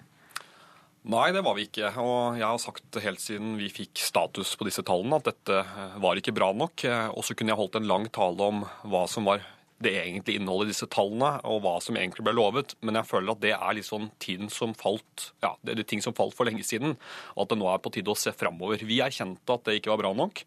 [1.11, 1.89] Nei, det var vi ikke.
[2.03, 5.95] Og jeg har sagt helt siden vi fikk status på disse tallene at dette eh,
[6.03, 6.85] var ikke bra nok.
[6.85, 9.41] Eh, og så kunne jeg holdt en lang tale om hva som var
[9.81, 12.75] det egentlige innholdet i disse tallene, og hva som egentlig ble lovet.
[12.85, 16.17] Men jeg føler at det er liksom tiden som falt, ja, det er ting som
[16.17, 16.99] falt for lenge siden.
[17.33, 18.85] Og at det nå er på tide å se framover.
[18.85, 20.45] Vi erkjente at det ikke var bra nok.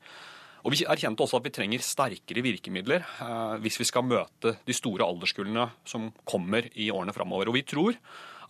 [0.64, 4.76] Og Vi erkjente også at vi trenger sterkere virkemidler eh, hvis vi skal møte de
[4.76, 7.52] store alderskullene som kommer i årene framover.
[7.52, 8.00] Og vi tror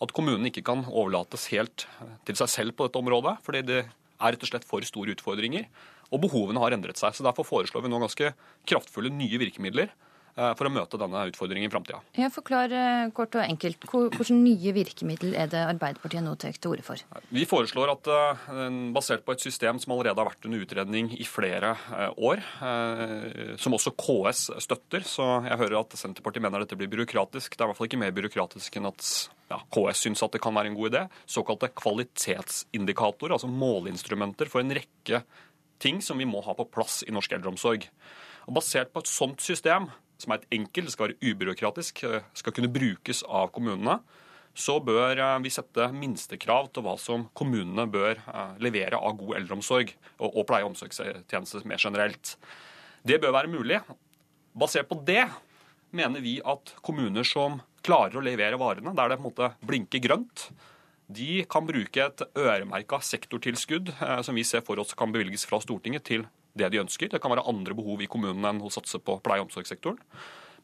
[0.02, 1.88] at kommunene ikke kan overlates helt
[2.26, 3.38] til seg selv på dette området.
[3.42, 5.66] fordi det er rett og slett for store utfordringer.
[6.14, 7.14] Og behovene har endret seg.
[7.14, 8.34] så Derfor foreslår vi nå ganske
[8.70, 12.00] kraftfulle nye virkemidler Eh, for å møte denne utfordringen i framtida.
[12.34, 13.84] Forklar eh, kort og enkelt.
[13.86, 17.02] Hvilke nye virkemiddel er det Arbeiderpartiet nå tar til orde for?
[17.30, 18.48] Vi foreslår at eh,
[18.96, 21.74] basert på et system som allerede har vært under utredning i flere
[22.18, 22.42] år,
[23.60, 27.54] som også KS støtter, så jeg hører at Senterpartiet mener dette blir byråkratisk.
[27.54, 29.08] Det er i hvert fall ikke mer byråkratisk enn at
[29.52, 31.02] ja, KS syns at det kan være en god idé.
[31.30, 35.22] Såkalte kvalitetsindikatorer, altså måleinstrumenter for en rekke
[35.82, 37.86] ting som vi må ha på plass i norsk eldreomsorg.
[38.44, 39.88] Og Basert på et sånt system
[40.24, 44.00] som er et enkelt, skal være ubyråkratisk, eh, skal kunne brukes av kommunene,
[44.54, 49.38] så bør eh, vi sette minstekrav til hva som kommunene bør eh, levere av god
[49.40, 52.36] eldreomsorg og pleie- og omsorgstjenester mer generelt.
[53.04, 53.82] Det bør være mulig.
[54.56, 55.26] Basert på det
[55.94, 60.00] mener vi at kommuner som klarer å levere varene, der det på en måte blinker
[60.02, 60.48] grønt,
[61.14, 63.90] de kan bruke et øremerka sektortilskudd
[64.24, 66.24] som vi ser for oss kan bevilges fra Stortinget til
[66.58, 67.10] det de ønsker.
[67.12, 69.98] Det kan være andre behov i kommunen enn å satse på pleie- og omsorgssektoren.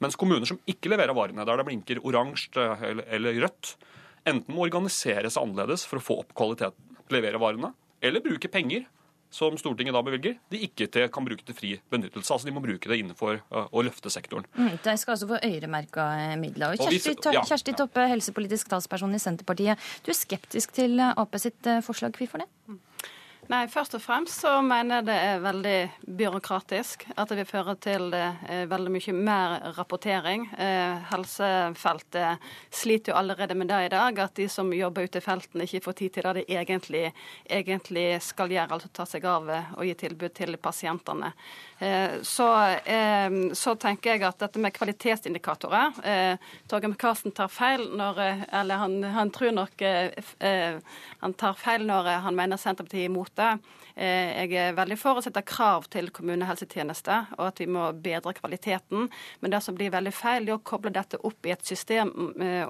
[0.00, 2.62] Mens kommuner som ikke leverer varene, der det blinker oransje
[3.12, 3.74] eller rødt,
[4.28, 8.86] enten må organisere seg annerledes for å få opp kvaliteten, levere varene, eller bruke penger
[9.30, 12.32] som Stortinget da bevilger, de ikke til, kan bruke til fri benyttelse.
[12.34, 14.48] Altså De må bruke det innenfor uh, å løfte sektoren.
[14.56, 16.74] Mm, de skal altså få øremerka eh, midler.
[16.74, 17.44] Og Kjersti, og vi, ja.
[17.46, 19.90] Kjersti Toppe, helsepolitisk talsperson i Senterpartiet.
[20.02, 22.18] Du er skeptisk til Ap sitt forslag.
[22.18, 22.48] Hvorfor det?
[22.66, 22.80] Mm.
[23.50, 25.78] Nei, Først og fremst så mener jeg det er veldig
[26.20, 27.02] byråkratisk.
[27.18, 30.44] At det vil føre til eh, veldig mye mer rapportering.
[30.54, 35.24] Eh, helsefeltet sliter jo allerede med det i dag, at de som jobber ute i
[35.24, 37.02] felten ikke får tid til det de egentlig,
[37.50, 41.32] egentlig skal gjøre, altså ta seg av eh, og gi tilbud til pasientene.
[42.28, 42.46] Så,
[43.56, 45.94] så, tenker jeg at dette med kvalitetsindikatorer
[46.68, 48.18] Torgeir Micaelsen tar feil når
[48.58, 53.50] Eller han, han tror nok han tar feil når han mener Senterpartiet er imot det.
[54.00, 59.08] Jeg er veldig for å sette krav til kommunehelsetjeneste, og at vi må bedre kvaliteten.
[59.42, 62.12] Men det som blir veldig feil, er å koble dette opp i et system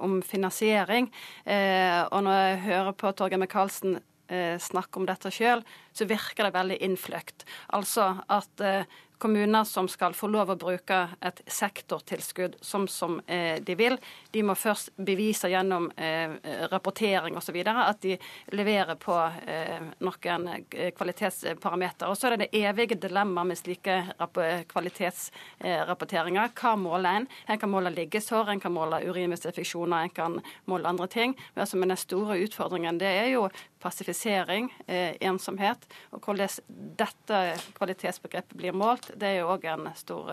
[0.01, 1.11] om finansiering.
[1.45, 3.99] Og når jeg hører på Torgeir Micaelsen
[4.63, 7.45] snakke om dette sjøl, så virker det veldig innfløkt.
[7.75, 8.65] Altså at
[9.21, 13.97] kommuner som skal få lov å bruke et sektortilskudd som, som eh, de vil,
[14.33, 16.33] de må først bevise gjennom eh,
[16.71, 17.59] rapportering osv.
[17.61, 18.17] at de
[18.57, 19.13] leverer på
[19.45, 20.47] eh, noen
[20.97, 22.09] kvalitetsparametere.
[22.09, 23.99] Og så er det det evige dilemmaet med slike
[24.71, 26.49] kvalitetsrapporteringer.
[26.57, 27.29] Hva måler en?
[27.45, 31.37] En kan måle liggesår, en kan måle urininfeksjoner, en kan måle andre ting.
[31.53, 33.45] Men, altså, men den store utfordringen det er jo
[33.81, 34.69] passifisering,
[35.25, 35.87] ensomhet.
[36.13, 36.49] Og hvordan
[36.97, 37.39] dette
[37.77, 40.31] kvalitetsbegrepet blir målt, Det er jo òg en stor,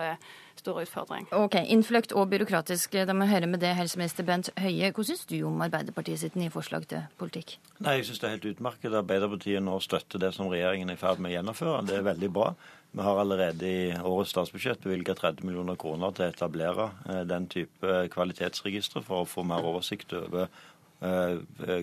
[0.59, 1.29] stor, utfordring.
[1.37, 2.99] Ok, Innfløkt og byråkratisk.
[3.09, 4.93] Da må jeg høre med det, helseminister Bent Høie.
[4.95, 7.59] Hva syns du om Arbeiderpartiet sitt nye forslag til politikk?
[7.79, 8.95] Nei, Jeg syns det er helt utmerket.
[9.03, 11.85] Arbeiderpartiet nå støtter det som regjeringen er i ferd med å gjennomføre.
[11.87, 12.53] Det er veldig bra.
[12.97, 16.89] Vi har allerede i årets statsbudsjett bevilget 30 millioner kroner til å etablere
[17.29, 20.78] den type kvalitetsregistre for å få mer oversikt over Eh,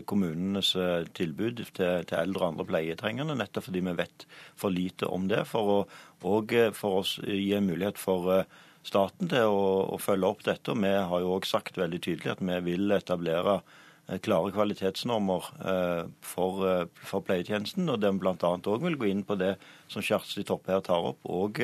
[0.04, 4.26] kommunenes eh, tilbud til, til, eldre og andre pleietrengende, nettopp fordi vi vet
[4.60, 5.46] for lite om det.
[5.48, 5.78] For å,
[6.28, 8.44] og eh, for oss gi en mulighet for
[8.86, 10.74] staten til å, å følge opp dette.
[10.74, 13.62] og Vi har jo òg sagt veldig tydelig at vi vil etablere
[14.22, 15.48] klare kvalitetsnormer
[16.22, 16.60] for,
[16.94, 18.36] for pleietjenesten, og den bl.a.
[18.38, 19.56] òg vil gå inn på det
[19.90, 21.58] som Kjersti Toppe her tar opp, og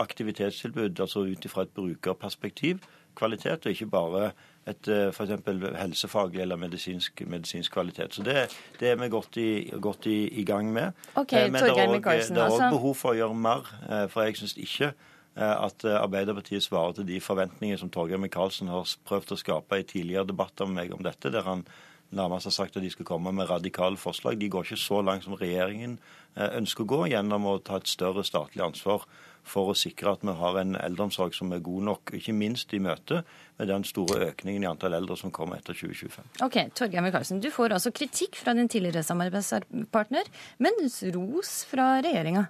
[0.00, 2.80] aktivitetstilbud, altså ut ifra et brukerperspektiv,
[3.20, 4.30] kvalitet, og ikke bare
[4.66, 5.32] et eh, f.eks.
[5.76, 8.14] helsefaglig eller medisinsk, medisinsk, kvalitet.
[8.16, 8.46] Så det,
[8.80, 10.92] det er vi godt, i, godt i, i, gang med.
[11.14, 12.70] Okay, Men det er òg altså.
[12.72, 17.08] behov for å gjøre mer, eh, for jeg syns ikke eh, at Arbeiderpartiet svarer til
[17.12, 21.04] de forventningene som Torgeir Micaelsen har prøvd å skape i tidligere debatter med meg om
[21.04, 21.66] dette, der han
[22.14, 24.38] nærmest har sagt at de skal komme med radikale forslag.
[24.40, 25.98] De går ikke så langt som regjeringen
[26.36, 29.02] ønsker å gå, gjennom å ta et større statlig ansvar
[29.44, 32.80] for å sikre at vi har en eldreomsorg som er god nok, ikke minst i
[32.82, 33.22] møte
[33.58, 36.30] med den store økningen i antall eldre som kommer etter 2025.
[36.46, 40.30] Ok, Torgeir Micaelsen, du får altså kritikk fra din tidligere samarbeidspartner,
[40.64, 40.84] men
[41.14, 42.48] ros fra regjeringa.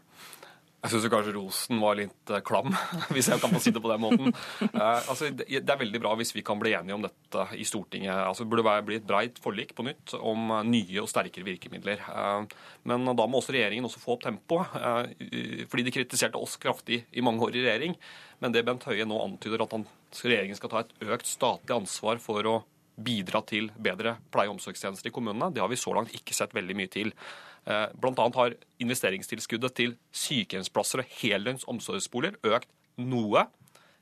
[0.85, 2.75] Jeg syns kanskje rosen var litt eh, klam,
[3.15, 4.35] hvis jeg kan få si det på den måten.
[4.75, 8.13] Eh, altså, det er veldig bra hvis vi kan bli enige om dette i Stortinget.
[8.13, 12.03] Altså, det burde bli et breit forlik på nytt om eh, nye og sterkere virkemidler.
[12.89, 14.75] Men da må også regjeringen også få opp tempoet.
[15.71, 17.97] Fordi de kritiserte oss kraftig i mange år i regjering.
[18.43, 19.87] Men det Bent Høie nå antyder, at han,
[20.21, 22.59] regjeringen skal ta et økt statlig ansvar for å
[22.95, 26.55] bidra til bedre pleie- og omsorgstjenester i kommunene, det har vi så langt ikke sett
[26.55, 27.13] veldig mye til.
[27.65, 28.29] Eh, Bl.a.
[28.37, 32.71] har investeringstilskuddet til sykehjemsplasser og heldøgns omsorgsboliger økt
[33.01, 33.47] noe.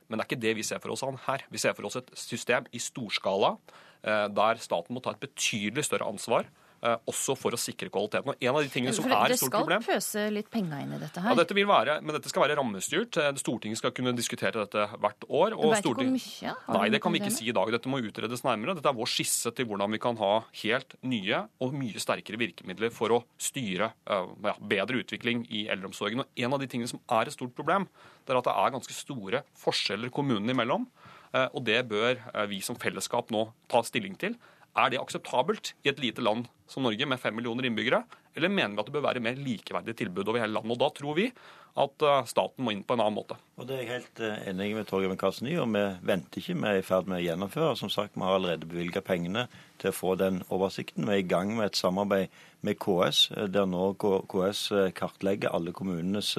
[0.07, 1.45] Men det er ikke det vi ser for oss her.
[1.49, 3.55] Vi ser for oss et system i storskala
[4.03, 6.49] eh, der staten må ta et betydelig større ansvar
[6.83, 8.33] også for å sikre kvaliteten.
[8.33, 9.79] Og en av de tingene som er et stort problem...
[9.79, 11.31] Det skal pøse litt penger inn i dette her.
[11.31, 13.19] Ja, dette vil være, men dette skal være rammestyrt.
[13.21, 15.55] Eh, Stortinget skal kunne diskutere dette hvert år.
[15.55, 16.11] Og vet Storting...
[16.19, 16.77] ikke hvor mye?
[16.77, 17.71] Nei, det kan vi ikke si i dag.
[17.75, 18.75] Dette må utredes nærmere.
[18.79, 20.33] Dette er vår skisse til hvordan vi kan ha
[20.63, 26.25] helt nye og mye sterkere virkemidler for å styre eh, ja, bedre utvikling i eldreomsorgen.
[26.25, 27.87] Og en av de tingene som er et stort problem,
[28.27, 30.87] det er at det er ganske store forskjeller kommunene imellom.
[31.33, 34.35] Og det bør vi som fellesskap nå ta stilling til.
[34.73, 38.01] Er det akseptabelt i et lite land som Norge med fem millioner innbyggere,
[38.33, 40.73] eller mener vi at det bør være mer likeverdige tilbud over hele landet?
[40.73, 41.27] Og Da tror vi
[41.83, 43.37] at eh, staten må inn på en annen måte.
[43.57, 46.57] Og Det er jeg helt eh, enig med Torgeir Micaelsen i, og vi venter ikke.
[46.57, 47.77] Vi er i ferd med å gjennomføre.
[47.77, 49.47] Som sagt, Vi har allerede bevilget pengene
[49.81, 51.05] til å få den oversikten.
[51.05, 55.73] Vi er i gang med et samarbeid med KS, eh, der nå KS kartlegger alle
[55.73, 56.33] kommunenes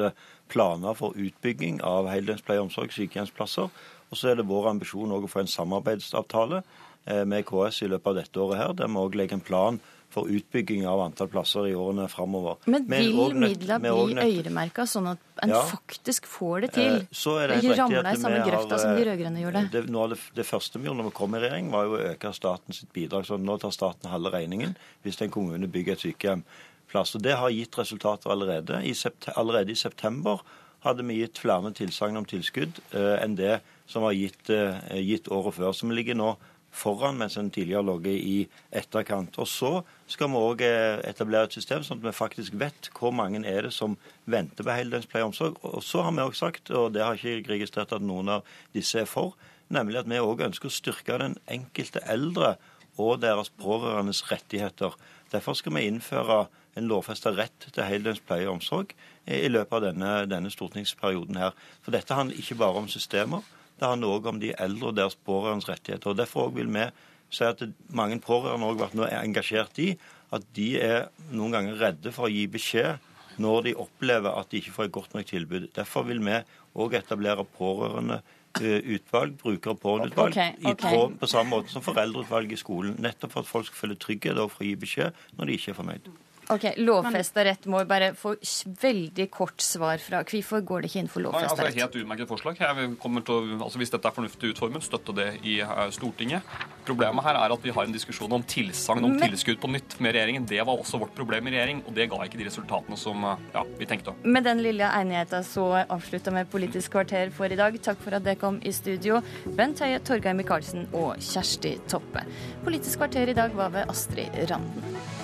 [0.51, 3.71] planer for utbygging av heldøgns pleie og omsorg, sykehjemsplasser.
[4.11, 6.63] Og så er det vår ambisjon å få en samarbeidsavtale
[7.05, 9.81] med KS i løpet av dette året, her, der vi òg legger en plan
[10.15, 12.61] for utbygging av antall plasser i årene framover.
[12.71, 15.63] Men vil midlene bli øremerka, sånn at en ja.
[15.71, 16.99] faktisk får det til?
[17.03, 19.65] Eh, så er det ikke ramle i samme grøfta som de rød-grønne gjorde?
[19.75, 21.97] Det, noe av det, det, første vi gjorde når vi kom i regjering, var jo
[21.97, 23.27] å øke statens bidrag.
[23.29, 24.77] Så nå tar staten halve regningen
[25.07, 26.47] hvis en kommune bygger et sykehjem.
[26.93, 27.17] Plass.
[27.17, 28.83] Og Det har gitt resultater allerede.
[28.87, 28.95] I
[29.35, 30.45] allerede i september
[30.85, 33.57] hadde vi gitt flere tilsagn om tilskudd eh, enn det
[33.91, 35.73] som var gitt, eh, gitt året før.
[35.81, 36.35] Vi ligger nå
[36.75, 39.39] foran, mens en tidligere lå i etterkant.
[39.39, 43.15] Og Så skal vi òg eh, etablere et system sånn at vi faktisk vet hvor
[43.15, 43.97] mange er det som
[44.27, 45.59] venter på heldøgns pleie og omsorg.
[45.63, 49.01] Og så har vi òg sagt, og det har ikke registrert at noen av disse
[49.01, 49.37] er for,
[49.73, 52.57] nemlig at vi òg ønsker å styrke den enkelte eldre
[53.01, 54.95] og deres pårørendes rettigheter.
[55.33, 56.45] Derfor skal vi innføre
[56.75, 58.95] en lovfesta rett til heldøgns pleie og omsorg
[59.31, 61.55] i løpet av denne, denne stortingsperioden her.
[61.83, 63.47] For dette handler ikke bare om systemer.
[63.81, 66.11] Det handler òg om de eldre og deres pårørendes rettigheter.
[66.13, 66.87] og Derfor vil vi
[67.35, 69.95] si at mange pårørende har vært engasjert i
[70.35, 73.11] at de er noen ganger redde for å gi beskjed
[73.43, 75.69] når de opplever at de ikke får et godt nok tilbud.
[75.75, 76.39] Derfor vil vi
[76.79, 78.21] òg etablere pårørende
[78.61, 80.71] eh, utvalg, bruker- og pårørendeutvalg, okay, okay.
[80.71, 82.95] i tråd på samme måte som foreldreutvalg i skolen.
[83.03, 85.75] Nettopp for at folk skal føle trygghet og for å gi beskjed når de ikke
[85.75, 86.15] er fornøyd.
[86.53, 88.35] Ok, Lovfesta rett må bare få
[88.81, 91.71] veldig kort svar fra Hvorfor går det ikke inn for lovfesta rett?
[91.71, 92.61] Altså, helt utmerket forslag.
[92.61, 96.45] Å, altså Hvis dette er fornuftig utformet, støtte det i uh, Stortinget.
[96.85, 99.25] Problemet her er at vi har en diskusjon om tilsagn om Men...
[99.25, 100.49] tilskudd på nytt med regjeringen.
[100.49, 103.35] Det var også vårt problem i regjering, og det ga ikke de resultatene som uh,
[103.57, 104.17] ja, vi tenkte.
[104.25, 107.79] Med den lille enigheten så avslutta vi Politisk kvarter for i dag.
[107.85, 109.23] Takk for at dere kom i studio,
[109.57, 112.27] Bent Høie, Torgeir Micaelsen og Kjersti Toppe.
[112.67, 115.24] Politisk kvarter i dag var ved Astrid Randen.